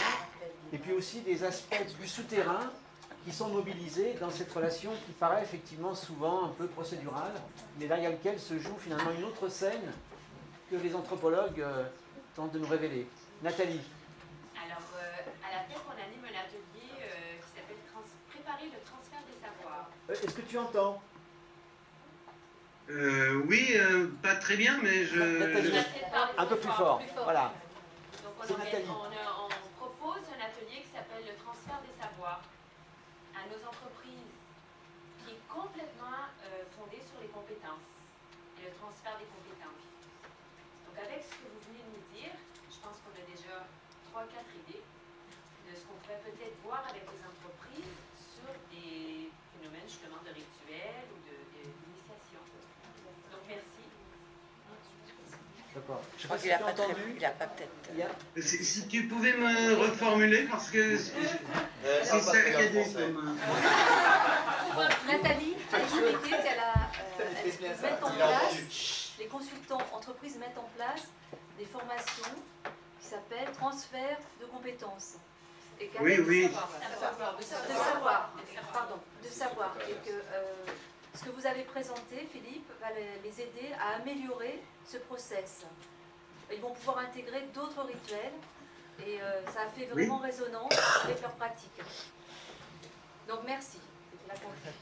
et 0.73 0.79
puis 0.79 0.93
aussi 0.93 1.21
des 1.21 1.45
aspects 1.45 1.87
du 2.01 2.09
souterrain 2.09 2.71
qui 3.25 3.33
sont 3.33 3.49
mobilisés 3.49 4.15
dans 4.21 4.31
cette 4.31 4.53
relation 4.53 4.91
qui 5.07 5.13
paraît 5.13 5.43
effectivement 5.43 5.95
souvent 5.95 6.47
un 6.47 6.49
peu 6.49 6.67
procédurale, 6.67 7.35
mais 7.79 7.87
derrière 7.87 8.11
lequel 8.11 8.39
se 8.39 8.59
joue 8.59 8.77
finalement 8.79 9.11
une 9.17 9.25
autre 9.25 9.49
scène 9.49 9.93
que 10.71 10.77
les 10.77 10.95
anthropologues 10.95 11.61
euh, 11.61 11.85
tentent 12.35 12.53
de 12.53 12.59
nous 12.59 12.67
révéler. 12.67 13.07
Nathalie. 13.43 13.81
Alors, 14.57 14.83
euh, 14.97 15.47
à 15.47 15.53
la 15.57 15.65
tête, 15.65 15.83
on 15.87 15.93
anime 15.93 16.25
un 16.25 16.39
atelier 16.41 16.91
euh, 17.01 17.37
qui 17.41 17.49
s'appelle 17.55 17.77
Préparer 18.31 18.65
le 18.67 18.81
transfert 18.85 19.21
des 19.29 19.39
savoirs. 19.39 19.89
Est-ce 20.09 20.35
que 20.35 20.43
tu 20.43 20.59
entends? 20.59 21.01
Oui, 23.47 23.75
pas 24.23 24.35
très 24.37 24.57
bien, 24.57 24.79
mais 24.83 25.05
je. 25.07 25.21
Nathalie, 25.39 25.73
un 26.37 26.47
peu 26.47 26.57
plus 26.57 26.73
fort. 26.73 27.01
Voilà. 27.25 27.55
Donc, 28.23 28.35
on, 28.51 28.55
on 28.55 29.87
propose 29.87 30.23
un 30.29 30.45
atelier 30.45 30.83
qui 30.83 30.91
s'appelle 30.93 31.25
le 31.25 31.43
transfert 31.43 31.81
des 31.87 32.03
savoirs 32.03 32.43
à 33.35 33.42
nos 33.53 33.69
entreprises 33.69 34.33
qui 35.21 35.37
est 35.37 35.45
complètement 35.45 36.25
euh, 36.49 36.65
fondée 36.73 37.05
sur 37.05 37.21
les 37.21 37.29
compétences 37.29 37.85
et 38.57 38.65
le 38.65 38.73
transfert 38.81 39.21
des 39.21 39.29
compétences. 39.29 39.85
Donc 40.89 40.97
avec 40.97 41.21
ce 41.21 41.37
que 41.37 41.47
vous 41.53 41.61
venez 41.69 41.85
de 41.85 41.93
nous 41.93 42.07
dire, 42.17 42.33
je 42.73 42.79
pense 42.81 42.97
qu'on 43.05 43.13
a 43.13 43.25
déjà 43.29 43.69
trois, 44.09 44.25
quatre 44.33 44.49
idées 44.57 44.81
de 44.81 45.73
ce 45.77 45.85
qu'on 45.85 46.01
pourrait 46.01 46.25
peut-être 46.25 46.57
voir 46.65 46.81
avec 46.89 47.05
les 47.05 47.21
entreprises 47.29 47.93
sur 48.17 48.49
des 48.73 49.29
phénomènes 49.53 49.89
justement 49.89 50.25
de 50.25 50.33
rituels 50.33 51.13
ou 51.13 51.21
d'initiation. 51.21 52.41
Donc 52.41 53.45
merci. 53.45 53.85
Je 56.19 56.27
crois 56.27 56.39
qu'il 56.39 56.51
n'a 56.51 56.59
pas, 56.59 56.71
entendu. 56.71 57.15
il 57.17 57.25
a 57.25 57.31
pas 57.31 57.47
peut-être. 57.47 58.47
Si, 58.47 58.87
tu 58.89 59.07
pouvais 59.07 59.33
me 59.33 59.75
reformuler, 59.75 60.45
parce 60.51 60.71
que 60.71 60.97
c'est 60.97 62.21
saccadé 62.21 62.85
comme. 62.95 63.37
Nathalie 65.07 65.57
a 65.73 65.79
expliqué 65.83 66.31
qu'elle 66.31 66.61
a 66.61 66.91
euh, 67.21 67.83
mettre 67.83 68.07
en 68.07 68.11
place, 68.11 69.13
les 69.19 69.27
consultants 69.27 69.83
entreprises 69.93 70.37
mettent 70.39 70.59
en 70.59 70.71
place 70.77 71.09
des 71.59 71.67
formations 71.67 72.35
qui 73.01 73.09
s'appellent 73.09 73.53
transfert 73.53 74.19
de 74.41 74.47
compétences. 74.47 75.17
Et 75.81 75.91
oui, 76.01 76.19
oui. 76.27 76.49
De 76.49 76.53
savoir, 76.53 78.33
pardon, 78.73 78.97
de 79.23 79.29
savoir. 79.29 79.77
Et 79.89 80.09
que, 80.09 80.13
euh, 80.13 80.53
ce 81.15 81.25
que 81.25 81.31
vous 81.31 81.47
avez 81.47 81.65
présenté, 81.65 82.29
Philippe, 82.33 82.71
va 82.81 82.89
les 82.93 83.41
aider 83.41 83.73
à 83.81 84.01
améliorer 84.01 84.63
ce 84.87 84.99
process. 84.99 85.65
Ils 86.53 86.61
vont 86.61 86.75
pouvoir 86.75 86.99
intégrer 86.99 87.49
d'autres 87.55 87.83
rituels 87.83 88.33
et 89.07 89.21
euh, 89.21 89.41
ça 89.47 89.63
a 89.63 89.69
fait 89.69 89.87
vraiment 89.87 90.19
résonance 90.19 90.75
avec 91.05 91.21
leur 91.23 91.33
pratique. 91.33 91.81
Donc 93.29 93.41
merci. 93.47 93.79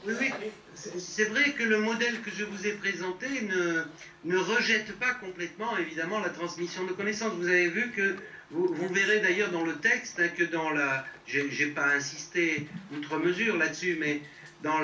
Oui, 0.05 0.13
oui, 0.19 0.31
c'est 0.75 1.25
vrai 1.25 1.51
que 1.51 1.63
le 1.63 1.79
modèle 1.79 2.21
que 2.21 2.31
je 2.31 2.45
vous 2.45 2.67
ai 2.67 2.71
présenté 2.73 3.27
ne, 3.41 3.83
ne 4.23 4.37
rejette 4.37 4.97
pas 4.97 5.13
complètement, 5.15 5.77
évidemment, 5.77 6.19
la 6.19 6.29
transmission 6.29 6.85
de 6.85 6.93
connaissances. 6.93 7.33
Vous 7.33 7.47
avez 7.47 7.67
vu 7.67 7.91
que, 7.91 8.15
vous, 8.51 8.73
vous 8.73 8.87
verrez 8.87 9.19
d'ailleurs 9.19 9.51
dans 9.51 9.63
le 9.63 9.75
texte, 9.75 10.19
hein, 10.19 10.29
que 10.29 10.43
dans 10.43 10.69
la, 10.69 11.05
j'ai 11.25 11.67
pas 11.67 11.87
insisté 11.87 12.67
outre 12.95 13.17
mesure 13.17 13.57
là-dessus, 13.57 13.97
mais 13.99 14.21
dans 14.63 14.79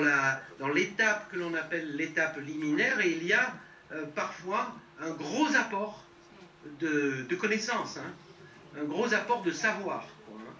l'étape 0.74 1.28
dans 1.28 1.32
que 1.32 1.38
l'on 1.38 1.54
appelle 1.54 1.96
l'étape 1.96 2.38
liminaire, 2.38 3.00
il 3.00 3.24
y 3.24 3.32
a 3.32 3.54
euh, 3.92 4.04
parfois 4.14 4.74
un 5.00 5.10
gros 5.10 5.54
apport 5.56 6.04
de, 6.80 7.24
de 7.28 7.36
connaissances, 7.36 7.98
hein, 7.98 8.12
un 8.80 8.84
gros 8.84 9.12
apport 9.14 9.42
de 9.42 9.52
savoir, 9.52 10.06
hein, 10.30 10.52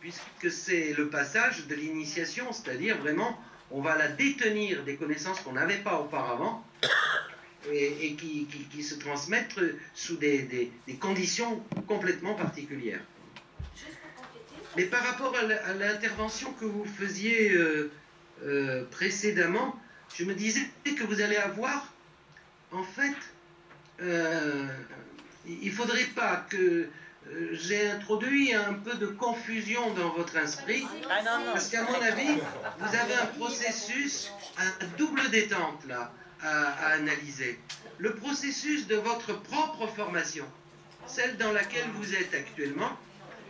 puisque 0.00 0.50
c'est 0.50 0.92
le 0.94 1.08
passage 1.08 1.66
de 1.66 1.74
l'initiation, 1.74 2.52
c'est-à-dire 2.52 2.98
vraiment, 2.98 3.38
on 3.70 3.80
va 3.80 3.96
la 3.96 4.08
détenir 4.08 4.84
des 4.84 4.96
connaissances 4.96 5.40
qu'on 5.40 5.52
n'avait 5.52 5.78
pas 5.78 5.98
auparavant 5.98 6.64
et, 7.72 8.14
qui, 8.14 8.46
qui, 8.46 8.82
se 8.82 8.94
transmettent 8.96 9.58
sous 9.94 10.16
des, 10.16 10.42
des, 10.42 10.70
des 10.86 10.94
conditions 10.96 11.62
complètement 11.88 12.34
particulières. 12.34 13.00
Mais 14.76 14.84
par 14.86 15.04
rapport 15.04 15.34
à 15.36 15.72
l'intervention 15.74 16.52
que 16.54 16.64
vous 16.64 16.84
faisiez 16.84 17.52
euh, 17.52 17.92
euh, 18.42 18.84
précédemment, 18.90 19.78
je 20.16 20.24
me 20.24 20.34
disais 20.34 20.68
que 20.84 21.04
vous 21.04 21.20
allez 21.20 21.36
avoir, 21.36 21.92
en 22.72 22.82
fait, 22.82 23.14
euh, 24.02 24.66
il 25.46 25.68
ne 25.68 25.72
faudrait 25.72 26.10
pas 26.14 26.44
que 26.48 26.88
j'ai 27.52 27.90
introduit 27.90 28.52
un 28.52 28.74
peu 28.74 28.94
de 28.94 29.06
confusion 29.06 29.92
dans 29.94 30.10
votre 30.10 30.36
esprit, 30.36 30.84
ah, 31.10 31.40
parce 31.52 31.68
qu'à 31.68 31.82
mon 31.82 32.00
avis, 32.00 32.38
vous 32.78 32.96
avez 32.96 33.14
un 33.14 33.26
processus, 33.38 34.30
un 34.58 34.86
double 34.98 35.30
détente 35.30 35.86
là, 35.86 36.12
à 36.42 36.88
analyser. 36.92 37.58
Le 37.98 38.14
processus 38.14 38.86
de 38.86 38.96
votre 38.96 39.40
propre 39.40 39.86
formation, 39.86 40.44
celle 41.06 41.36
dans 41.38 41.52
laquelle 41.52 41.88
vous 41.94 42.14
êtes 42.14 42.34
actuellement, 42.34 42.90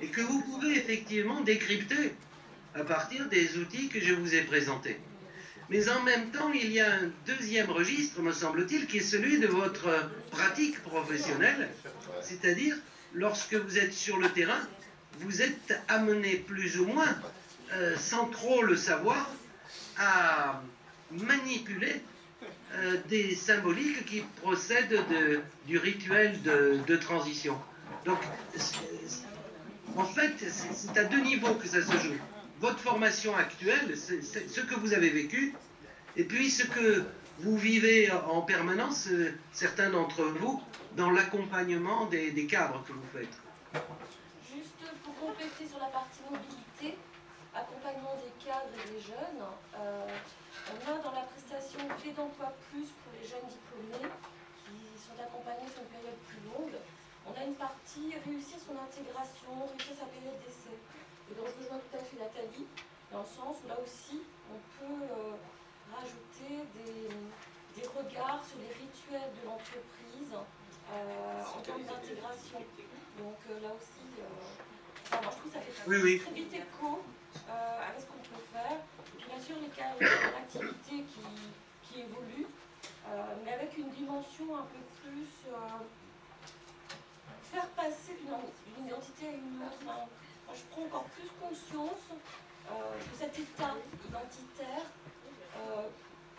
et 0.02 0.08
que 0.08 0.20
vous 0.20 0.40
pouvez 0.42 0.76
effectivement 0.76 1.40
décrypter 1.40 2.14
à 2.74 2.84
partir 2.84 3.28
des 3.28 3.56
outils 3.58 3.88
que 3.88 4.00
je 4.00 4.12
vous 4.12 4.34
ai 4.34 4.42
présentés. 4.42 4.98
Mais 5.74 5.88
en 5.88 6.02
même 6.02 6.30
temps, 6.30 6.52
il 6.52 6.70
y 6.70 6.78
a 6.78 6.88
un 6.88 7.10
deuxième 7.26 7.68
registre, 7.68 8.22
me 8.22 8.30
semble-t-il, 8.30 8.86
qui 8.86 8.98
est 8.98 9.00
celui 9.00 9.40
de 9.40 9.48
votre 9.48 10.08
pratique 10.30 10.80
professionnelle, 10.84 11.68
c'est-à-dire 12.22 12.76
lorsque 13.12 13.54
vous 13.54 13.76
êtes 13.76 13.92
sur 13.92 14.18
le 14.18 14.28
terrain, 14.28 14.60
vous 15.18 15.42
êtes 15.42 15.76
amené 15.88 16.36
plus 16.36 16.78
ou 16.78 16.86
moins, 16.86 17.12
euh, 17.72 17.96
sans 17.96 18.26
trop 18.28 18.62
le 18.62 18.76
savoir, 18.76 19.28
à 19.98 20.62
manipuler 21.10 22.02
euh, 22.74 22.96
des 23.08 23.34
symboliques 23.34 24.04
qui 24.06 24.22
procèdent 24.42 25.02
de, 25.10 25.40
du 25.66 25.78
rituel 25.78 26.40
de 26.42 26.96
transition. 26.98 27.58
Donc, 28.04 28.20
en 29.96 30.04
fait, 30.04 30.34
c'est 30.38 30.96
à 30.96 31.02
deux 31.02 31.20
niveaux 31.20 31.54
que 31.54 31.66
ça 31.66 31.82
se 31.82 31.98
joue. 31.98 32.14
Votre 32.64 32.80
formation 32.80 33.36
actuelle, 33.36 33.94
ce 33.94 34.60
que 34.62 34.74
vous 34.76 34.94
avez 34.94 35.10
vécu, 35.10 35.54
et 36.16 36.24
puis 36.24 36.48
ce 36.48 36.66
que 36.66 37.04
vous 37.40 37.58
vivez 37.58 38.10
en 38.10 38.40
permanence, 38.40 39.08
euh, 39.08 39.36
certains 39.52 39.90
d'entre 39.90 40.22
vous, 40.22 40.62
dans 40.96 41.10
l'accompagnement 41.10 42.06
des, 42.06 42.46
cadres 42.46 42.82
que 42.88 42.94
vous 42.94 43.04
faites. 43.12 43.36
Juste 44.48 44.80
pour 45.04 45.14
compléter 45.20 45.68
sur 45.68 45.78
la 45.78 45.92
partie 45.92 46.24
mobilité, 46.24 46.96
accompagnement 47.54 48.16
des 48.16 48.32
cadres 48.42 48.72
et 48.80 48.96
des 48.96 49.02
jeunes, 49.12 49.44
euh, 49.76 50.08
on 50.72 50.90
a 50.90 51.02
dans 51.04 51.12
la 51.12 51.28
prestation 51.36 51.80
clé 52.00 52.12
d'emploi 52.12 52.50
plus 52.72 52.88
pour 53.04 53.12
les 53.20 53.28
jeunes 53.28 53.44
diplômés 53.44 54.08
qui 54.64 54.80
sont 55.04 55.20
accompagnés 55.20 55.68
sur 55.68 55.82
une 55.84 55.92
période 55.92 56.20
plus 56.32 56.40
longue 56.48 56.80
on 57.26 57.32
a 57.40 57.44
une 57.44 57.54
partie 57.54 58.12
réussir 58.24 58.58
son 58.60 58.76
intégration, 58.76 59.48
réussir 59.64 59.96
sa 59.96 60.06
période 60.06 60.36
d'essai. 60.44 60.76
Et 61.30 61.34
donc 61.34 61.46
je 61.48 61.64
rejoins 61.64 61.78
tout 61.78 61.96
à 61.96 62.00
fait 62.00 62.16
Nathalie, 62.18 62.66
dans 63.10 63.20
le 63.20 63.30
sens 63.30 63.56
où 63.64 63.68
là 63.68 63.76
aussi, 63.82 64.20
on 64.52 64.58
peut 64.76 65.04
euh, 65.08 65.32
rajouter 65.94 66.68
des, 66.74 67.86
regards 67.88 68.44
sur 68.44 68.58
les 68.58 68.72
rituels 68.74 69.30
de 69.40 69.46
l'entreprise 69.46 70.32
euh, 70.34 71.42
en 71.42 71.60
termes 71.60 71.82
d'intégration. 71.82 72.58
Donc 73.18 73.38
euh, 73.50 73.60
là 73.60 73.68
aussi, 73.72 74.04
je 74.12 75.16
trouve 75.16 75.42
que 75.44 75.50
ça 75.52 75.60
fait 75.60 75.72
très, 75.72 76.32
vite 76.32 76.54
écho 76.54 77.02
avec 77.48 78.00
ce 78.00 78.06
qu'on 78.06 78.22
peut 78.22 78.44
faire. 78.52 78.78
Et 78.78 79.16
puis 79.16 79.26
bien 79.26 79.40
sûr, 79.40 79.56
les 79.60 79.68
cas 79.68 79.94
d'activité 79.98 81.04
qui, 81.08 81.24
qui 81.82 82.00
évoluent, 82.00 82.48
mais 83.44 83.52
avec 83.52 83.76
une 83.78 83.90
dimension 83.90 84.56
un 84.56 84.66
peu 84.66 84.82
plus 85.02 85.28
faire 87.52 87.68
passer 87.68 88.16
d'une 88.18 88.86
identité 88.86 89.28
à 89.28 89.30
une 89.30 89.62
autre. 89.62 90.08
Je 90.52 90.60
prends 90.70 90.82
encore 90.82 91.04
plus 91.04 91.28
conscience 91.40 92.00
euh, 92.70 92.72
de 92.98 93.18
cet 93.18 93.38
état 93.38 93.74
identitaire 94.08 94.86
euh, 95.56 95.88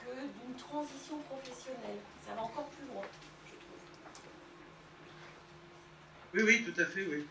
que 0.03 0.11
d'une 0.11 0.55
transition 0.55 1.17
professionnelle. 1.19 1.99
Ça 2.25 2.33
va 2.35 2.43
encore 2.43 2.67
plus 2.69 2.87
loin, 2.87 3.03
je 3.45 3.51
trouve. 3.51 3.79
Oui, 6.33 6.43
oui, 6.43 6.65
tout 6.65 6.81
à 6.81 6.85
fait, 6.85 7.05
oui. 7.05 7.25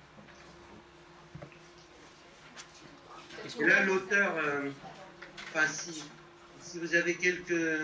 Et 3.61 3.65
là, 3.65 3.85
l'auteur, 3.85 4.35
euh, 4.37 4.71
enfin, 5.49 5.67
si, 5.67 6.05
si, 6.61 6.79
vous 6.79 6.95
avez 6.95 7.15
quelques 7.15 7.81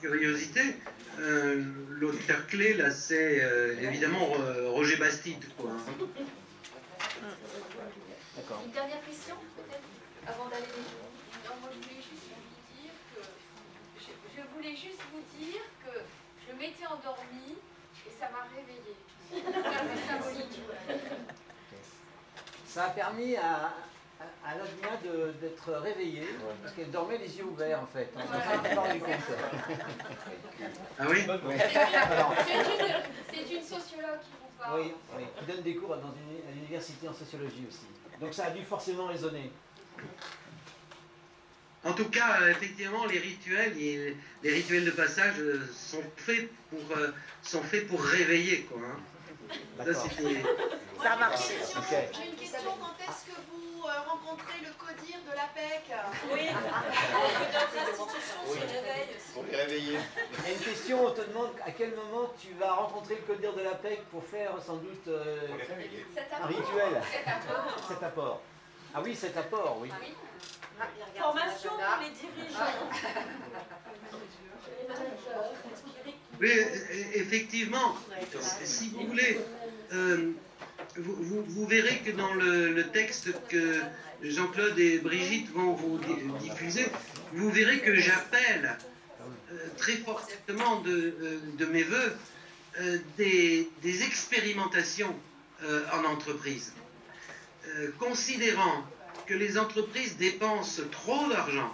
curiosités, 0.00 0.76
l'auteur 1.18 2.46
clé, 2.46 2.74
là, 2.74 2.90
c'est 2.90 3.42
évidemment 3.82 4.32
Roger 4.68 4.96
Bastide. 4.96 5.44
Quoi, 5.56 5.72
hein. 5.72 6.06
Une 8.64 8.70
dernière 8.70 9.04
question, 9.04 9.36
peut-être, 9.56 9.88
avant 10.26 10.48
d'aller 10.48 10.66
Non, 11.44 11.54
moi, 11.60 11.70
je 11.72 11.78
voulais 11.88 12.02
juste 12.02 12.26
vous 12.28 12.82
dire 12.82 12.92
que 13.14 13.20
je, 14.36 14.42
voulais 14.54 14.76
juste 14.76 15.00
vous 15.12 15.22
dire 15.38 15.62
que 15.84 16.00
je 16.46 16.52
m'étais 16.56 16.86
endormie 16.86 17.56
et 18.06 18.10
ça 18.10 18.28
m'a 18.30 18.44
réveillée. 18.54 18.96
symbolique. 20.06 20.60
Ça 22.66 22.86
a 22.86 22.90
permis 22.90 23.36
à, 23.36 23.72
à 24.44 24.54
Nadina 24.56 24.96
d'être 25.40 25.72
réveillée, 25.72 26.28
parce 26.62 26.74
qu'elle 26.74 26.90
dormait 26.90 27.18
les 27.18 27.38
yeux 27.38 27.44
ouverts 27.44 27.80
en 27.80 27.86
fait. 27.86 28.10
Ah 30.98 31.04
oui? 31.08 31.26
C'est 33.30 33.54
une, 33.54 33.62
sociologue 33.62 34.20
qui 34.20 34.30
vous 34.40 34.53
Oui, 34.72 34.92
oui, 35.16 35.24
qui 35.38 35.44
donne 35.44 35.62
des 35.62 35.76
cours 35.76 35.96
dans 35.96 36.14
une, 36.14 36.48
à 36.48 36.54
l'université 36.54 37.08
en 37.08 37.12
sociologie 37.12 37.66
aussi. 37.68 37.86
Donc 38.20 38.32
ça 38.32 38.46
a 38.46 38.50
dû 38.50 38.64
forcément 38.64 39.06
résonner. 39.06 39.50
En 41.84 41.92
tout 41.92 42.08
cas, 42.08 42.48
effectivement, 42.48 43.04
les 43.04 43.18
rituels, 43.18 43.74
les 43.76 44.16
rituels 44.50 44.86
de 44.86 44.90
passage 44.90 45.34
euh, 45.38 45.60
sont 45.70 46.02
faits 46.16 46.48
pour, 46.70 46.96
euh, 46.96 47.10
sont 47.42 47.62
faits 47.62 47.86
pour 47.88 48.02
réveiller. 48.02 48.62
Quoi, 48.62 48.78
hein. 48.78 48.98
Ça, 49.76 49.90
a 51.12 51.16
marché. 51.16 51.54
J'ai 52.12 52.30
une 52.30 52.36
question, 52.36 52.70
quand 52.80 52.96
est-ce 53.00 53.26
que 53.26 53.36
vous 53.50 53.60
euh, 53.60 53.63
rencontrer 54.02 54.58
le 54.62 54.70
CODIR 54.78 55.18
de 55.30 55.36
l'APEC. 55.36 55.92
Oui, 56.32 56.46
notre 57.52 57.90
institution 57.90 58.38
se 58.46 58.60
réveille. 58.60 59.16
Pour 59.32 59.44
les 59.44 59.56
réveiller. 59.56 59.98
Il 60.38 60.44
y 60.44 60.48
a 60.48 60.52
une 60.52 60.60
question, 60.64 61.06
on 61.06 61.10
te 61.10 61.20
demande 61.22 61.50
à 61.64 61.70
quel 61.70 61.94
moment 61.94 62.32
tu 62.40 62.52
vas 62.54 62.72
rencontrer 62.72 63.16
le 63.16 63.34
CODIR 63.34 63.54
de 63.54 63.62
l'APEC 63.62 64.04
pour 64.10 64.24
faire 64.24 64.52
sans 64.64 64.76
doute 64.76 65.08
euh, 65.08 65.48
un 66.42 66.46
rituel. 66.46 67.02
Cet 67.88 68.02
apport. 68.02 68.42
Ah 68.94 69.00
oui, 69.02 69.14
cet 69.16 69.36
apport, 69.36 69.78
oui. 69.80 69.90
Ah, 70.80 70.84
Formation 71.20 71.70
pour 71.70 72.02
les 72.02 72.10
dirigeants. 72.10 72.90
Oui, 76.40 76.50
effectivement, 77.14 77.94
si 78.64 78.88
vous 78.88 79.06
voulez, 79.06 79.40
euh, 79.92 80.32
vous, 80.96 81.66
verrez 81.66 81.98
que 81.98 82.10
dans 82.10 82.34
le, 82.34 82.84
texte 82.92 83.30
que 83.48 83.80
Jean-Claude 84.22 84.78
et 84.78 84.98
Brigitte 84.98 85.50
vont 85.52 85.72
vous 85.72 86.00
diffuser, 86.40 86.86
vous 87.32 87.50
verrez 87.50 87.80
que 87.80 87.94
j'appelle 87.96 88.76
euh, 89.52 89.68
très 89.76 89.96
fortement 89.96 90.80
de, 90.80 91.14
euh, 91.60 91.66
mes 91.70 91.82
voeux 91.82 92.12
euh, 92.80 92.98
des, 93.16 93.68
expérimentations 94.04 95.14
en 95.92 96.04
entreprise. 96.04 96.74
considérant 97.98 98.84
que 99.26 99.32
les 99.32 99.56
entreprises 99.56 100.18
dépensent 100.18 100.82
trop 100.90 101.26
d'argent 101.28 101.72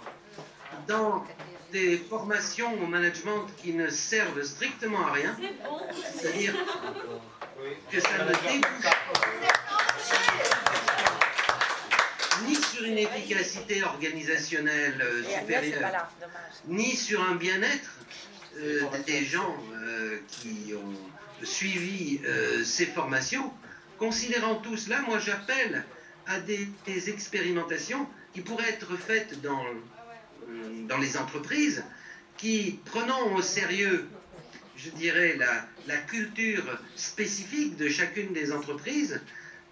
dans 0.87 1.25
des 1.73 1.97
formations 1.97 2.73
au 2.81 2.85
management 2.85 3.47
qui 3.57 3.73
ne 3.73 3.89
servent 3.89 4.43
strictement 4.43 5.05
à 5.07 5.11
rien, 5.11 5.35
c'est-à-dire 6.15 6.55
que 7.91 7.99
ça 7.99 8.17
ne 8.25 8.31
débouche 8.31 8.85
ni 12.47 12.55
sur 12.55 12.83
une 12.83 12.97
efficacité 12.97 13.83
organisationnelle 13.83 15.01
euh, 15.01 15.23
supérieure, 15.23 16.09
ni 16.67 16.95
sur 16.95 17.21
un 17.23 17.35
bien-être 17.35 17.99
euh, 18.57 18.81
des 19.05 19.23
gens 19.25 19.55
euh, 19.73 20.19
qui 20.27 20.73
ont 20.73 21.45
suivi 21.45 22.21
ces 22.63 22.85
formations. 22.85 23.51
Considérant 23.97 24.55
tout 24.55 24.77
cela, 24.77 25.01
moi 25.01 25.17
j'appelle 25.17 25.83
à 26.27 26.39
des, 26.39 26.69
expérimentations 27.09 28.07
qui 28.31 28.41
pourraient 28.41 28.69
être 28.69 28.95
faites 28.95 29.41
dans, 29.41 29.65
dans 30.87 30.99
les 30.99 31.17
entreprises, 31.17 31.83
qui, 32.37 32.79
prenant 32.85 33.33
au 33.33 33.41
sérieux 33.41 34.07
je 34.83 34.89
dirais, 34.91 35.37
la, 35.87 35.97
culture 35.97 36.63
spécifique 36.95 37.77
de 37.77 37.89
chacune 37.89 38.33
des 38.33 38.51
entreprises, 38.51 39.19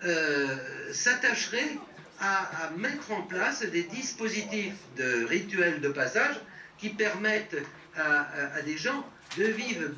euh, 0.05 0.55
s'attacherait 0.93 1.77
à, 2.19 2.71
mettre 2.77 3.11
en 3.11 3.21
place 3.23 3.63
des 3.63 3.83
dispositifs 3.83 4.75
de 4.97 5.25
rituels 5.25 5.81
de 5.81 5.89
passage 5.89 6.35
qui 6.77 6.89
permettent 6.89 7.57
à, 7.95 8.61
des 8.65 8.77
gens 8.77 9.05
de 9.37 9.45
vivre, 9.45 9.89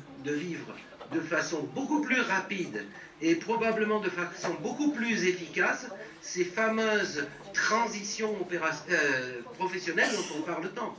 de 1.12 1.20
façon 1.20 1.68
beaucoup 1.74 2.00
plus 2.00 2.20
rapide 2.20 2.84
et 3.20 3.36
probablement 3.36 4.00
de 4.00 4.10
façon 4.10 4.54
beaucoup 4.60 4.90
plus 4.92 5.24
efficace 5.26 5.86
ces 6.20 6.44
fameuses 6.44 7.26
transitions 7.52 8.36
euh, 8.52 9.42
professionnelles 9.58 10.10
dont 10.10 10.38
on 10.38 10.42
parle 10.42 10.68
tant. 10.72 10.96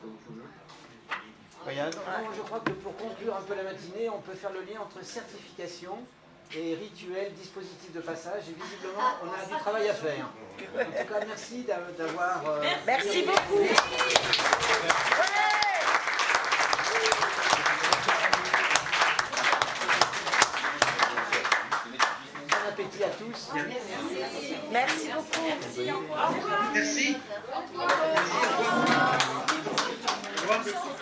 Je 2.36 2.42
crois 2.42 2.60
que 2.60 2.72
pour 2.72 2.96
conclure 2.98 3.36
un 3.36 3.42
peu 3.42 3.56
la 3.56 3.64
matinée, 3.64 4.10
on 4.10 4.20
peut 4.20 4.34
faire 4.34 4.52
le 4.52 4.62
lien 4.62 4.82
entre 4.82 5.04
certification 5.04 5.98
et 6.56 6.76
rituel, 6.76 7.34
dispositif 7.34 7.94
de 7.94 8.02
passage. 8.02 8.44
Et 8.50 8.54
visiblement, 8.54 9.16
on 9.24 9.28
a 9.28 9.46
du 9.46 9.56
travail 9.62 9.90
à 9.90 9.94
faire. 9.94 10.26
En 10.26 10.84
tout 10.84 11.14
cas, 11.14 11.26
merci 11.26 11.66
d'avoir... 11.98 12.46
Euh, 12.48 12.64
merci 12.86 13.24
beaucoup. 13.24 13.68
Bon 22.50 22.70
appétit 22.70 23.04
à 23.04 23.10
tous. 23.10 23.52
Merci 24.72 25.10
beaucoup. 25.14 25.42
Merci. 25.46 25.92
Au 25.92 25.98
revoir. 30.48 30.94